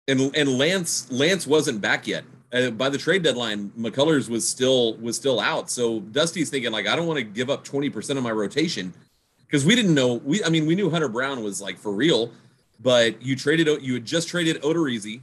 And 0.08 0.34
and 0.36 0.58
Lance 0.58 1.10
Lance 1.10 1.46
wasn't 1.46 1.80
back 1.80 2.06
yet. 2.06 2.24
Uh, 2.52 2.70
by 2.70 2.88
the 2.88 2.98
trade 2.98 3.22
deadline, 3.22 3.70
McCullers 3.76 4.28
was 4.28 4.46
still 4.46 4.96
was 4.98 5.16
still 5.16 5.40
out. 5.40 5.70
So 5.70 6.00
Dusty's 6.00 6.50
thinking 6.50 6.72
like, 6.72 6.86
I 6.86 6.94
don't 6.94 7.06
want 7.06 7.18
to 7.18 7.24
give 7.24 7.50
up 7.50 7.64
twenty 7.64 7.90
percent 7.90 8.18
of 8.18 8.22
my 8.22 8.30
rotation 8.30 8.92
because 9.46 9.64
we 9.64 9.74
didn't 9.74 9.94
know. 9.94 10.14
We 10.14 10.44
I 10.44 10.50
mean, 10.50 10.66
we 10.66 10.74
knew 10.74 10.90
Hunter 10.90 11.08
Brown 11.08 11.42
was 11.42 11.60
like 11.60 11.78
for 11.78 11.92
real, 11.92 12.30
but 12.80 13.20
you 13.22 13.34
traded 13.36 13.82
you 13.82 13.94
had 13.94 14.04
just 14.04 14.28
traded 14.28 14.62
Odorizzi, 14.62 15.22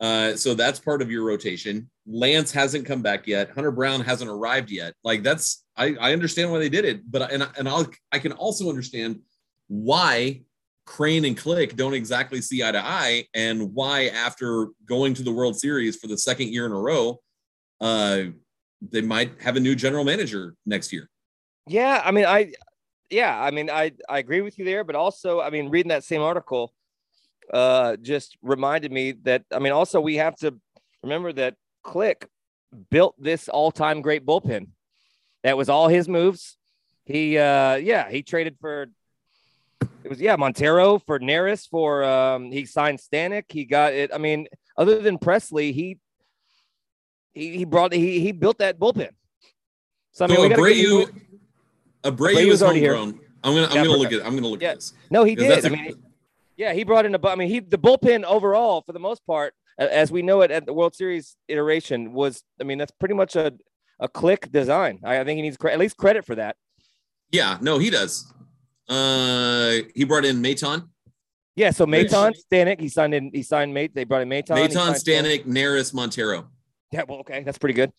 uh, 0.00 0.34
so 0.34 0.54
that's 0.54 0.80
part 0.80 1.00
of 1.00 1.10
your 1.10 1.24
rotation. 1.24 1.88
Lance 2.06 2.50
hasn't 2.50 2.84
come 2.84 3.02
back 3.02 3.26
yet. 3.26 3.50
Hunter 3.50 3.70
Brown 3.70 4.00
hasn't 4.00 4.28
arrived 4.30 4.70
yet. 4.70 4.94
Like 5.04 5.22
that's 5.22 5.64
I 5.76 5.94
I 6.00 6.12
understand 6.12 6.50
why 6.50 6.58
they 6.58 6.68
did 6.68 6.84
it, 6.84 7.10
but 7.10 7.32
and 7.32 7.48
and 7.56 7.68
I'll 7.68 7.86
I 8.10 8.18
can 8.18 8.32
also 8.32 8.68
understand 8.68 9.20
why 9.68 10.42
Crane 10.84 11.24
and 11.24 11.36
Click 11.36 11.76
don't 11.76 11.94
exactly 11.94 12.40
see 12.40 12.62
eye 12.62 12.72
to 12.72 12.84
eye, 12.84 13.26
and 13.34 13.72
why 13.72 14.06
after 14.06 14.68
going 14.84 15.14
to 15.14 15.22
the 15.22 15.32
World 15.32 15.58
Series 15.58 15.96
for 15.96 16.08
the 16.08 16.18
second 16.18 16.48
year 16.48 16.66
in 16.66 16.72
a 16.72 16.78
row, 16.78 17.20
uh, 17.80 18.24
they 18.90 19.00
might 19.00 19.40
have 19.40 19.56
a 19.56 19.60
new 19.60 19.74
general 19.76 20.04
manager 20.04 20.54
next 20.66 20.92
year. 20.92 21.08
Yeah, 21.68 22.02
I 22.04 22.10
mean, 22.10 22.24
I, 22.24 22.52
yeah, 23.10 23.40
I 23.40 23.52
mean, 23.52 23.70
I, 23.70 23.92
I 24.08 24.18
agree 24.18 24.40
with 24.40 24.58
you 24.58 24.64
there, 24.64 24.82
but 24.82 24.96
also, 24.96 25.40
I 25.40 25.50
mean, 25.50 25.68
reading 25.68 25.90
that 25.90 26.02
same 26.02 26.20
article, 26.20 26.72
uh, 27.52 27.96
just 27.96 28.36
reminded 28.42 28.90
me 28.90 29.12
that, 29.22 29.44
I 29.52 29.60
mean, 29.60 29.72
also 29.72 30.00
we 30.00 30.16
have 30.16 30.34
to 30.38 30.58
remember 31.02 31.32
that 31.34 31.54
Click 31.84 32.28
built 32.90 33.14
this 33.18 33.48
all-time 33.48 34.02
great 34.02 34.26
bullpen. 34.26 34.68
That 35.44 35.56
was 35.56 35.68
all 35.68 35.88
his 35.88 36.08
moves. 36.08 36.56
He, 37.04 37.38
uh, 37.38 37.76
yeah, 37.76 38.10
he 38.10 38.22
traded 38.22 38.56
for. 38.60 38.86
It 40.04 40.08
was 40.08 40.20
yeah, 40.20 40.36
Montero 40.36 40.98
for 40.98 41.18
Neris 41.20 41.68
for 41.68 42.04
um, 42.04 42.50
he 42.52 42.66
signed 42.66 42.98
Stanek. 42.98 43.44
He 43.48 43.64
got 43.64 43.92
it. 43.92 44.10
I 44.14 44.18
mean, 44.18 44.46
other 44.76 45.00
than 45.00 45.18
Pressly, 45.18 45.72
he 45.72 45.98
he 47.32 47.56
he 47.58 47.64
brought 47.64 47.92
he 47.92 48.20
he 48.20 48.32
built 48.32 48.58
that 48.58 48.78
bullpen. 48.78 49.10
So 50.12 50.24
I 50.24 50.28
mean, 50.28 50.36
so 50.36 50.42
we 50.42 50.48
gotta 50.48 50.62
give 50.74 51.08
Abreu, 51.08 52.16
Abreu 52.34 52.46
is 52.52 52.60
homegrown. 52.60 53.20
I'm 53.44 53.54
gonna 53.54 53.66
I'm 53.68 53.76
Yeah, 53.76 53.84
gonna 53.84 53.96
look 53.96 54.12
at 54.12 54.24
I'm 54.26 54.34
gonna 54.34 54.48
look 54.48 54.62
yeah. 54.62 54.70
at 54.70 54.74
this. 54.76 54.92
No, 55.10 55.24
he 55.24 55.34
did. 55.34 55.46
I 55.46 55.54
that's 55.54 55.66
a- 55.66 55.70
mean, 55.70 55.94
yeah, 56.56 56.72
he 56.74 56.84
brought 56.84 57.06
in 57.06 57.14
a. 57.14 57.28
I 57.28 57.34
mean, 57.34 57.48
he 57.48 57.60
the 57.60 57.78
bullpen 57.78 58.24
overall, 58.24 58.82
for 58.82 58.92
the 58.92 58.98
most 59.00 59.24
part, 59.26 59.54
as 59.78 60.12
we 60.12 60.20
know 60.22 60.42
it 60.42 60.50
at 60.50 60.66
the 60.66 60.72
World 60.72 60.94
Series 60.94 61.36
iteration, 61.48 62.12
was. 62.12 62.42
I 62.60 62.64
mean, 62.64 62.78
that's 62.78 62.92
pretty 62.92 63.14
much 63.14 63.36
a 63.36 63.52
a 64.00 64.08
click 64.08 64.50
design. 64.52 64.98
I, 65.04 65.20
I 65.20 65.24
think 65.24 65.36
he 65.36 65.42
needs 65.42 65.56
cre- 65.56 65.68
at 65.70 65.78
least 65.78 65.96
credit 65.96 66.26
for 66.26 66.34
that. 66.34 66.56
Yeah, 67.30 67.56
no, 67.62 67.78
he 67.78 67.88
does. 67.88 68.32
Uh, 68.88 69.78
he 69.94 70.04
brought 70.04 70.24
in 70.24 70.42
Maton, 70.42 70.88
Yeah. 71.56 71.70
So. 71.70 71.86
Maton 71.86 72.34
Stanek, 72.50 72.80
he 72.80 72.88
signed 72.88 73.14
in. 73.14 73.30
He 73.32 73.42
signed 73.42 73.72
Mate. 73.72 73.94
They 73.94 74.04
brought 74.04 74.22
in 74.22 74.28
Maton. 74.28 74.56
Maton, 74.56 74.92
Stanek, 74.94 75.46
Neris, 75.46 75.94
Montero. 75.94 76.48
Yeah. 76.90 77.04
Well, 77.08 77.20
okay, 77.20 77.42
that's 77.42 77.58
pretty 77.58 77.74
good. 77.74 77.92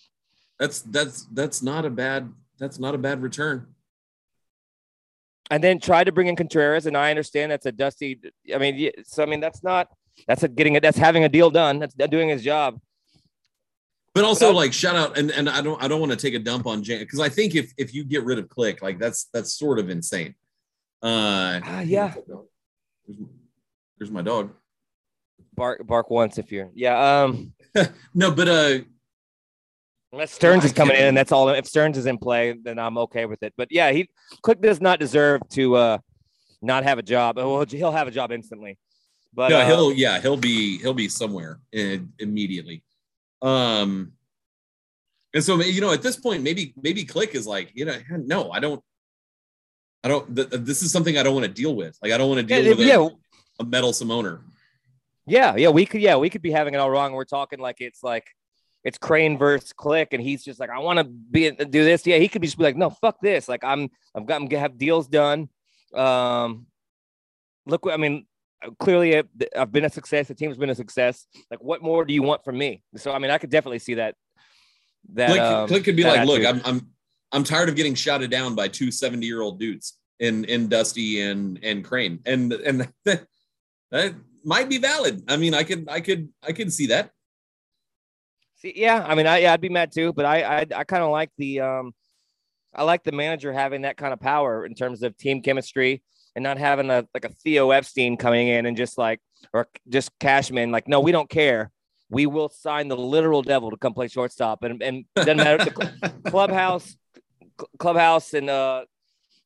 That's 0.60 0.82
that's 0.82 1.26
that's 1.32 1.62
not 1.64 1.86
a 1.86 1.90
bad 1.90 2.32
that's 2.60 2.80
not 2.80 2.96
a 2.96 2.98
bad 2.98 3.22
return. 3.22 3.68
And 5.52 5.64
then 5.64 5.80
tried 5.80 6.06
to 6.06 6.12
bring 6.12 6.28
in 6.28 6.36
Contreras, 6.36 6.86
and 6.86 6.96
I 6.96 7.10
understand 7.10 7.52
that's 7.52 7.66
a 7.66 7.72
dusty. 7.72 8.20
I 8.54 8.58
mean, 8.58 8.92
so 9.04 9.24
I 9.24 9.26
mean, 9.26 9.40
that's 9.40 9.64
not. 9.64 9.90
That's 10.28 10.44
a 10.44 10.48
getting 10.48 10.76
it. 10.76 10.82
That's 10.84 10.98
having 10.98 11.24
a 11.24 11.30
deal 11.30 11.50
done. 11.50 11.80
That's 11.80 11.96
doing 11.96 12.30
his 12.30 12.44
job. 12.44 12.80
But 14.14 14.24
also, 14.24 14.48
But 14.50 14.52
I- 14.52 14.56
like, 14.56 14.74
shout 14.74 14.96
out, 14.96 15.18
and, 15.18 15.32
and 15.32 15.50
I 15.50 15.62
don't, 15.62 15.82
I 15.84 15.88
don't 15.88 16.00
want 16.00 16.12
to 16.12 16.18
take 16.18 16.36
a 16.36 16.40
dump 16.40 16.68
on 16.68 16.84
Jan 16.84 17.00
because 17.00 17.20
I 17.20 17.30
think 17.30 17.56
if 17.56 17.74
if 17.78 17.94
you 17.94 18.04
get 18.04 18.24
rid 18.24 18.38
of 18.38 18.48
Click, 18.48 18.82
like 18.82 19.00
that's 19.00 19.26
that's 19.34 19.54
sort 19.54 19.80
of 19.80 19.90
insane. 19.90 20.36
Uh, 21.04 21.60
Ah, 21.64 21.82
yeah. 21.82 22.14
There's, 23.06 23.18
there's 23.98 24.12
my 24.12 24.22
dog. 24.22 24.54
Bark, 25.56 25.86
bark 25.86 26.10
once 26.10 26.38
if 26.38 26.52
you're. 26.52 26.72
Yeah. 26.74 27.24
Um. 27.24 27.54
No, 28.14 28.30
but 28.32 28.48
uh, 28.48 28.80
Unless 30.14 30.32
Stearns 30.32 30.64
is 30.64 30.72
coming 30.72 30.96
in 30.96 31.08
and 31.08 31.18
that's 31.18 31.32
all. 31.32 31.50
If 31.50 31.66
Stearns 31.66 31.98
is 31.98 32.06
in 32.06 32.20
play, 32.20 32.54
then 32.64 32.78
I'm 32.78 33.00
okay 33.00 33.26
with 33.26 33.42
it. 33.42 33.52
But 33.58 33.70
yeah, 33.72 33.92
he 33.92 34.08
Click 34.44 34.62
does 34.62 34.80
not 34.80 35.00
deserve 35.00 35.42
to 35.54 35.76
uh 35.76 35.98
not 36.62 36.84
have 36.84 37.00
a 37.00 37.02
job. 37.02 37.38
Well, 37.38 37.66
he'll 37.66 37.92
have 37.92 38.08
a 38.08 38.12
job 38.12 38.32
instantly. 38.32 38.78
But 39.34 39.50
no, 39.50 39.62
uh, 39.62 39.66
he'll 39.66 39.92
yeah, 39.92 40.22
he'll 40.22 40.38
be 40.38 40.78
he'll 40.78 40.94
be 40.94 41.10
somewhere 41.10 41.60
in, 41.72 42.14
immediately. 42.20 42.84
Um, 43.42 44.14
and 45.34 45.44
so 45.44 45.60
you 45.60 45.82
know, 45.82 45.92
at 45.92 46.04
this 46.04 46.16
point, 46.16 46.44
maybe 46.44 46.76
maybe 46.80 47.06
Click 47.06 47.34
is 47.34 47.48
like, 47.48 47.72
you 47.74 47.86
know, 47.86 47.98
no, 48.12 48.52
I 48.52 48.60
don't, 48.60 48.84
I 50.04 50.08
don't. 50.08 50.36
Th- 50.36 50.50
this 50.50 50.82
is 50.82 50.92
something 50.92 51.18
I 51.18 51.24
don't 51.24 51.34
want 51.34 51.46
to 51.46 51.52
deal 51.52 51.76
with. 51.76 51.98
Like, 52.02 52.12
I 52.12 52.18
don't 52.18 52.30
want 52.30 52.48
to 52.48 52.54
yeah, 52.54 52.62
deal 52.62 52.78
with 52.78 52.88
a, 52.88 52.90
yeah, 52.90 53.10
a 53.60 53.64
meddlesome 53.64 54.12
owner. 54.12 54.42
yeah, 55.26 55.56
yeah. 55.56 55.70
We 55.70 55.86
could 55.86 56.02
yeah 56.02 56.18
we 56.18 56.30
could 56.30 56.42
be 56.42 56.52
having 56.52 56.74
it 56.74 56.78
all 56.78 56.90
wrong. 56.90 57.14
We're 57.14 57.26
talking 57.26 57.60
like 57.60 57.78
it's 57.80 58.04
like 58.04 58.28
it's 58.84 58.98
Crane 58.98 59.38
versus 59.38 59.74
Click, 59.74 60.14
and 60.14 60.22
he's 60.22 60.44
just 60.44 60.60
like 60.60 60.70
I 60.70 60.80
want 60.80 61.00
to 61.00 61.06
be 61.06 61.50
do 61.52 61.84
this. 61.84 62.06
Yeah, 62.06 62.18
he 62.18 62.28
could 62.28 62.42
be 62.42 62.48
just 62.48 62.58
be 62.58 62.64
like 62.64 62.78
no, 62.78 62.90
fuck 62.90 63.22
this. 63.22 63.48
Like 63.48 63.64
I'm 63.64 63.90
I've 64.16 64.26
got 64.26 64.42
I'm 64.42 64.48
gonna 64.48 64.62
have 64.62 64.78
deals 64.78 65.08
done. 65.08 65.50
Um, 65.94 66.68
look, 67.66 67.88
I 67.92 67.98
mean. 67.98 68.26
Clearly, 68.80 69.18
uh, 69.18 69.24
I've 69.58 69.74
been 69.74 69.84
a 69.84 69.90
success. 69.90 70.30
The 70.30 70.36
team's 70.36 70.56
been 70.56 70.70
a 70.70 70.76
success. 70.76 71.28
Like, 71.52 71.62
what 71.62 71.82
more 71.82 72.06
do 72.06 72.14
you 72.14 72.24
want 72.24 72.46
from 72.46 72.58
me? 72.58 72.82
So, 72.96 73.12
I 73.12 73.20
mean, 73.20 73.30
I 73.30 73.38
could 73.38 73.50
definitely 73.50 73.80
see 73.80 73.96
that. 73.96 74.16
That 75.16 75.32
Click, 75.32 75.42
um, 75.42 75.68
Click 75.68 75.84
could 75.84 75.98
be 75.98 76.06
like, 76.06 76.26
look. 76.26 76.46
I'm 76.46 76.62
I'm 76.64 76.93
I'm 77.34 77.44
tired 77.44 77.68
of 77.68 77.76
getting 77.76 77.96
shouted 77.96 78.32
down 78.32 78.56
by 78.56 78.68
two 78.68 78.92
70 78.92 79.26
year 79.26 79.42
old 79.42 79.60
dudes 79.60 79.98
in 80.20 80.46
in 80.46 80.70
Dusty 80.70 81.22
and 81.22 81.60
and 81.64 81.84
Crane, 81.84 82.20
and 82.26 82.54
and 82.54 82.88
that, 83.92 84.16
might 84.46 84.70
be 84.70 84.78
valid. 84.78 85.24
I 85.28 85.38
mean, 85.38 85.54
I 85.54 85.64
could 85.64 85.88
I 85.90 86.00
could 86.00 86.30
I 86.42 86.52
could 86.52 86.72
see 86.72 86.88
that. 86.88 87.12
See, 88.56 88.74
yeah, 88.76 89.04
I 89.06 89.16
mean, 89.16 89.28
I 89.28 89.40
yeah, 89.40 89.54
I'd 89.54 89.62
be 89.62 89.70
mad 89.70 89.92
too, 89.92 90.14
but 90.14 90.26
I 90.26 90.42
I, 90.44 90.66
I 90.76 90.84
kind 90.84 91.04
of 91.04 91.12
like 91.12 91.32
the 91.38 91.62
um, 91.62 91.94
I 92.74 92.84
like 92.84 93.04
the 93.04 93.12
manager 93.12 93.52
having 93.52 93.82
that 93.82 93.98
kind 93.98 94.14
of 94.14 94.20
power 94.20 94.66
in 94.66 94.76
terms 94.76 95.04
of 95.04 95.18
team 95.18 95.42
chemistry 95.42 96.02
and 96.36 96.44
not 96.44 96.58
having 96.58 96.90
a 96.90 97.08
like 97.14 97.26
a 97.26 97.30
Theo 97.30 97.72
Epstein 97.72 98.18
coming 98.18 98.48
in 98.48 98.66
and 98.66 98.78
just 98.78 98.98
like 98.98 99.20
or 99.54 99.68
just 99.90 100.12
Cashman 100.20 100.72
like, 100.72 100.88
no, 100.88 101.00
we 101.00 101.12
don't 101.12 101.30
care. 101.30 101.72
We 102.10 102.26
will 102.26 102.50
sign 102.50 102.90
the 102.90 102.98
literal 102.98 103.42
devil 103.42 103.72
to 103.72 103.78
come 103.78 103.94
play 103.94 104.08
shortstop, 104.08 104.64
and 104.64 104.84
and 104.84 105.06
doesn't 105.16 105.38
matter 105.38 105.66
the 105.66 105.74
cl- 105.76 106.14
clubhouse, 106.26 106.86
cl- 106.86 106.98
clubhouse, 107.78 108.34
and 108.34 108.50
uh, 108.50 108.86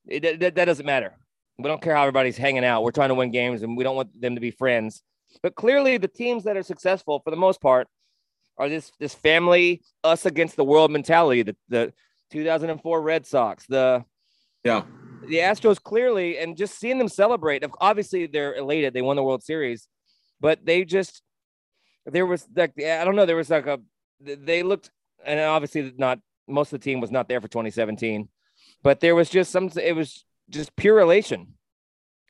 it, 0.08 0.40
that, 0.40 0.56
that 0.56 0.66
doesn't 0.66 0.86
matter. 0.86 1.14
We 1.58 1.66
don't 1.66 1.82
care 1.82 1.96
how 1.96 2.02
everybody's 2.04 2.38
hanging 2.38 2.64
out. 2.64 2.84
We're 2.84 2.92
trying 2.92 3.10
to 3.10 3.16
win 3.16 3.32
games, 3.32 3.64
and 3.64 3.76
we 3.76 3.84
don't 3.84 3.96
want 3.96 4.20
them 4.20 4.36
to 4.36 4.42
be 4.42 4.52
friends. 4.52 5.02
But 5.42 5.56
clearly, 5.56 5.98
the 5.98 6.08
teams 6.08 6.44
that 6.44 6.56
are 6.56 6.64
successful, 6.64 7.20
for 7.24 7.32
the 7.32 7.38
most 7.38 7.62
part, 7.62 7.88
are 8.58 8.70
this 8.70 8.92
this 9.00 9.14
family 9.14 9.82
us 10.04 10.26
against 10.26 10.56
the 10.56 10.64
world 10.64 10.92
mentality. 10.92 11.44
The 11.44 11.56
the 11.70 11.94
2004 12.32 13.02
Red 13.02 13.26
Sox, 13.26 13.66
the 13.68 14.04
Yeah. 14.64 14.84
the 15.28 15.38
Astros 15.38 15.82
clearly, 15.82 16.38
and 16.38 16.56
just 16.58 16.80
seeing 16.80 16.98
them 16.98 17.08
celebrate. 17.08 17.64
Obviously, 17.82 18.28
they're 18.28 18.56
elated. 18.56 18.94
They 18.94 19.02
won 19.02 19.16
the 19.16 19.24
World 19.24 19.44
Series, 19.44 19.88
but 20.40 20.66
they 20.66 20.86
just 20.86 21.22
there 22.06 22.26
was 22.26 22.48
like 22.56 22.74
I 22.82 23.04
don't 23.04 23.16
know. 23.16 23.26
There 23.26 23.36
was 23.36 23.50
like 23.50 23.68
a 23.68 23.80
they 24.20 24.64
looked, 24.64 24.92
and 25.26 25.40
obviously 25.40 25.94
not 25.98 26.20
most 26.48 26.74
of 26.74 26.80
the 26.80 26.84
team 26.84 27.00
was 27.00 27.12
not 27.12 27.28
there 27.28 27.42
for 27.42 27.48
2017, 27.48 28.30
but 28.84 29.00
there 29.00 29.16
was 29.16 29.30
just 29.30 29.52
some. 29.52 29.70
It 29.82 29.96
was 29.96 30.26
just 30.50 30.76
pure 30.76 31.00
elation, 31.00 31.54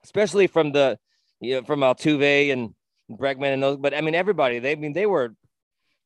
especially 0.03 0.47
from 0.47 0.71
the 0.71 0.97
you 1.39 1.55
know 1.55 1.63
from 1.63 1.81
Altuve 1.81 2.51
and 2.51 2.73
Bregman 3.11 3.53
and 3.53 3.63
those. 3.63 3.77
But 3.77 3.93
I 3.93 4.01
mean, 4.01 4.15
everybody. 4.15 4.59
They 4.59 4.71
I 4.73 4.75
mean 4.75 4.93
they 4.93 5.05
were 5.05 5.35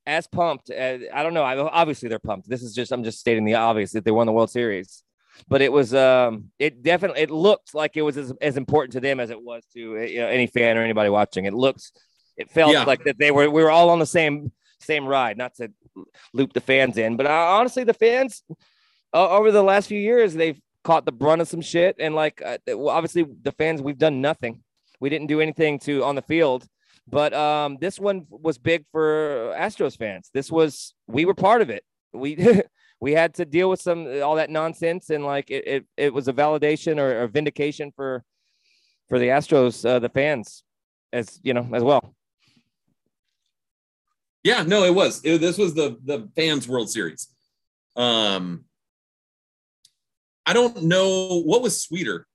as 0.06 0.28
pumped. 0.28 0.70
As, 0.70 1.02
I 1.14 1.24
don't 1.24 1.34
know. 1.34 1.44
I, 1.44 1.58
obviously, 1.58 2.10
they're 2.10 2.20
pumped. 2.20 2.50
This 2.50 2.64
is 2.64 2.74
just 2.74 2.92
I'm 2.92 3.04
just 3.04 3.20
stating 3.20 3.46
the 3.46 3.56
obvious 3.56 3.92
that 3.92 4.06
they 4.06 4.12
won 4.12 4.28
the 4.28 4.34
World 4.34 4.50
Series 4.52 5.04
but 5.48 5.62
it 5.62 5.72
was 5.72 5.94
um 5.94 6.52
it 6.60 6.84
definitely 6.84 7.22
it 7.22 7.32
looked 7.32 7.74
like 7.74 7.96
it 7.96 8.02
was 8.02 8.18
as, 8.18 8.34
as 8.42 8.58
important 8.58 8.94
to 8.94 9.00
them 9.00 9.20
as 9.20 9.30
it 9.30 9.42
was 9.42 9.64
to 9.74 9.80
you 9.80 10.20
know, 10.20 10.28
any 10.28 10.48
fan 10.48 10.78
or 10.78 10.82
anybody 10.84 11.10
watching 11.10 11.46
it 11.46 11.54
looks 11.54 11.92
it 12.38 12.50
felt 12.52 12.74
Yeah. 12.74 12.84
like 12.84 13.04
that 13.06 13.18
they 13.18 13.32
were 13.32 13.50
we 13.50 13.64
were 13.64 13.72
all 13.72 13.90
on 13.90 14.00
the 14.00 14.06
same 14.06 14.52
same 14.82 15.06
ride 15.06 15.38
not 15.38 15.54
to 15.56 15.72
loop 16.34 16.54
the 16.54 16.62
fans 16.62 16.98
in 16.98 17.18
but 17.18 17.26
uh, 17.26 17.30
honestly 17.30 17.84
the 17.84 17.94
fans 17.94 18.44
uh, 19.14 19.30
over 19.30 19.52
the 19.52 19.64
last 19.64 19.88
few 19.88 20.00
years 20.00 20.34
they've 20.34 20.60
caught 20.84 21.06
the 21.06 21.12
brunt 21.12 21.42
of 21.42 21.48
some 21.48 21.62
shit, 21.62 21.96
and 22.00 22.16
like 22.16 22.42
uh, 22.44 22.58
obviously 22.88 23.26
the 23.44 23.52
fans, 23.52 23.82
we've 23.82 23.98
done 23.98 24.22
nothing. 24.22 24.64
We 25.00 25.10
didn't 25.10 25.28
do 25.28 25.42
anything 25.42 25.80
to 25.80 26.04
on 26.04 26.16
the 26.16 26.22
field, 26.22 26.66
but 27.08 27.34
um, 27.34 27.78
this 27.80 28.00
one 28.00 28.26
was 28.30 28.58
big 28.58 28.86
for 28.92 29.54
Astros 29.58 29.98
fans. 29.98 30.30
This 30.34 30.52
was 30.52 30.94
we 31.08 31.26
were 31.26 31.34
part 31.34 31.62
of 31.62 31.70
it. 31.70 31.84
We 32.14 32.62
we 33.00 33.14
had 33.14 33.36
to 33.36 33.46
deal 33.46 33.70
with 33.70 33.82
some 33.82 34.22
all 34.22 34.36
that 34.36 34.50
nonsense, 34.50 35.10
and 35.10 35.24
like 35.24 35.50
it 35.50 35.68
it, 35.68 35.86
it 35.98 36.14
was 36.14 36.28
a 36.28 36.34
validation 36.34 36.98
or 36.98 37.22
a 37.22 37.28
vindication 37.28 37.92
for 37.96 38.24
for 39.10 39.20
the 39.20 39.28
Astros, 39.28 39.88
uh, 39.88 40.00
the 40.00 40.10
fans, 40.10 40.64
as 41.12 41.40
you 41.44 41.54
know, 41.54 41.68
as 41.74 41.84
well. 41.84 42.16
Yeah, 44.44 44.64
no, 44.64 44.84
it 44.84 44.94
was. 44.94 45.22
It, 45.24 45.40
this 45.40 45.58
was 45.58 45.74
the 45.74 45.98
the 46.04 46.30
fans 46.36 46.68
World 46.68 46.90
Series. 46.90 47.28
Um, 47.96 48.66
I 50.46 50.54
don't 50.54 50.84
know 50.84 51.42
what 51.42 51.62
was 51.62 51.82
sweeter, 51.82 52.26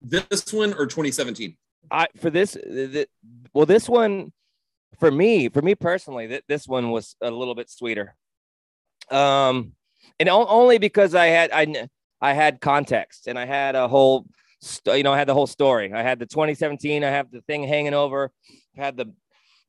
this 0.00 0.52
one 0.52 0.72
or 0.72 0.86
2017. 0.86 1.56
I 1.90 2.06
for 2.16 2.30
this, 2.30 2.52
the, 2.52 3.06
well, 3.52 3.66
this 3.66 3.88
one 3.88 4.32
for 4.98 5.10
me, 5.10 5.48
for 5.48 5.62
me 5.62 5.74
personally, 5.74 6.28
that 6.28 6.44
this 6.48 6.66
one 6.66 6.90
was 6.90 7.16
a 7.20 7.30
little 7.30 7.54
bit 7.54 7.70
sweeter. 7.70 8.14
Um, 9.10 9.72
and 10.18 10.28
only 10.28 10.78
because 10.78 11.14
I 11.14 11.26
had 11.26 11.50
I 11.52 11.88
I 12.20 12.32
had 12.32 12.60
context 12.60 13.26
and 13.26 13.38
I 13.38 13.46
had 13.46 13.74
a 13.74 13.88
whole, 13.88 14.26
you 14.86 15.02
know, 15.02 15.12
I 15.12 15.18
had 15.18 15.28
the 15.28 15.34
whole 15.34 15.46
story. 15.46 15.92
I 15.92 16.02
had 16.02 16.18
the 16.18 16.26
2017. 16.26 17.02
I 17.02 17.08
have 17.08 17.30
the 17.30 17.40
thing 17.42 17.64
hanging 17.64 17.94
over. 17.94 18.30
I 18.78 18.84
had 18.84 18.96
the 18.96 19.12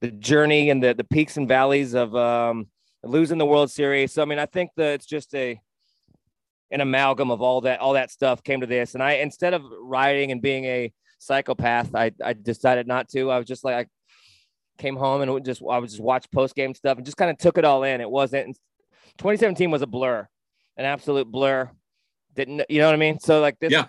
the 0.01 0.11
journey 0.11 0.69
and 0.69 0.83
the 0.83 0.93
the 0.93 1.03
peaks 1.03 1.37
and 1.37 1.47
valleys 1.47 1.93
of 1.93 2.15
um, 2.15 2.67
losing 3.03 3.37
the 3.37 3.45
World 3.45 3.71
Series. 3.71 4.11
So 4.11 4.21
I 4.21 4.25
mean, 4.25 4.39
I 4.39 4.45
think 4.45 4.71
that 4.75 4.93
it's 4.93 5.05
just 5.05 5.33
a 5.33 5.59
an 6.71 6.81
amalgam 6.81 7.31
of 7.31 7.41
all 7.41 7.61
that 7.61 7.79
all 7.79 7.93
that 7.93 8.11
stuff 8.11 8.43
came 8.43 8.61
to 8.61 8.67
this. 8.67 8.93
And 8.93 9.03
I 9.03 9.13
instead 9.13 9.53
of 9.53 9.63
writing 9.81 10.31
and 10.31 10.41
being 10.41 10.65
a 10.65 10.91
psychopath, 11.19 11.95
I 11.95 12.11
I 12.23 12.33
decided 12.33 12.87
not 12.87 13.09
to. 13.09 13.31
I 13.31 13.37
was 13.37 13.47
just 13.47 13.63
like 13.63 13.75
I 13.75 13.85
came 14.81 14.95
home 14.95 15.21
and 15.21 15.45
just 15.45 15.61
I 15.69 15.77
would 15.77 15.89
just 15.89 16.01
watch 16.01 16.29
post 16.31 16.55
game 16.55 16.73
stuff 16.73 16.97
and 16.97 17.05
just 17.05 17.17
kind 17.17 17.29
of 17.29 17.37
took 17.37 17.57
it 17.57 17.65
all 17.65 17.83
in. 17.83 18.01
It 18.01 18.09
wasn't 18.09 18.57
2017 19.17 19.69
was 19.69 19.81
a 19.81 19.87
blur, 19.87 20.27
an 20.77 20.85
absolute 20.85 21.29
blur. 21.31 21.69
Didn't 22.35 22.63
you 22.69 22.79
know 22.79 22.87
what 22.87 22.95
I 22.95 22.97
mean? 22.97 23.19
So 23.19 23.39
like 23.39 23.59
this, 23.59 23.71
yeah, 23.71 23.85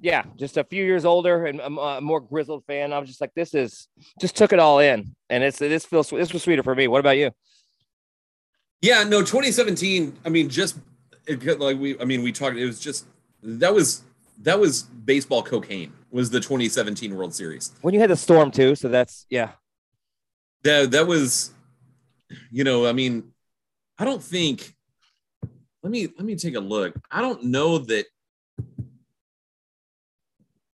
yeah, 0.00 0.24
just 0.36 0.56
a 0.56 0.64
few 0.64 0.84
years 0.84 1.04
older 1.04 1.46
and 1.46 1.60
a, 1.60 2.00
more 2.00 2.20
grizzled 2.20 2.64
fan. 2.66 2.92
I 2.92 2.98
was 2.98 3.08
just 3.08 3.20
like, 3.20 3.34
this 3.34 3.54
is 3.54 3.88
just 4.20 4.36
took 4.36 4.52
it 4.52 4.58
all 4.58 4.78
in, 4.78 5.14
and 5.28 5.42
it's 5.42 5.58
this 5.58 5.84
feels 5.84 6.10
this 6.10 6.32
was 6.32 6.42
sweeter 6.42 6.62
for 6.62 6.74
me. 6.74 6.86
What 6.86 7.00
about 7.00 7.16
you? 7.16 7.32
Yeah, 8.80 9.02
no, 9.02 9.20
2017. 9.20 10.18
I 10.24 10.28
mean, 10.28 10.48
just 10.48 10.78
it, 11.26 11.58
like 11.58 11.78
we, 11.78 11.98
I 12.00 12.04
mean, 12.04 12.22
we 12.22 12.30
talked. 12.30 12.56
It 12.56 12.66
was 12.66 12.78
just 12.78 13.06
that 13.42 13.74
was 13.74 14.02
that 14.42 14.58
was 14.58 14.82
baseball 14.82 15.42
cocaine. 15.42 15.92
Was 16.10 16.30
the 16.30 16.40
2017 16.40 17.14
World 17.14 17.34
Series 17.34 17.72
when 17.82 17.92
you 17.92 18.00
had 18.00 18.10
the 18.10 18.16
storm 18.16 18.50
too? 18.50 18.74
So 18.74 18.88
that's 18.88 19.26
yeah. 19.28 19.52
That 20.62 20.92
that 20.92 21.06
was, 21.06 21.50
you 22.50 22.64
know, 22.64 22.86
I 22.86 22.92
mean, 22.92 23.32
I 23.98 24.04
don't 24.04 24.22
think. 24.22 24.74
Let 25.82 25.92
me 25.92 26.06
let 26.06 26.24
me 26.24 26.34
take 26.34 26.54
a 26.54 26.60
look. 26.60 26.94
I 27.10 27.20
don't 27.20 27.44
know 27.44 27.78
that 27.78 28.06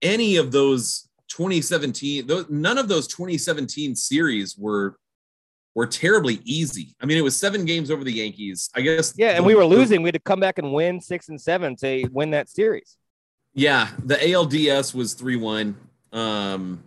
any 0.02 0.38
of 0.38 0.52
those 0.52 1.08
2017 1.30 2.28
those, 2.28 2.50
none 2.50 2.78
of 2.78 2.88
those 2.88 3.08
2017 3.08 3.96
series 3.96 4.58
were 4.58 4.98
were 5.74 5.88
terribly 5.88 6.42
easy. 6.44 6.96
I 7.02 7.06
mean, 7.06 7.18
it 7.18 7.22
was 7.22 7.38
seven 7.38 7.66
games 7.66 7.92
over 7.92 8.04
the 8.04 8.12
Yankees. 8.12 8.70
I 8.76 8.82
guess. 8.82 9.14
Yeah, 9.18 9.32
and 9.32 9.46
we 9.46 9.56
were 9.56 9.66
losing. 9.66 10.02
We 10.02 10.08
had 10.08 10.16
to 10.16 10.20
come 10.20 10.40
back 10.40 10.58
and 10.58 10.74
win 10.74 11.00
six 11.00 11.30
and 11.30 11.40
seven 11.40 11.76
to 11.78 12.08
win 12.12 12.32
that 12.32 12.50
series. 12.50 12.98
Yeah, 13.54 13.90
the 14.04 14.16
ALDS 14.16 14.94
was 14.94 15.14
three 15.14 15.36
one. 15.36 15.76
Um, 16.12 16.84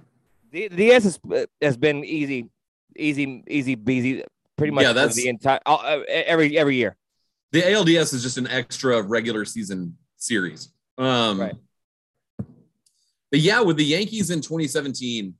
the 0.50 0.68
DS 0.68 1.04
has, 1.04 1.20
has 1.60 1.76
been 1.76 2.04
easy, 2.04 2.50
easy, 2.96 3.42
easy, 3.48 3.78
easy. 3.88 4.24
Pretty 4.56 4.72
much. 4.72 4.84
Yeah, 4.84 4.92
that's 4.92 5.16
the 5.16 5.28
entire 5.28 5.60
uh, 5.66 6.00
every 6.08 6.56
every 6.56 6.76
year. 6.76 6.96
The 7.52 7.62
ALDS 7.62 8.14
is 8.14 8.22
just 8.22 8.38
an 8.38 8.48
extra 8.48 9.00
regular 9.02 9.44
season 9.44 9.96
series. 10.16 10.72
Um, 10.98 11.40
right. 11.40 11.54
But 13.34 13.40
yeah, 13.40 13.62
with 13.62 13.78
the 13.78 13.84
Yankees 13.84 14.30
in 14.30 14.40
2017, 14.40 15.34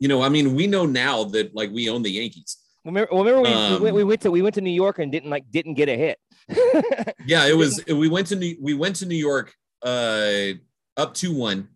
you 0.00 0.08
know, 0.08 0.22
I 0.22 0.28
mean, 0.28 0.56
we 0.56 0.66
know 0.66 0.86
now 0.86 1.22
that 1.22 1.54
like 1.54 1.70
we 1.70 1.88
own 1.88 2.02
the 2.02 2.10
Yankees. 2.10 2.56
Remember, 2.84 3.08
remember 3.16 3.42
we, 3.42 3.48
um, 3.48 3.80
we, 3.80 3.92
we, 3.92 4.02
went 4.02 4.22
to 4.22 4.30
we 4.32 4.42
went 4.42 4.56
to 4.56 4.60
New 4.60 4.72
York 4.72 4.98
and 4.98 5.12
didn't 5.12 5.30
like 5.30 5.44
didn't 5.52 5.74
get 5.74 5.88
a 5.88 5.96
hit. 5.96 6.18
yeah, 7.26 7.46
it 7.46 7.56
was 7.56 7.80
we 7.86 8.08
went 8.08 8.26
to 8.26 8.34
New, 8.34 8.56
we 8.60 8.74
went 8.74 8.96
to 8.96 9.06
New 9.06 9.14
York 9.14 9.54
uh 9.84 10.54
up 10.96 11.14
2-1. 11.14 11.68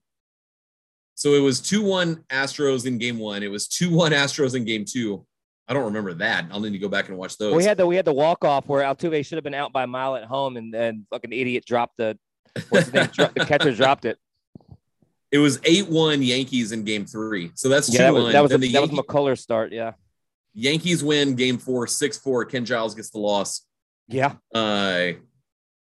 So 1.15 1.35
it 1.35 1.41
was 1.43 1.61
2-1 1.61 2.25
Astros 2.27 2.87
in 2.87 2.99
game 2.99 3.21
1. 3.21 3.45
It 3.45 3.51
was 3.53 3.69
2-1 3.69 4.11
Astros 4.11 4.57
in 4.57 4.65
game 4.65 4.85
2. 4.85 5.25
I 5.69 5.75
don't 5.75 5.85
remember 5.85 6.13
that. 6.15 6.47
I'll 6.51 6.59
need 6.59 6.73
to 6.73 6.79
go 6.81 6.89
back 6.89 7.09
and 7.09 7.17
watch 7.17 7.39
those. 7.39 7.55
We 7.55 7.63
had 7.63 7.77
the 7.77 7.87
we 7.87 7.95
had 7.95 8.05
the 8.05 8.13
walk 8.13 8.45
off 8.45 8.67
where 8.67 8.83
Altuve 8.83 9.25
should 9.25 9.37
have 9.37 9.45
been 9.45 9.55
out 9.55 9.73
by 9.73 9.85
a 9.85 9.87
mile 9.87 10.17
at 10.17 10.25
home, 10.25 10.57
and 10.57 10.75
then 10.75 11.07
fucking 11.11 11.33
idiot 11.33 11.65
dropped 11.65 11.99
the 11.99 12.19
what's 12.71 12.87
his 12.87 12.95
name? 12.95 13.31
the 13.37 13.45
catcher 13.47 13.73
dropped 13.73 14.07
it. 14.07 14.19
It 15.37 15.41
was 15.41 15.61
eight 15.65 15.87
one 15.87 16.23
Yankees 16.23 16.73
in 16.73 16.83
Game 16.83 17.05
Three, 17.05 17.51
so 17.55 17.69
that's 17.69 17.93
yeah, 17.93 18.09
two 18.09 18.15
one. 18.15 18.33
That 18.33 18.41
was, 18.41 18.51
that 18.51 18.59
was, 18.59 18.69
a, 18.69 18.73
that 18.73 18.81
was 18.81 18.91
McCullers 18.91 19.39
start. 19.39 19.71
Yeah, 19.71 19.93
Yankees 20.55 21.05
win 21.05 21.35
Game 21.35 21.59
Four, 21.59 21.87
six 21.87 22.17
four. 22.17 22.47
Ken 22.47 22.65
Giles 22.65 22.95
gets 22.95 23.11
the 23.11 23.19
loss. 23.19 23.67
Yeah. 24.09 24.37
Uh, 24.55 25.13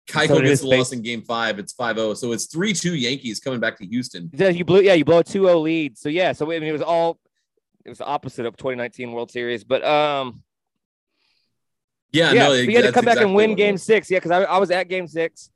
Keuchel 0.10 0.28
so 0.28 0.42
gets 0.42 0.62
the 0.62 0.68
loss 0.68 0.92
in 0.92 1.02
Game 1.02 1.22
Five. 1.22 1.58
It's 1.58 1.74
5-0. 1.74 2.18
so 2.18 2.34
it's 2.34 2.48
three 2.48 2.74
two 2.74 2.96
Yankees 2.96 3.40
coming 3.40 3.62
back 3.62 3.78
to 3.78 3.86
Houston. 3.86 4.30
Yeah, 4.34 4.50
you 4.50 4.66
blew. 4.66 4.82
Yeah, 4.82 4.94
you 4.94 5.06
blow 5.06 5.20
a 5.20 5.24
2-0 5.24 5.62
lead. 5.62 5.98
So 5.98 6.10
yeah, 6.10 6.34
so 6.34 6.46
I 6.52 6.60
mean, 6.60 6.68
it 6.68 6.74
was 6.74 6.82
all 6.82 7.18
it 7.86 7.90
was 7.90 8.00
the 8.00 8.06
opposite 8.06 8.46
of 8.46 8.58
2019 8.58 9.14
World 9.14 9.32
Series, 9.32 9.64
but 9.64 9.84
um. 9.86 10.44
Yeah, 12.12 12.32
yeah, 12.34 12.44
no, 12.44 12.52
we 12.52 12.74
had 12.74 12.84
to 12.84 12.92
come 12.92 13.04
back 13.04 13.14
exactly 13.14 13.26
and 13.26 13.36
win 13.36 13.56
Game 13.56 13.78
Six. 13.78 14.12
Yeah, 14.12 14.18
because 14.18 14.32
I, 14.32 14.44
I 14.44 14.58
was 14.58 14.72
at 14.72 14.90
Game 14.90 15.08
Six. 15.08 15.50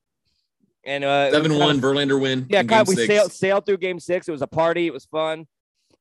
And 0.85 1.03
uh, 1.03 1.31
seven 1.31 1.57
one 1.57 1.81
Verlander 1.81 2.19
win. 2.19 2.47
Yeah, 2.49 2.61
of, 2.61 2.87
we 2.87 2.95
sailed 2.95 3.31
sailed 3.31 3.65
through 3.65 3.77
game 3.77 3.99
six. 3.99 4.27
It 4.27 4.31
was 4.31 4.41
a 4.41 4.47
party. 4.47 4.87
It 4.87 4.93
was 4.93 5.05
fun. 5.05 5.45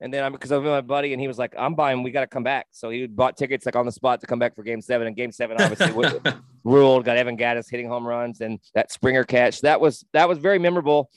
And 0.01 0.15
then 0.15 0.23
I'm 0.23 0.31
because 0.31 0.53
I'm 0.53 0.63
with 0.63 0.71
my 0.71 0.81
buddy, 0.81 1.13
and 1.13 1.21
he 1.21 1.27
was 1.27 1.39
like, 1.39 1.55
"I'm 1.59 1.75
buying. 1.75 2.05
We 2.05 2.13
got 2.13 2.21
to 2.21 2.29
come 2.29 2.45
back." 2.45 2.67
So 2.71 2.89
he 2.89 3.09
bought 3.09 3.37
tickets 3.37 3.67
like 3.67 3.75
on 3.75 3.85
the 3.85 3.93
spot 3.93 4.21
to 4.21 4.29
come 4.29 4.39
back 4.39 4.55
for 4.55 4.63
Game 4.63 4.81
Seven. 4.81 5.09
And 5.09 5.17
Game 5.17 5.33
Seven 5.33 5.61
obviously 5.61 5.93
ruled. 6.65 7.05
Got 7.05 7.17
Evan 7.17 7.37
Gattis 7.37 7.69
hitting 7.69 7.89
home 7.89 8.07
runs 8.07 8.41
and 8.41 8.61
that 8.75 8.93
Springer 8.93 9.25
catch. 9.25 9.63
That 9.63 9.81
was 9.81 10.05
that 10.13 10.29
was 10.29 10.39
very 10.39 10.61
memorable. 10.61 11.11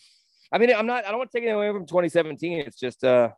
I 0.51 0.57
mean, 0.57 0.73
I'm 0.73 0.87
not. 0.87 1.05
I 1.05 1.09
don't 1.09 1.19
want 1.19 1.31
to 1.31 1.37
take 1.37 1.47
it 1.47 1.51
away 1.51 1.71
from 1.71 1.85
2017. 1.85 2.59
It's 2.59 2.79
just 2.79 3.03
uh. 3.03 3.29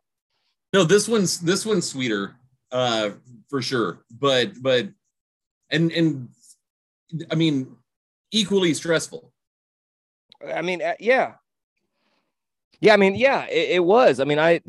No, 0.72 0.82
this 0.82 1.06
one's 1.06 1.38
this 1.40 1.66
one's 1.66 1.88
sweeter, 1.88 2.36
uh, 2.72 3.10
for 3.50 3.60
sure. 3.60 4.00
But 4.10 4.60
but, 4.62 4.88
and 5.70 5.92
and, 5.92 6.28
I 7.30 7.34
mean, 7.34 7.76
equally 8.32 8.72
stressful. 8.72 9.30
I 10.54 10.62
mean, 10.62 10.82
uh, 10.82 10.94
yeah, 11.00 11.34
yeah. 12.80 12.94
I 12.94 12.96
mean, 12.96 13.14
yeah, 13.14 13.46
it, 13.46 13.76
it, 13.76 13.84
was. 13.84 14.20
I 14.20 14.24
mean, 14.24 14.38
I 14.38 14.60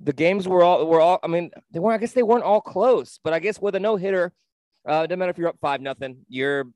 the 0.00 0.12
games 0.12 0.46
were 0.46 0.62
all 0.62 0.86
were 0.86 1.00
all. 1.00 1.18
I 1.22 1.26
mean, 1.26 1.50
they 1.72 1.80
weren't. 1.80 1.94
I 1.94 1.98
guess 1.98 2.12
they 2.12 2.22
weren't 2.22 2.44
all 2.44 2.60
close, 2.60 3.18
but 3.22 3.32
I 3.32 3.38
guess 3.38 3.60
with 3.60 3.74
a 3.74 3.80
no 3.80 3.96
hitter, 3.96 4.32
uh, 4.86 5.06
doesn't 5.06 5.18
matter 5.18 5.30
if 5.30 5.38
you're 5.38 5.48
up 5.48 5.58
five 5.60 5.80
nothing. 5.80 6.18
You're 6.28 6.66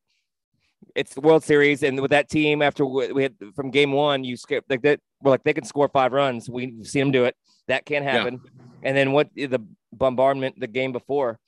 it's 0.95 1.15
the 1.15 1.21
World 1.21 1.45
Series, 1.45 1.83
and 1.83 2.01
with 2.01 2.11
that 2.11 2.29
team, 2.29 2.63
after 2.63 2.85
we 2.85 3.23
had 3.23 3.35
from 3.55 3.71
game 3.71 3.93
one, 3.93 4.25
you 4.25 4.37
skip 4.37 4.65
like 4.69 4.83
that. 4.83 5.01
We're 5.23 5.31
like 5.31 5.45
they 5.45 5.55
can 5.55 5.65
score 5.65 5.89
five 5.89 6.13
runs. 6.13 6.49
We've 6.49 6.87
seen 6.87 7.01
them 7.01 7.13
do 7.13 7.25
it. 7.25 7.37
That 7.69 7.85
can't 7.85 8.05
happen. 8.05 8.41
Yeah. 8.43 8.51
And 8.85 8.97
then 8.97 9.13
what 9.13 9.29
the 9.35 9.65
bombardment 9.93 10.59
the 10.59 10.67
game 10.67 10.93
before. 10.93 11.39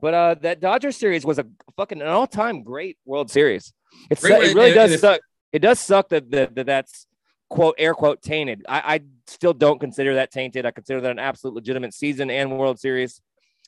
But 0.00 0.14
uh, 0.14 0.34
that 0.42 0.60
Dodger 0.60 0.92
series 0.92 1.24
was 1.24 1.38
a 1.38 1.46
fucking 1.76 2.02
an 2.02 2.08
all 2.08 2.26
time 2.26 2.62
great 2.62 2.98
World 3.04 3.30
Series. 3.30 3.72
It's 4.10 4.22
it 4.24 4.54
really 4.54 4.74
does 4.74 5.00
suck 5.00 5.20
it 5.56 5.60
does 5.60 5.80
suck 5.80 6.10
that, 6.10 6.30
that, 6.32 6.54
that 6.54 6.66
that's 6.66 7.06
quote 7.48 7.76
air 7.78 7.94
quote 7.94 8.20
tainted. 8.20 8.62
I, 8.68 8.96
I, 8.96 9.00
still 9.26 9.54
don't 9.54 9.80
consider 9.80 10.16
that 10.16 10.30
tainted. 10.30 10.66
I 10.66 10.70
consider 10.70 11.00
that 11.00 11.10
an 11.10 11.18
absolute 11.18 11.54
legitimate 11.54 11.94
season 11.94 12.30
and 12.30 12.58
World 12.58 12.78
Series, 12.78 13.22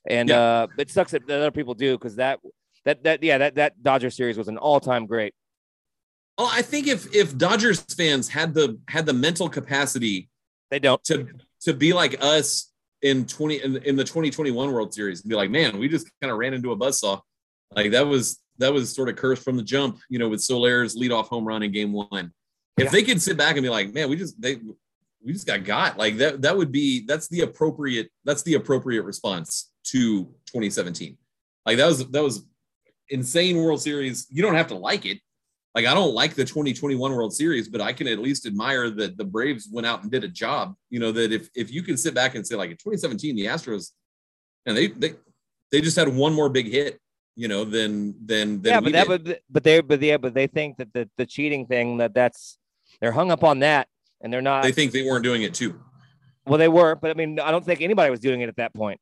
and 0.07 0.29
yeah. 0.29 0.39
uh, 0.39 0.67
it 0.77 0.91
sucks 0.91 1.11
that, 1.11 1.23
other 1.29 1.51
people 1.51 1.73
do 1.73 1.97
because 1.97 2.15
that 2.17 2.39
that 2.85 3.03
that 3.03 3.23
yeah 3.23 3.39
that 3.39 3.55
that 3.55 3.81
Dodger 3.81 4.11
series 4.11 4.37
was 4.37 4.47
an 4.47 4.57
all 4.57 4.79
time 4.79 5.07
great. 5.07 5.33
Well, 6.37 6.49
I 6.51 6.61
think 6.61 6.87
if 6.87 7.13
if 7.13 7.37
Dodgers 7.37 7.81
fans 7.81 8.29
had 8.29 8.53
the 8.53 8.79
had 8.87 9.07
the 9.07 9.13
mental 9.13 9.49
capacity, 9.49 10.29
they 10.69 10.79
don't 10.79 11.03
to 11.05 11.27
to 11.63 11.73
be 11.73 11.91
like 11.91 12.23
us 12.23 12.71
in 13.01 13.25
20 13.25 13.63
in, 13.63 13.77
in 13.77 13.95
the 13.95 14.03
2021 14.03 14.71
World 14.71 14.93
Series 14.93 15.21
and 15.21 15.29
be 15.29 15.35
like, 15.35 15.49
man, 15.49 15.79
we 15.79 15.89
just 15.89 16.07
kind 16.21 16.31
of 16.31 16.37
ran 16.37 16.53
into 16.53 16.71
a 16.71 16.77
buzzsaw. 16.77 17.19
Like 17.75 17.91
that 17.91 18.07
was 18.07 18.39
that 18.59 18.73
was 18.73 18.93
sort 18.93 19.09
of 19.09 19.15
cursed 19.15 19.43
from 19.43 19.57
the 19.57 19.63
jump, 19.63 19.99
you 20.09 20.19
know, 20.19 20.29
with 20.29 20.41
Soler's 20.41 20.95
leadoff 20.95 21.27
home 21.27 21.45
run 21.45 21.63
in 21.63 21.71
game 21.71 21.91
one. 21.93 22.31
If 22.77 22.85
yeah. 22.85 22.89
they 22.91 23.03
could 23.03 23.21
sit 23.21 23.37
back 23.37 23.55
and 23.55 23.63
be 23.63 23.69
like, 23.69 23.93
man, 23.93 24.09
we 24.09 24.15
just 24.15 24.39
they 24.41 24.57
we 25.25 25.33
just 25.33 25.47
got 25.47 25.63
got 25.63 25.97
like 25.97 26.17
that, 26.17 26.41
that 26.41 26.55
would 26.55 26.71
be 26.71 27.05
that's 27.05 27.27
the 27.27 27.41
appropriate 27.41 28.09
that's 28.23 28.43
the 28.43 28.53
appropriate 28.53 29.03
response 29.03 29.71
to 29.85 30.25
2017. 30.47 31.17
Like 31.65 31.77
that 31.77 31.87
was 31.87 32.07
that 32.09 32.23
was 32.23 32.45
insane 33.09 33.57
World 33.57 33.81
Series. 33.81 34.27
You 34.29 34.41
don't 34.41 34.55
have 34.55 34.67
to 34.67 34.75
like 34.75 35.05
it, 35.05 35.19
Like 35.75 35.85
I 35.85 35.93
don't 35.93 36.13
like 36.13 36.35
the 36.35 36.45
2021 36.45 37.11
World 37.11 37.33
Series, 37.33 37.67
but 37.67 37.81
I 37.81 37.93
can 37.93 38.07
at 38.07 38.19
least 38.19 38.45
admire 38.45 38.89
that 38.91 39.17
the 39.17 39.25
Braves 39.25 39.67
went 39.71 39.87
out 39.87 40.03
and 40.03 40.11
did 40.11 40.23
a 40.23 40.29
job. 40.29 40.75
You 40.89 40.99
know 40.99 41.11
that 41.11 41.31
if 41.31 41.49
if 41.55 41.71
you 41.71 41.83
can 41.83 41.97
sit 41.97 42.13
back 42.13 42.35
and 42.35 42.45
say 42.45 42.55
like 42.55 42.71
in 42.71 42.77
2017 42.77 43.35
the 43.35 43.45
Astros 43.45 43.91
and 44.65 44.75
they 44.75 44.87
they 44.87 45.15
they 45.71 45.81
just 45.81 45.97
had 45.97 46.07
one 46.07 46.33
more 46.33 46.49
big 46.49 46.67
hit, 46.67 46.99
you 47.39 47.47
know, 47.47 47.63
than 47.63 48.15
than 48.25 48.61
yeah, 48.65 48.81
but 48.81 48.91
that 48.91 49.07
did. 49.07 49.27
would, 49.27 49.39
but 49.49 49.63
they, 49.63 49.79
but 49.79 50.01
yeah, 50.01 50.17
but 50.17 50.33
they 50.33 50.45
think 50.45 50.75
that 50.75 50.91
the 50.91 51.09
the 51.15 51.25
cheating 51.25 51.67
thing 51.67 51.95
that 51.99 52.13
that's 52.13 52.57
they're 52.99 53.13
hung 53.13 53.31
up 53.31 53.45
on 53.45 53.59
that, 53.59 53.87
and 54.19 54.31
they're 54.31 54.41
not. 54.41 54.63
they 54.63 54.73
think 54.73 54.91
they 54.91 55.03
weren't 55.03 55.23
doing 55.23 55.43
it 55.43 55.53
too. 55.53 55.79
well, 56.45 56.57
they 56.57 56.67
were, 56.67 56.95
but 56.95 57.11
I 57.11 57.13
mean, 57.13 57.39
I 57.39 57.51
don't 57.51 57.63
think 57.63 57.79
anybody 57.79 58.11
was 58.11 58.19
doing 58.19 58.41
it 58.41 58.49
at 58.49 58.57
that 58.57 58.73
point. 58.73 58.99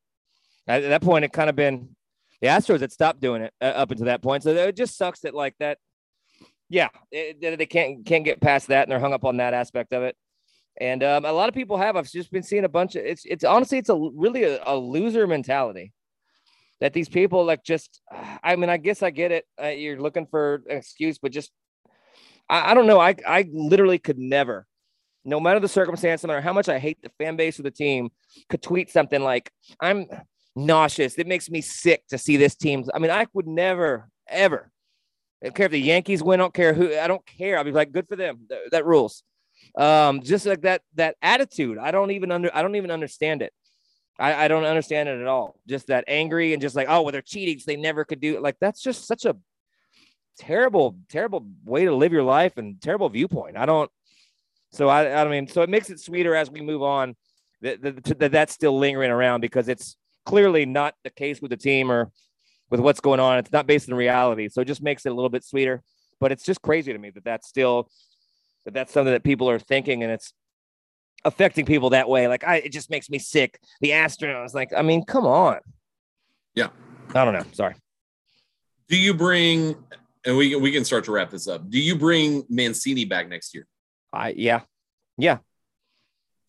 At, 0.67 0.83
at 0.83 0.89
that 0.89 1.01
point, 1.01 1.25
it 1.25 1.33
kind 1.33 1.49
of 1.49 1.55
been 1.55 1.95
the 2.39 2.49
Astros 2.49 2.81
had 2.81 2.91
stopped 2.91 3.21
doing 3.21 3.41
it 3.41 3.53
uh, 3.59 3.65
up 3.65 3.89
until 3.89 4.05
that 4.05 4.21
point. 4.21 4.43
So 4.43 4.51
it 4.51 4.75
just 4.75 4.97
sucks 4.97 5.21
that 5.21 5.33
like 5.33 5.55
that. 5.57 5.79
Yeah, 6.69 6.89
it, 7.11 7.41
they 7.41 7.65
can't 7.65 8.05
can't 8.05 8.23
get 8.23 8.39
past 8.39 8.67
that, 8.67 8.83
and 8.83 8.91
they're 8.91 8.99
hung 8.99 9.13
up 9.13 9.25
on 9.25 9.37
that 9.37 9.55
aspect 9.55 9.93
of 9.93 10.03
it. 10.03 10.15
And 10.79 11.01
um, 11.01 11.25
a 11.25 11.31
lot 11.31 11.49
of 11.49 11.55
people 11.55 11.77
have. 11.77 11.95
I've 11.95 12.11
just 12.11 12.31
been 12.31 12.43
seeing 12.43 12.65
a 12.65 12.69
bunch 12.69 12.95
of. 12.95 13.03
It's 13.03 13.25
it's 13.25 13.43
honestly 13.43 13.79
it's 13.79 13.89
a 13.89 13.97
really 14.13 14.43
a, 14.43 14.61
a 14.63 14.77
loser 14.77 15.25
mentality 15.25 15.91
that 16.79 16.93
these 16.93 17.09
people 17.09 17.45
like 17.45 17.63
just. 17.63 18.01
I 18.43 18.55
mean, 18.55 18.69
I 18.69 18.77
guess 18.77 19.03
I 19.03 19.09
get 19.09 19.31
it. 19.31 19.45
Uh, 19.61 19.67
you're 19.67 19.99
looking 19.99 20.27
for 20.27 20.63
an 20.69 20.77
excuse, 20.77 21.17
but 21.17 21.31
just 21.31 21.51
I, 22.49 22.71
I 22.71 22.73
don't 22.73 22.87
know. 22.87 22.99
I 22.99 23.15
I 23.27 23.49
literally 23.51 23.99
could 23.99 24.17
never, 24.17 24.65
no 25.25 25.39
matter 25.39 25.59
the 25.59 25.67
circumstance, 25.67 26.23
no 26.23 26.27
matter 26.27 26.41
how 26.41 26.53
much 26.53 26.69
I 26.69 26.79
hate 26.79 27.01
the 27.01 27.11
fan 27.17 27.35
base 27.35 27.59
of 27.59 27.63
the 27.63 27.71
team, 27.71 28.09
could 28.49 28.61
tweet 28.61 28.89
something 28.89 29.21
like 29.21 29.51
I'm 29.79 30.07
nauseous. 30.55 31.17
It 31.17 31.27
makes 31.27 31.49
me 31.49 31.61
sick 31.61 32.03
to 32.09 32.17
see 32.17 32.37
this 32.37 32.55
team. 32.55 32.85
I 32.93 32.99
mean, 32.99 33.11
I 33.11 33.27
would 33.33 33.47
never 33.47 34.09
ever. 34.27 34.71
I 35.41 35.47
don't 35.47 35.55
care 35.55 35.67
if 35.67 35.71
the 35.71 35.79
Yankees 35.79 36.23
win. 36.23 36.39
I 36.39 36.43
don't 36.43 36.53
care 36.53 36.73
who. 36.73 36.97
I 36.97 37.07
don't 37.07 37.25
care. 37.25 37.57
i'd 37.59 37.63
be 37.63 37.71
like, 37.71 37.91
good 37.91 38.07
for 38.07 38.15
them. 38.15 38.39
That, 38.49 38.59
that 38.71 38.85
rules. 38.85 39.23
Um, 39.77 40.21
just 40.21 40.45
like 40.45 40.61
that 40.61 40.81
that 40.95 41.15
attitude. 41.21 41.77
I 41.77 41.91
don't 41.91 42.11
even 42.11 42.31
under. 42.31 42.49
I 42.53 42.61
don't 42.61 42.75
even 42.75 42.91
understand 42.91 43.41
it. 43.41 43.53
I, 44.19 44.45
I 44.45 44.47
don't 44.47 44.65
understand 44.65 45.09
it 45.09 45.19
at 45.21 45.27
all. 45.27 45.59
Just 45.67 45.87
that 45.87 46.05
angry 46.07 46.53
and 46.53 46.61
just 46.61 46.75
like, 46.75 46.87
oh, 46.89 47.03
well, 47.03 47.11
they're 47.11 47.21
cheating. 47.21 47.59
So 47.59 47.65
they 47.67 47.75
never 47.75 48.03
could 48.03 48.19
do 48.19 48.35
it. 48.35 48.41
Like 48.41 48.57
that's 48.59 48.81
just 48.81 49.05
such 49.05 49.25
a 49.25 49.35
terrible, 50.39 50.97
terrible 51.09 51.47
way 51.65 51.85
to 51.85 51.95
live 51.95 52.11
your 52.11 52.23
life 52.23 52.57
and 52.57 52.81
terrible 52.81 53.09
viewpoint. 53.09 53.57
I 53.57 53.65
don't. 53.65 53.91
So 54.71 54.89
I, 54.89 55.21
I 55.21 55.27
mean, 55.27 55.47
so 55.47 55.61
it 55.61 55.69
makes 55.69 55.89
it 55.89 55.99
sweeter 55.99 56.35
as 56.35 56.49
we 56.49 56.61
move 56.61 56.83
on 56.83 57.15
that, 57.61 57.81
that, 57.81 58.19
that 58.19 58.31
that's 58.31 58.53
still 58.53 58.77
lingering 58.77 59.11
around 59.11 59.41
because 59.41 59.69
it's 59.69 59.95
clearly 60.25 60.65
not 60.65 60.93
the 61.03 61.09
case 61.09 61.41
with 61.41 61.51
the 61.51 61.57
team 61.57 61.91
or 61.91 62.11
with 62.69 62.79
what's 62.79 62.99
going 62.99 63.19
on. 63.19 63.37
It's 63.37 63.51
not 63.51 63.67
based 63.67 63.87
in 63.87 63.95
reality. 63.95 64.49
So 64.49 64.61
it 64.61 64.65
just 64.65 64.83
makes 64.83 65.05
it 65.05 65.11
a 65.11 65.15
little 65.15 65.29
bit 65.29 65.43
sweeter. 65.43 65.81
But 66.19 66.31
it's 66.31 66.43
just 66.43 66.61
crazy 66.61 66.91
to 66.91 66.99
me 66.99 67.11
that 67.11 67.23
that's 67.23 67.47
still 67.47 67.89
that 68.65 68.73
that's 68.73 68.91
something 68.91 69.13
that 69.13 69.23
people 69.23 69.49
are 69.49 69.59
thinking 69.59 70.03
and 70.03 70.11
it's 70.11 70.33
affecting 71.25 71.65
people 71.65 71.91
that 71.91 72.07
way. 72.09 72.27
Like 72.27 72.43
I, 72.43 72.57
it 72.57 72.71
just 72.71 72.89
makes 72.89 73.09
me 73.09 73.19
sick. 73.19 73.59
The 73.81 73.91
Astros, 73.91 74.53
like, 74.53 74.71
I 74.75 74.81
mean, 74.81 75.03
come 75.03 75.25
on. 75.25 75.59
Yeah. 76.55 76.69
I 77.13 77.25
don't 77.25 77.33
know. 77.33 77.45
Sorry. 77.53 77.75
Do 78.89 78.97
you 78.97 79.13
bring 79.13 79.75
and 80.25 80.37
we 80.37 80.55
we 80.55 80.71
can 80.71 80.83
start 80.85 81.05
to 81.05 81.11
wrap 81.11 81.29
this 81.29 81.47
up. 81.47 81.69
Do 81.69 81.79
you 81.79 81.95
bring 81.95 82.43
Mancini 82.49 83.05
back 83.05 83.29
next 83.29 83.53
year? 83.55 83.65
I 84.11 84.33
yeah, 84.37 84.61
yeah. 85.17 85.37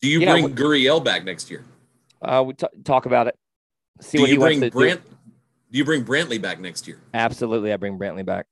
Do 0.01 0.09
you 0.09 0.19
Yeah, 0.21 0.31
bring 0.33 0.55
Gurriel 0.55 1.03
back 1.03 1.23
next 1.23 1.49
year? 1.51 1.63
Uh, 2.21 2.43
we 2.45 2.53
t- 2.53 2.67
talk 2.83 3.05
about 3.05 3.27
it. 3.27 3.37
See 4.01 4.17
Do 4.17 4.23
what 4.23 4.27
he 4.29 4.33
you 4.35 4.39
wants 4.39 4.59
bring 4.59 4.71
to 4.71 4.77
Brant? 4.77 5.05
do. 5.05 5.15
Do 5.71 5.77
you 5.77 5.85
bring 5.85 6.03
Brantley 6.03 6.41
back 6.41 6.59
next 6.59 6.87
year? 6.87 6.99
Absolutely, 7.13 7.71
I 7.71 7.77
bring 7.77 7.99
Brantley 7.99 8.25
back. 8.25 8.45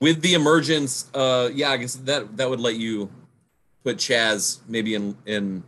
With 0.00 0.20
the 0.20 0.34
emergence, 0.34 1.10
uh, 1.14 1.50
yeah, 1.52 1.70
I 1.70 1.78
guess 1.78 1.94
that 1.96 2.36
that 2.36 2.48
would 2.48 2.60
let 2.60 2.76
you 2.76 3.10
put 3.86 3.98
Chas 4.00 4.60
maybe 4.68 4.94
in 4.96 5.16
in 5.26 5.62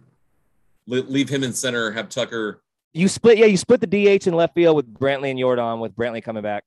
leave 0.86 1.28
him 1.28 1.44
in 1.44 1.52
center, 1.52 1.92
have 1.92 2.08
Tucker. 2.08 2.60
You 2.92 3.06
split, 3.06 3.38
yeah, 3.38 3.44
you 3.46 3.56
split 3.56 3.80
the 3.80 3.86
DH 3.86 4.26
in 4.26 4.34
left 4.34 4.54
field 4.54 4.74
with 4.74 4.92
Brantley 4.92 5.30
and 5.30 5.38
Yordan, 5.38 5.78
with 5.78 5.94
Brantley 5.94 6.22
coming 6.22 6.42
back. 6.42 6.64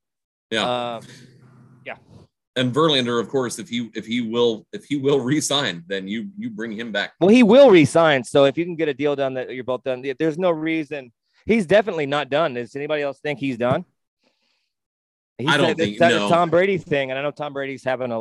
Yeah, 0.50 0.66
Uh, 0.66 1.02
and 2.58 2.74
Verlander, 2.74 3.18
of 3.18 3.30
course, 3.30 3.60
if 3.60 3.70
he 3.70 3.90
if 3.96 4.06
he 4.06 4.20
will 4.20 4.66
if 4.74 4.84
he 4.84 4.98
will 4.98 5.22
resign, 5.22 5.84
then 5.88 6.06
you 6.10 6.30
you 6.38 6.50
bring 6.50 6.74
him 6.74 6.92
back. 6.92 7.14
well, 7.22 7.30
he 7.30 7.44
will 7.44 7.70
resign. 7.72 8.26
So 8.26 8.44
if 8.44 8.58
you 8.58 8.66
can 8.66 8.76
get 8.76 8.90
a 8.90 8.94
deal 8.94 9.16
done 9.16 9.34
that 9.36 9.54
you're 9.54 9.64
both 9.64 9.84
done, 9.84 10.04
there's 10.20 10.38
no 10.38 10.52
reason. 10.52 11.14
He's 11.46 11.66
definitely 11.66 12.08
not 12.08 12.30
done. 12.30 12.54
Does 12.56 12.76
anybody 12.76 13.04
else 13.04 13.20
think 13.22 13.40
he's 13.40 13.58
done? 13.58 13.86
He 15.38 15.48
I 15.48 15.56
don't 15.56 15.78
think- 15.78 15.98
that 16.00 16.12
no. 16.12 16.28
Tom 16.28 16.50
Brady 16.50 16.78
thing, 16.78 17.10
and 17.10 17.18
I 17.18 17.22
know 17.22 17.32
Tom 17.32 17.54
Brady's 17.54 17.86
having 17.86 18.12
a 18.12 18.20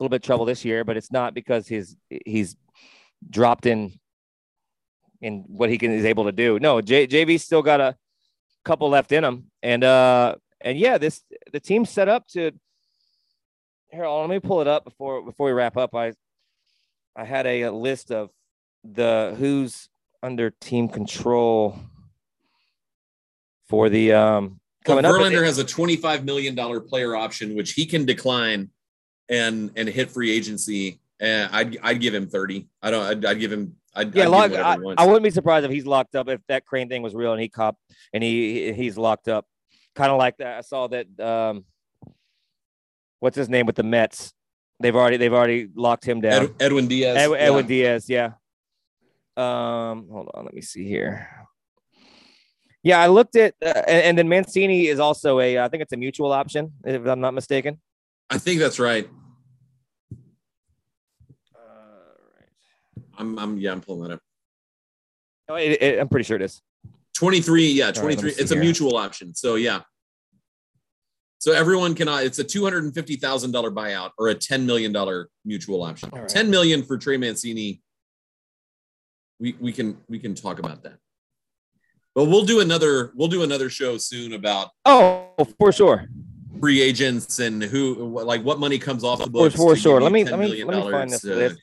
little 0.00 0.08
bit 0.08 0.16
of 0.16 0.22
trouble 0.22 0.46
this 0.46 0.64
year, 0.64 0.82
but 0.82 0.96
it's 0.96 1.12
not 1.12 1.34
because 1.34 1.68
his 1.68 1.96
he's 2.24 2.56
dropped 3.28 3.66
in 3.66 3.98
in 5.20 5.44
what 5.48 5.70
he 5.70 5.78
can 5.78 5.90
is 5.90 6.04
able 6.04 6.24
to 6.24 6.32
do. 6.32 6.58
No, 6.58 6.80
J, 6.80 7.06
JV's 7.06 7.42
still 7.42 7.62
got 7.62 7.80
a 7.80 7.96
couple 8.64 8.88
left 8.88 9.12
in 9.12 9.24
him, 9.24 9.50
and 9.62 9.84
uh 9.84 10.36
and 10.60 10.78
yeah, 10.78 10.98
this 10.98 11.22
the 11.52 11.60
team's 11.60 11.90
set 11.90 12.08
up 12.08 12.26
to. 12.28 12.52
Here, 13.92 14.06
let 14.06 14.28
me 14.28 14.40
pull 14.40 14.60
it 14.60 14.66
up 14.66 14.84
before 14.84 15.24
before 15.24 15.46
we 15.46 15.52
wrap 15.52 15.76
up. 15.76 15.94
I 15.94 16.12
I 17.14 17.24
had 17.24 17.46
a, 17.46 17.62
a 17.62 17.72
list 17.72 18.10
of 18.10 18.30
the 18.84 19.34
who's 19.38 19.88
under 20.22 20.50
team 20.50 20.88
control 20.88 21.78
for 23.68 23.88
the 23.88 24.12
um 24.12 24.60
coming 24.84 25.04
up. 25.04 25.14
Verlander 25.14 25.44
has 25.44 25.58
a 25.58 25.64
twenty 25.64 25.96
five 25.96 26.24
million 26.24 26.54
dollar 26.54 26.80
player 26.80 27.16
option, 27.16 27.54
which 27.54 27.72
he 27.72 27.86
can 27.86 28.04
decline 28.04 28.70
and 29.28 29.70
and 29.76 29.88
hit 29.88 30.10
free 30.10 30.30
agency. 30.30 31.00
And 31.18 31.48
I'd 31.52 31.78
I'd 31.82 32.00
give 32.00 32.14
him 32.14 32.28
thirty. 32.28 32.68
I 32.82 32.90
don't. 32.90 33.02
I'd, 33.04 33.24
I'd 33.24 33.40
give 33.40 33.52
him. 33.52 33.76
I'd, 33.94 34.14
yeah, 34.14 34.24
I'd 34.24 34.28
lock, 34.28 34.50
give 34.50 34.60
him 34.60 34.66
I, 34.66 35.02
I 35.02 35.06
wouldn't 35.06 35.24
be 35.24 35.30
surprised 35.30 35.64
if 35.64 35.70
he's 35.70 35.86
locked 35.86 36.14
up 36.14 36.28
if 36.28 36.40
that 36.48 36.66
crane 36.66 36.88
thing 36.88 37.00
was 37.00 37.14
real 37.14 37.32
and 37.32 37.40
he 37.40 37.48
cop 37.48 37.78
and 38.12 38.22
he 38.22 38.72
he's 38.72 38.98
locked 38.98 39.28
up. 39.28 39.46
Kind 39.94 40.12
of 40.12 40.18
like 40.18 40.36
that. 40.36 40.58
I 40.58 40.60
saw 40.60 40.86
that 40.88 41.06
um 41.18 41.64
what's 43.20 43.36
his 43.36 43.48
name 43.48 43.64
with 43.64 43.76
the 43.76 43.82
Mets? 43.82 44.34
They've 44.80 44.94
already 44.94 45.16
they've 45.16 45.32
already 45.32 45.68
locked 45.74 46.04
him 46.04 46.20
down. 46.20 46.44
Ed, 46.44 46.54
Edwin 46.60 46.86
Diaz. 46.86 47.16
Ed, 47.16 47.30
yeah. 47.30 47.36
Edwin 47.36 47.66
Diaz, 47.66 48.10
yeah. 48.10 48.32
Um, 49.38 50.08
hold 50.10 50.30
on, 50.34 50.44
let 50.44 50.54
me 50.54 50.60
see 50.60 50.86
here. 50.86 51.28
Yeah, 52.82 53.00
I 53.00 53.08
looked 53.08 53.36
at, 53.36 53.54
uh, 53.60 53.82
and, 53.88 54.02
and 54.04 54.18
then 54.18 54.28
Mancini 54.28 54.86
is 54.86 55.00
also 55.00 55.40
a, 55.40 55.58
I 55.58 55.68
think 55.68 55.82
it's 55.82 55.92
a 55.92 55.96
mutual 55.96 56.32
option, 56.32 56.72
if 56.84 57.04
I'm 57.04 57.20
not 57.20 57.34
mistaken. 57.34 57.80
I 58.30 58.38
think 58.38 58.60
that's 58.60 58.78
right. 58.78 59.08
I'm. 63.18 63.38
I'm. 63.38 63.58
Yeah. 63.58 63.72
I'm 63.72 63.80
pulling 63.80 64.08
that 64.08 64.14
up. 64.14 64.20
Oh, 65.48 65.54
it, 65.56 65.82
it, 65.82 66.00
I'm 66.00 66.08
pretty 66.08 66.24
sure 66.24 66.36
it 66.36 66.42
is. 66.42 66.60
23 67.16 67.72
yeah 67.72 67.90
23 67.90 68.24
me 68.24 68.30
see 68.30 68.42
it's 68.42 68.50
a 68.50 68.54
here. 68.54 68.62
mutual 68.62 68.96
option 68.98 69.34
so 69.34 69.54
yeah 69.54 69.80
so 71.38 71.52
everyone 71.52 71.94
can 71.94 72.08
uh, 72.08 72.18
it's 72.18 72.38
a 72.38 72.44
$250000 72.44 73.50
buyout 73.72 74.10
or 74.18 74.28
a 74.28 74.34
$10 74.34 74.64
million 74.64 74.94
mutual 75.44 75.82
option 75.82 76.10
right. 76.12 76.28
10 76.28 76.50
million 76.50 76.82
for 76.82 76.98
trey 76.98 77.16
mancini 77.16 77.80
we 79.40 79.56
we 79.60 79.72
can 79.72 79.96
we 80.08 80.18
can 80.18 80.34
talk 80.34 80.58
about 80.58 80.82
that 80.82 80.98
but 82.14 82.26
we'll 82.26 82.44
do 82.44 82.60
another 82.60 83.12
we'll 83.14 83.28
do 83.28 83.42
another 83.42 83.70
show 83.70 83.96
soon 83.96 84.34
about 84.34 84.70
Oh, 84.84 85.30
for 85.58 85.72
sure, 85.72 86.08
free 86.60 86.80
agents 86.80 87.38
and 87.38 87.62
who 87.62 88.20
like 88.24 88.42
what 88.42 88.58
money 88.58 88.78
comes 88.78 89.04
off 89.04 89.18
the 89.18 89.24
for, 89.24 89.30
books 89.30 89.56
for 89.56 89.74
to 89.74 89.80
sure. 89.80 90.00
Let 90.00 90.12
me 90.12 90.24
$10 90.24 90.30
let 90.30 90.40
me 90.40 90.64
let 90.64 90.84
me 90.84 90.90
find 90.90 91.10
this 91.10 91.24
uh, 91.24 91.28
list. 91.28 91.58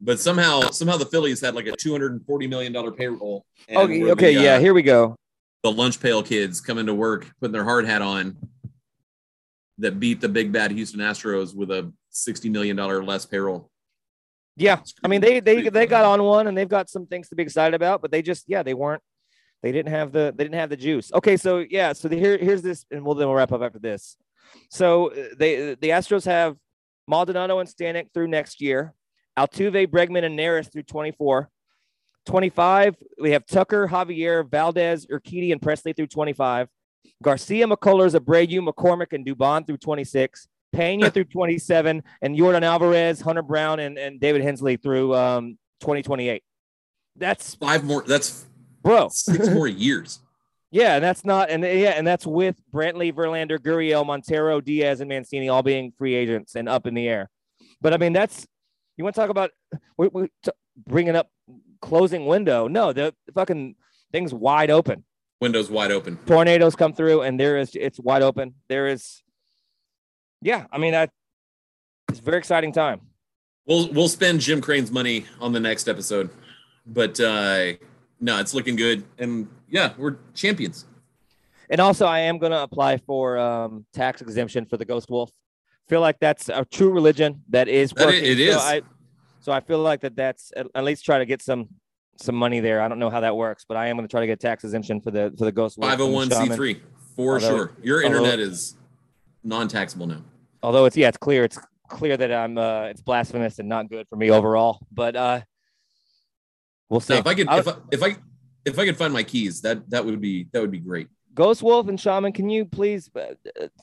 But 0.00 0.20
somehow 0.20 0.70
somehow 0.70 0.96
the 0.96 1.06
phillies 1.06 1.40
had 1.40 1.54
like 1.54 1.66
a 1.66 1.72
240 1.76 2.46
million 2.46 2.72
dollar 2.72 2.92
payroll 2.92 3.44
Okay, 3.70 4.10
okay, 4.10 4.34
the, 4.34 4.42
yeah, 4.42 4.54
uh, 4.54 4.60
here 4.60 4.74
we 4.74 4.82
go. 4.82 5.16
the 5.62 5.72
lunch 5.72 6.00
pail 6.00 6.22
kids 6.22 6.60
coming 6.60 6.86
to 6.86 6.94
work, 6.94 7.30
putting 7.40 7.52
their 7.52 7.64
hard 7.64 7.86
hat 7.86 8.02
on, 8.02 8.36
that 9.78 9.98
beat 9.98 10.20
the 10.20 10.28
big 10.28 10.52
bad 10.52 10.70
Houston 10.70 11.00
Astros 11.00 11.54
with 11.54 11.70
a 11.70 11.92
sixty 12.10 12.48
million 12.48 12.76
dollar 12.76 13.04
less 13.04 13.26
payroll. 13.26 13.70
Yeah, 14.56 14.80
I 15.04 15.08
mean 15.08 15.20
they 15.20 15.40
they 15.40 15.68
they 15.68 15.86
got 15.86 16.04
on 16.04 16.22
one 16.22 16.46
and 16.46 16.56
they've 16.56 16.68
got 16.68 16.88
some 16.88 17.06
things 17.06 17.28
to 17.28 17.34
be 17.34 17.42
excited 17.42 17.74
about, 17.74 18.02
but 18.02 18.10
they 18.10 18.22
just 18.22 18.44
yeah 18.48 18.62
they 18.62 18.74
weren't 18.74 19.02
they 19.62 19.72
didn't 19.72 19.92
have 19.92 20.12
the 20.12 20.32
they 20.36 20.44
didn't 20.44 20.58
have 20.58 20.70
the 20.70 20.76
juice. 20.76 21.12
Okay, 21.12 21.36
so 21.36 21.64
yeah, 21.68 21.92
so 21.92 22.08
the, 22.08 22.16
here 22.16 22.38
here's 22.38 22.62
this, 22.62 22.84
and 22.90 23.04
we'll 23.04 23.14
then 23.14 23.28
we'll 23.28 23.36
wrap 23.36 23.52
up 23.52 23.62
after 23.62 23.78
this. 23.78 24.16
So 24.70 25.10
uh, 25.10 25.34
they 25.38 25.74
the 25.74 25.90
Astros 25.90 26.24
have 26.24 26.56
Maldonado 27.06 27.58
and 27.58 27.68
Stanek 27.68 28.12
through 28.14 28.28
next 28.28 28.60
year, 28.60 28.94
Altuve, 29.36 29.86
Bregman, 29.86 30.24
and 30.24 30.38
Neris 30.38 30.70
through 30.72 30.84
24. 30.84 31.50
25, 32.26 32.96
we 33.20 33.30
have 33.30 33.46
Tucker, 33.46 33.86
Javier, 33.86 34.48
Valdez, 34.48 35.06
Urquidy, 35.06 35.52
and 35.52 35.60
Pressly 35.60 35.94
through 35.94 36.08
25. 36.08 36.68
Garcia, 37.22 37.66
McCullers, 37.66 38.18
Abreu, 38.18 38.66
McCormick, 38.66 39.12
and 39.12 39.24
Dubon 39.24 39.66
through 39.66 39.78
26. 39.78 40.48
Pena 40.72 41.10
through 41.12 41.24
27, 41.24 42.02
and 42.22 42.36
Yordan 42.36 42.62
Alvarez, 42.62 43.20
Hunter 43.20 43.42
Brown, 43.42 43.80
and, 43.80 43.96
and 43.96 44.20
David 44.20 44.42
Hensley 44.42 44.76
through 44.76 45.14
um, 45.14 45.58
2028. 45.80 46.42
That's 47.16 47.54
Five 47.54 47.84
more. 47.84 48.02
That's 48.02 48.44
bro. 48.82 49.08
six 49.08 49.48
more 49.54 49.68
years. 49.68 50.20
Yeah, 50.70 50.96
and 50.96 51.04
that's 51.04 51.24
not, 51.24 51.48
and 51.48 51.62
yeah, 51.62 51.94
and 51.96 52.06
that's 52.06 52.26
with 52.26 52.60
Brantley, 52.74 53.12
Verlander, 53.12 53.58
Gurriel, 53.58 54.04
Montero, 54.04 54.60
Diaz, 54.60 55.00
and 55.00 55.08
Mancini 55.08 55.48
all 55.48 55.62
being 55.62 55.92
free 55.96 56.14
agents 56.14 56.56
and 56.56 56.68
up 56.68 56.86
in 56.86 56.94
the 56.94 57.08
air. 57.08 57.30
But 57.80 57.94
I 57.94 57.98
mean, 57.98 58.12
that's 58.12 58.46
you 58.96 59.04
want 59.04 59.14
to 59.14 59.20
talk 59.20 59.30
about 59.30 59.50
we, 59.96 60.08
we 60.08 60.28
t- 60.42 60.50
bringing 60.86 61.16
up 61.16 61.30
closing 61.80 62.26
window. 62.26 62.68
No, 62.68 62.92
the 62.92 63.14
fucking 63.34 63.76
thing's 64.12 64.32
wide 64.32 64.70
open. 64.70 65.04
Windows 65.40 65.70
wide 65.70 65.92
open. 65.92 66.18
Tornadoes 66.26 66.76
come 66.76 66.92
through, 66.92 67.22
and 67.22 67.38
there 67.38 67.58
is 67.58 67.70
it's 67.74 68.00
wide 68.00 68.22
open. 68.22 68.54
There 68.68 68.86
is, 68.86 69.22
yeah. 70.40 70.66
I 70.72 70.78
mean, 70.78 70.92
that 70.92 71.10
it's 72.08 72.20
a 72.20 72.22
very 72.22 72.38
exciting 72.38 72.72
time. 72.72 73.00
We'll 73.66 73.92
we'll 73.92 74.08
spend 74.08 74.40
Jim 74.40 74.60
Crane's 74.60 74.90
money 74.90 75.26
on 75.40 75.52
the 75.52 75.60
next 75.60 75.88
episode, 75.88 76.30
but 76.86 77.18
uh 77.20 77.72
no, 78.18 78.40
it's 78.40 78.54
looking 78.54 78.76
good, 78.76 79.04
and 79.18 79.48
yeah, 79.68 79.92
we're 79.98 80.16
champions. 80.34 80.86
And 81.68 81.80
also, 81.80 82.06
I 82.06 82.20
am 82.20 82.38
going 82.38 82.52
to 82.52 82.62
apply 82.62 82.98
for 82.98 83.36
um, 83.36 83.84
tax 83.92 84.22
exemption 84.22 84.66
for 84.66 84.76
the 84.76 84.84
Ghost 84.84 85.10
Wolf. 85.10 85.30
Feel 85.88 86.00
like 86.00 86.18
that's 86.18 86.48
a 86.48 86.64
true 86.64 86.90
religion 86.90 87.42
that 87.50 87.68
is 87.68 87.94
working. 87.94 88.24
it 88.24 88.40
is. 88.40 88.54
So 88.54 88.60
I, 88.60 88.82
so 89.40 89.52
I 89.52 89.60
feel 89.60 89.78
like 89.78 90.00
that 90.00 90.16
that's 90.16 90.52
at, 90.56 90.84
least 90.84 91.04
try 91.04 91.18
to 91.18 91.26
get 91.26 91.40
some 91.42 91.68
some 92.18 92.34
money 92.34 92.60
there. 92.60 92.80
I 92.80 92.88
don't 92.88 92.98
know 92.98 93.10
how 93.10 93.20
that 93.20 93.36
works, 93.36 93.64
but 93.68 93.76
I 93.76 93.86
am 93.86 93.96
going 93.96 94.06
to 94.08 94.10
try 94.10 94.20
to 94.20 94.26
get 94.26 94.40
tax 94.40 94.64
exemption 94.64 95.00
for 95.00 95.12
the 95.12 95.32
for 95.38 95.44
the 95.44 95.52
Ghost. 95.52 95.78
Five 95.80 95.98
hundred 96.00 96.12
one 96.12 96.28
the 96.28 96.34
c 96.44 96.48
three 96.48 96.82
for 97.14 97.34
Although- 97.34 97.48
sure. 97.48 97.72
Your 97.82 98.02
although- 98.04 98.16
internet 98.16 98.40
is 98.40 98.76
non-taxable 99.44 100.08
now. 100.08 100.22
Although 100.62 100.86
it's 100.86 100.96
yeah, 100.96 101.08
it's 101.08 101.18
clear 101.18 101.44
it's 101.44 101.58
clear 101.88 102.16
that 102.16 102.32
I'm 102.32 102.58
uh, 102.58 102.84
it's 102.86 103.00
blasphemous 103.00 103.60
and 103.60 103.68
not 103.68 103.88
good 103.88 104.08
for 104.08 104.16
me 104.16 104.30
overall. 104.30 104.80
But 104.90 105.14
uh, 105.14 105.40
we'll 106.88 106.98
see. 106.98 107.14
No, 107.14 107.20
if 107.20 107.26
I 107.28 107.34
could, 107.34 107.48
I- 107.48 107.58
if 107.58 107.68
I, 107.68 107.74
if 107.92 108.02
I, 108.02 108.16
if 108.64 108.78
I 108.80 108.86
could 108.86 108.96
find 108.96 109.12
my 109.12 109.22
keys, 109.22 109.60
that 109.60 109.88
that 109.90 110.04
would 110.04 110.20
be 110.20 110.48
that 110.52 110.60
would 110.60 110.72
be 110.72 110.80
great. 110.80 111.06
Ghost 111.36 111.62
Wolf 111.62 111.86
and 111.88 112.00
Shaman, 112.00 112.32
can 112.32 112.48
you 112.48 112.64
please 112.64 113.10
uh, 113.14 113.34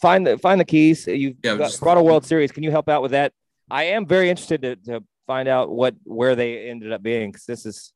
find 0.02 0.26
the 0.26 0.38
find 0.40 0.60
the 0.60 0.66
keys? 0.66 1.06
You've 1.08 1.38
Yeah, 1.44 1.56
got, 1.56 1.78
brought 1.80 1.98
a 1.98 2.04
World 2.04 2.26
Series. 2.26 2.52
Can 2.52 2.64
you 2.64 2.72
help 2.72 2.90
out 2.90 3.02
with 3.02 3.12
that? 3.12 3.32
I 3.70 3.84
am 3.84 4.06
very 4.06 4.30
interested 4.30 4.64
to, 4.64 4.76
to 4.88 5.04
find 5.28 5.48
out 5.48 5.70
what 5.70 5.96
where 6.04 6.36
they 6.36 6.68
ended 6.70 6.92
up 6.92 7.04
being 7.04 7.32
because 7.32 7.46
this 7.46 7.66
is. 7.66 7.94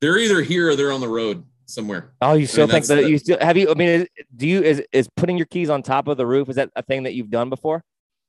They're 0.00 0.18
either 0.18 0.42
here 0.42 0.68
or 0.68 0.76
they're 0.76 0.92
on 0.92 1.00
the 1.00 1.08
road 1.08 1.44
somewhere. 1.64 2.12
Oh, 2.20 2.34
you 2.34 2.46
still 2.46 2.66
think 2.66 2.86
that's 2.86 2.88
that 2.88 3.08
you 3.08 3.16
still 3.16 3.38
have 3.40 3.56
you? 3.56 3.70
I 3.70 3.74
mean, 3.74 3.88
is, 3.88 4.06
do 4.36 4.46
you 4.46 4.62
is 4.62 4.82
is 4.92 5.08
putting 5.16 5.38
your 5.38 5.46
keys 5.46 5.70
on 5.70 5.82
top 5.82 6.06
of 6.06 6.18
the 6.18 6.26
roof? 6.26 6.50
Is 6.50 6.56
that 6.56 6.70
a 6.76 6.82
thing 6.82 7.04
that 7.04 7.14
you've 7.14 7.30
done 7.30 7.48
before? 7.48 7.82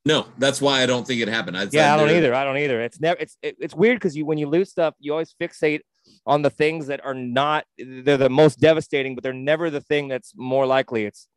No, 0.06 0.28
that's 0.38 0.62
why 0.62 0.82
I 0.82 0.86
don't 0.86 1.06
think 1.06 1.22
it 1.22 1.28
happened. 1.28 1.58
I, 1.58 1.68
Yeah, 1.72 1.94
I 1.94 1.98
don't 1.98 2.10
either. 2.10 2.34
I 2.34 2.44
don't 2.44 2.58
either. 2.58 2.82
It's 2.82 3.02
never. 3.02 3.20
It's 3.20 3.38
it, 3.42 3.58
it's 3.60 3.76
weird 3.76 3.98
because 3.98 4.16
you 4.16 4.26
when 4.26 4.38
you 4.38 4.48
lose 4.48 4.70
stuff, 4.70 4.96
you 5.00 5.12
always 5.12 5.36
fixate 5.42 5.82
on 6.26 6.41
the 6.41 6.49
things 6.49 6.88
that 6.88 7.04
are 7.06 7.14
not. 7.14 7.66
They're 7.78 8.18
the 8.18 8.30
most 8.30 8.60
devastating, 8.60 9.16
but 9.16 9.24
they're 9.24 9.34
never 9.34 9.70
the 9.70 9.82
thing 9.82 10.08
that's 10.08 10.34
more 10.36 10.66
likely. 10.66 11.06
It's 11.06 11.28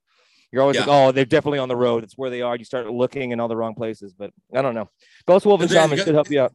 you're 0.53 0.63
always 0.63 0.77
Yeah. 0.77 0.83
like, 0.83 0.91
oh, 0.91 1.13
they're 1.13 1.25
definitely 1.25 1.59
on 1.59 1.69
the 1.69 1.77
road. 1.77 2.05
It's 2.05 2.17
where 2.17 2.31
they 2.31 2.43
are. 2.43 2.57
You 2.57 2.65
start 2.65 2.91
looking 2.91 3.33
in 3.33 3.41
all 3.41 3.49
the 3.49 3.57
wrong 3.57 3.75
places. 3.75 4.13
But 4.13 4.31
I 4.55 4.63
don't 4.63 4.75
know. 4.75 4.89
Ghost 5.27 5.47
Wolf 5.47 5.61
and 5.61 5.71
Shaman 5.71 5.99
should 5.99 6.15
help 6.15 6.31
you 6.31 6.43
out. 6.43 6.53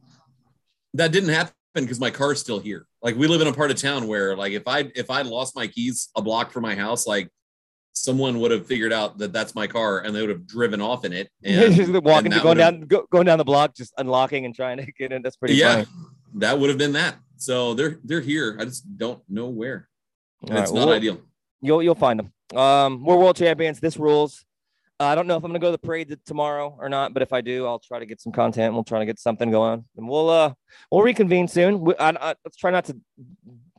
That 0.94 1.12
didn't 1.12 1.30
happen 1.30 1.52
because 1.74 2.00
my 2.00 2.10
car's 2.10 2.40
still 2.40 2.58
here. 2.58 2.86
Like 3.02 3.16
we 3.16 3.26
live 3.26 3.40
in 3.40 3.48
a 3.48 3.52
part 3.52 3.70
of 3.70 3.76
town 3.76 4.06
where, 4.06 4.36
like, 4.36 4.52
if 4.52 4.66
I 4.66 4.90
if 4.94 5.10
I 5.10 5.22
lost 5.22 5.54
my 5.56 5.66
keys 5.66 6.08
a 6.16 6.22
block 6.22 6.52
from 6.52 6.62
my 6.62 6.74
house, 6.74 7.06
like 7.06 7.30
someone 7.92 8.40
would 8.40 8.50
have 8.50 8.66
figured 8.66 8.92
out 8.92 9.18
that 9.18 9.32
that's 9.32 9.54
my 9.54 9.66
car 9.66 10.00
and 10.00 10.14
they 10.14 10.20
would 10.20 10.30
have 10.30 10.46
driven 10.46 10.80
off 10.80 11.04
in 11.04 11.12
it. 11.12 11.28
And, 11.44 11.74
just 11.74 11.92
walking, 11.92 12.32
and 12.32 12.42
going 12.42 12.58
down, 12.58 12.80
go, 12.82 13.06
going 13.10 13.26
down 13.26 13.38
the 13.38 13.44
block, 13.44 13.74
just 13.74 13.92
unlocking 13.98 14.44
and 14.44 14.54
trying 14.54 14.78
to 14.78 14.90
get 14.92 15.12
in. 15.12 15.22
That's 15.22 15.36
pretty 15.36 15.54
yeah, 15.54 15.84
funny. 15.84 15.86
that 16.34 16.58
would 16.58 16.70
have 16.70 16.78
been 16.78 16.92
that. 16.92 17.16
So 17.42 17.74
they're 17.74 17.98
they're 18.04 18.20
here. 18.20 18.56
I 18.60 18.64
just 18.64 18.84
don't 18.96 19.20
know 19.28 19.48
where. 19.48 19.88
All 20.48 20.56
it's 20.56 20.70
not 20.70 20.86
well, 20.86 20.94
ideal. 20.94 21.18
You'll 21.60 21.82
you'll 21.82 21.96
find 21.96 22.20
them. 22.20 22.58
Um, 22.58 23.04
we're 23.04 23.16
world 23.16 23.36
champions. 23.36 23.80
This 23.80 23.96
rules. 23.96 24.44
Uh, 25.00 25.06
I 25.06 25.14
don't 25.16 25.26
know 25.26 25.36
if 25.36 25.42
I'm 25.42 25.50
gonna 25.50 25.58
go 25.58 25.66
to 25.66 25.72
the 25.72 25.78
parade 25.78 26.16
tomorrow 26.24 26.76
or 26.78 26.88
not, 26.88 27.12
but 27.12 27.20
if 27.22 27.32
I 27.32 27.40
do, 27.40 27.66
I'll 27.66 27.80
try 27.80 27.98
to 27.98 28.06
get 28.06 28.20
some 28.20 28.32
content. 28.32 28.74
We'll 28.74 28.84
try 28.84 29.00
to 29.00 29.06
get 29.06 29.18
something 29.18 29.50
going, 29.50 29.84
and 29.96 30.08
we'll 30.08 30.30
uh 30.30 30.54
we'll 30.92 31.02
reconvene 31.02 31.48
soon. 31.48 31.80
We, 31.80 31.96
I, 31.96 32.10
I, 32.10 32.34
let's 32.44 32.56
try 32.56 32.70
not 32.70 32.84
to 32.84 32.96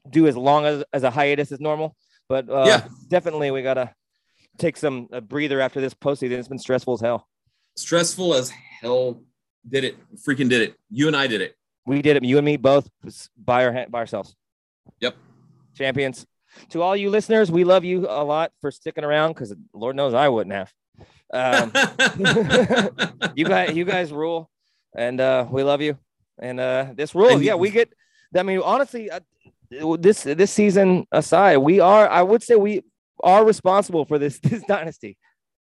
do 0.10 0.28
as 0.28 0.36
long 0.36 0.66
as, 0.66 0.84
as 0.92 1.04
a 1.04 1.10
hiatus 1.10 1.54
as 1.54 1.62
normal, 1.62 1.96
but 2.28 2.50
uh, 2.50 2.66
Yeah. 2.68 2.88
definitely 3.08 3.50
we 3.52 3.62
gotta 3.62 3.96
take 4.58 4.76
some 4.76 5.08
a 5.14 5.22
breather 5.22 5.62
after 5.62 5.80
this 5.80 5.94
postseason. 5.94 6.32
It's 6.32 6.50
been 6.50 6.60
stressful 6.60 6.96
as 6.96 7.02
hell. 7.02 7.30
Stressful 7.78 8.34
as 8.34 8.52
hell. 8.82 9.24
Did 9.70 9.86
it? 9.86 9.96
Freaking 10.18 10.50
did 10.50 10.62
it. 10.62 10.76
You 10.92 11.08
and 11.08 11.16
I 11.16 11.28
did 11.28 11.40
it. 11.40 11.56
We 11.86 12.02
did 12.02 12.18
it. 12.18 12.24
You 12.24 12.38
and 12.38 12.46
me 12.46 12.58
both 12.58 12.90
by 13.38 13.66
our 13.66 13.86
by 13.90 14.00
ourselves. 14.00 14.36
Yep. 15.02 15.16
Champions. 15.76 16.26
To 16.70 16.82
all 16.82 16.96
you 16.96 17.10
listeners, 17.10 17.52
we 17.52 17.64
love 17.64 17.84
you 17.84 18.06
a 18.08 18.24
lot 18.24 18.52
for 18.62 18.70
sticking 18.72 19.04
around 19.04 19.30
because 19.34 19.54
Lord 19.74 19.96
knows 19.96 20.14
I 20.14 20.30
wouldn't 20.30 20.54
have. 20.54 20.72
Um, 21.34 21.72
you 23.36 23.46
guys, 23.46 23.76
you 23.76 23.86
guys 23.86 24.12
rule, 24.14 24.50
and 24.96 25.20
uh, 25.20 25.48
we 25.50 25.64
love 25.64 25.82
you. 25.82 25.98
And 26.40 26.60
uh, 26.60 26.88
this 26.96 27.16
rules. 27.16 27.34
And 27.34 27.44
Yeah, 27.44 27.56
we 27.56 27.72
get. 27.72 27.92
I 28.36 28.44
mean, 28.44 28.60
honestly, 28.64 29.10
uh, 29.10 29.20
this 30.00 30.24
this 30.24 30.52
season 30.52 31.06
aside, 31.12 31.58
we 31.58 31.80
are. 31.80 32.08
I 32.08 32.22
would 32.22 32.44
say 32.44 32.56
we 32.56 32.82
are 33.24 33.44
responsible 33.44 34.06
for 34.06 34.20
this 34.20 34.40
this 34.44 34.64
dynasty. 34.64 35.18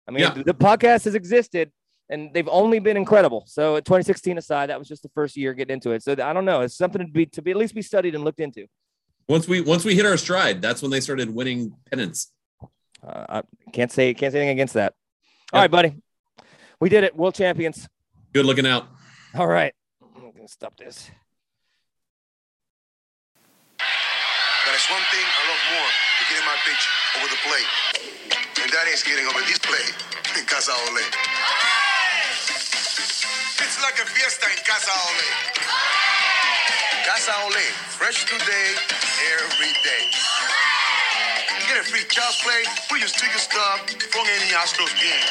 I 0.08 0.12
mean, 0.12 0.22
Yeah. 0.22 0.42
the 0.44 0.54
podcast 0.56 1.06
has 1.06 1.14
existed, 1.16 1.72
and 2.10 2.34
they've 2.34 2.48
only 2.50 2.80
been 2.80 2.98
incredible. 2.98 3.44
So, 3.48 3.76
2016 3.78 4.38
aside, 4.38 4.70
that 4.70 4.80
was 4.80 4.88
just 4.88 5.04
the 5.04 5.10
first 5.10 5.38
year 5.38 5.54
getting 5.54 5.76
into 5.76 5.92
it. 5.92 6.04
So, 6.04 6.14
I 6.14 6.34
don't 6.34 6.46
know. 6.46 6.62
It's 6.62 6.76
something 6.76 7.06
to 7.06 7.08
be 7.12 7.26
to 7.28 7.42
be 7.42 7.52
at 7.52 7.58
least 7.58 7.76
be 7.76 7.82
studied 7.82 8.16
and 8.16 8.24
looked 8.24 8.40
into. 8.40 8.66
once 9.28 9.48
we 9.48 9.62
once 9.62 9.86
we 9.86 9.96
hit 9.96 10.06
our 10.06 10.18
stride, 10.18 10.62
that's 10.62 10.82
when 10.82 10.92
they 10.92 11.00
started 11.02 11.30
winning 11.34 11.76
pennants. 11.90 12.32
Uh, 13.06 13.26
I 13.30 13.42
can't 13.72 13.92
say 13.92 14.14
can't 14.14 14.32
say 14.34 14.40
anything 14.40 14.58
against 14.58 14.74
that. 14.74 14.94
All 15.54 15.62
Yep. 15.62 15.64
right, 15.64 15.72
buddy. 15.72 15.96
We 16.80 16.90
did 16.90 17.04
it. 17.04 17.16
World 17.16 17.36
champions. 17.36 17.88
Good 18.34 18.46
looking 18.46 18.66
out. 18.68 18.88
All 19.36 19.48
right. 19.48 19.74
I'm 20.16 20.32
gonna 20.32 20.48
stop 20.48 20.76
this. 20.78 21.10
But 23.78 24.74
it's 24.76 24.90
one 24.90 25.02
thing 25.12 25.26
I 25.26 25.42
love 25.50 25.64
more 25.74 25.90
than 25.90 26.26
getting 26.30 26.46
my 26.46 26.58
pitch 26.66 26.84
over 27.18 27.28
the 27.28 27.40
plate. 27.48 27.70
And 28.64 28.70
that 28.72 28.88
is 28.88 29.02
getting 29.04 29.26
over 29.26 29.40
this 29.48 29.60
plate 29.60 29.94
in 30.38 30.46
Casa 30.46 30.72
Ole. 30.72 31.59
It's 33.70 33.78
like 33.86 34.02
a 34.02 34.08
fiesta 34.10 34.50
in 34.50 34.58
Casa 34.66 34.90
Ole. 34.90 35.30
Casa 37.06 37.34
Ole, 37.46 37.66
fresh 38.02 38.26
today, 38.26 38.74
every 39.38 39.74
day. 39.86 40.10
Get 41.70 41.78
a 41.78 41.86
free 41.86 42.02
child's 42.10 42.42
play. 42.42 42.66
Put 42.90 42.98
your 42.98 43.10
sticker 43.10 43.38
stub 43.38 43.86
from 44.10 44.26
any 44.26 44.50
Astros 44.58 44.90
game. 44.98 45.22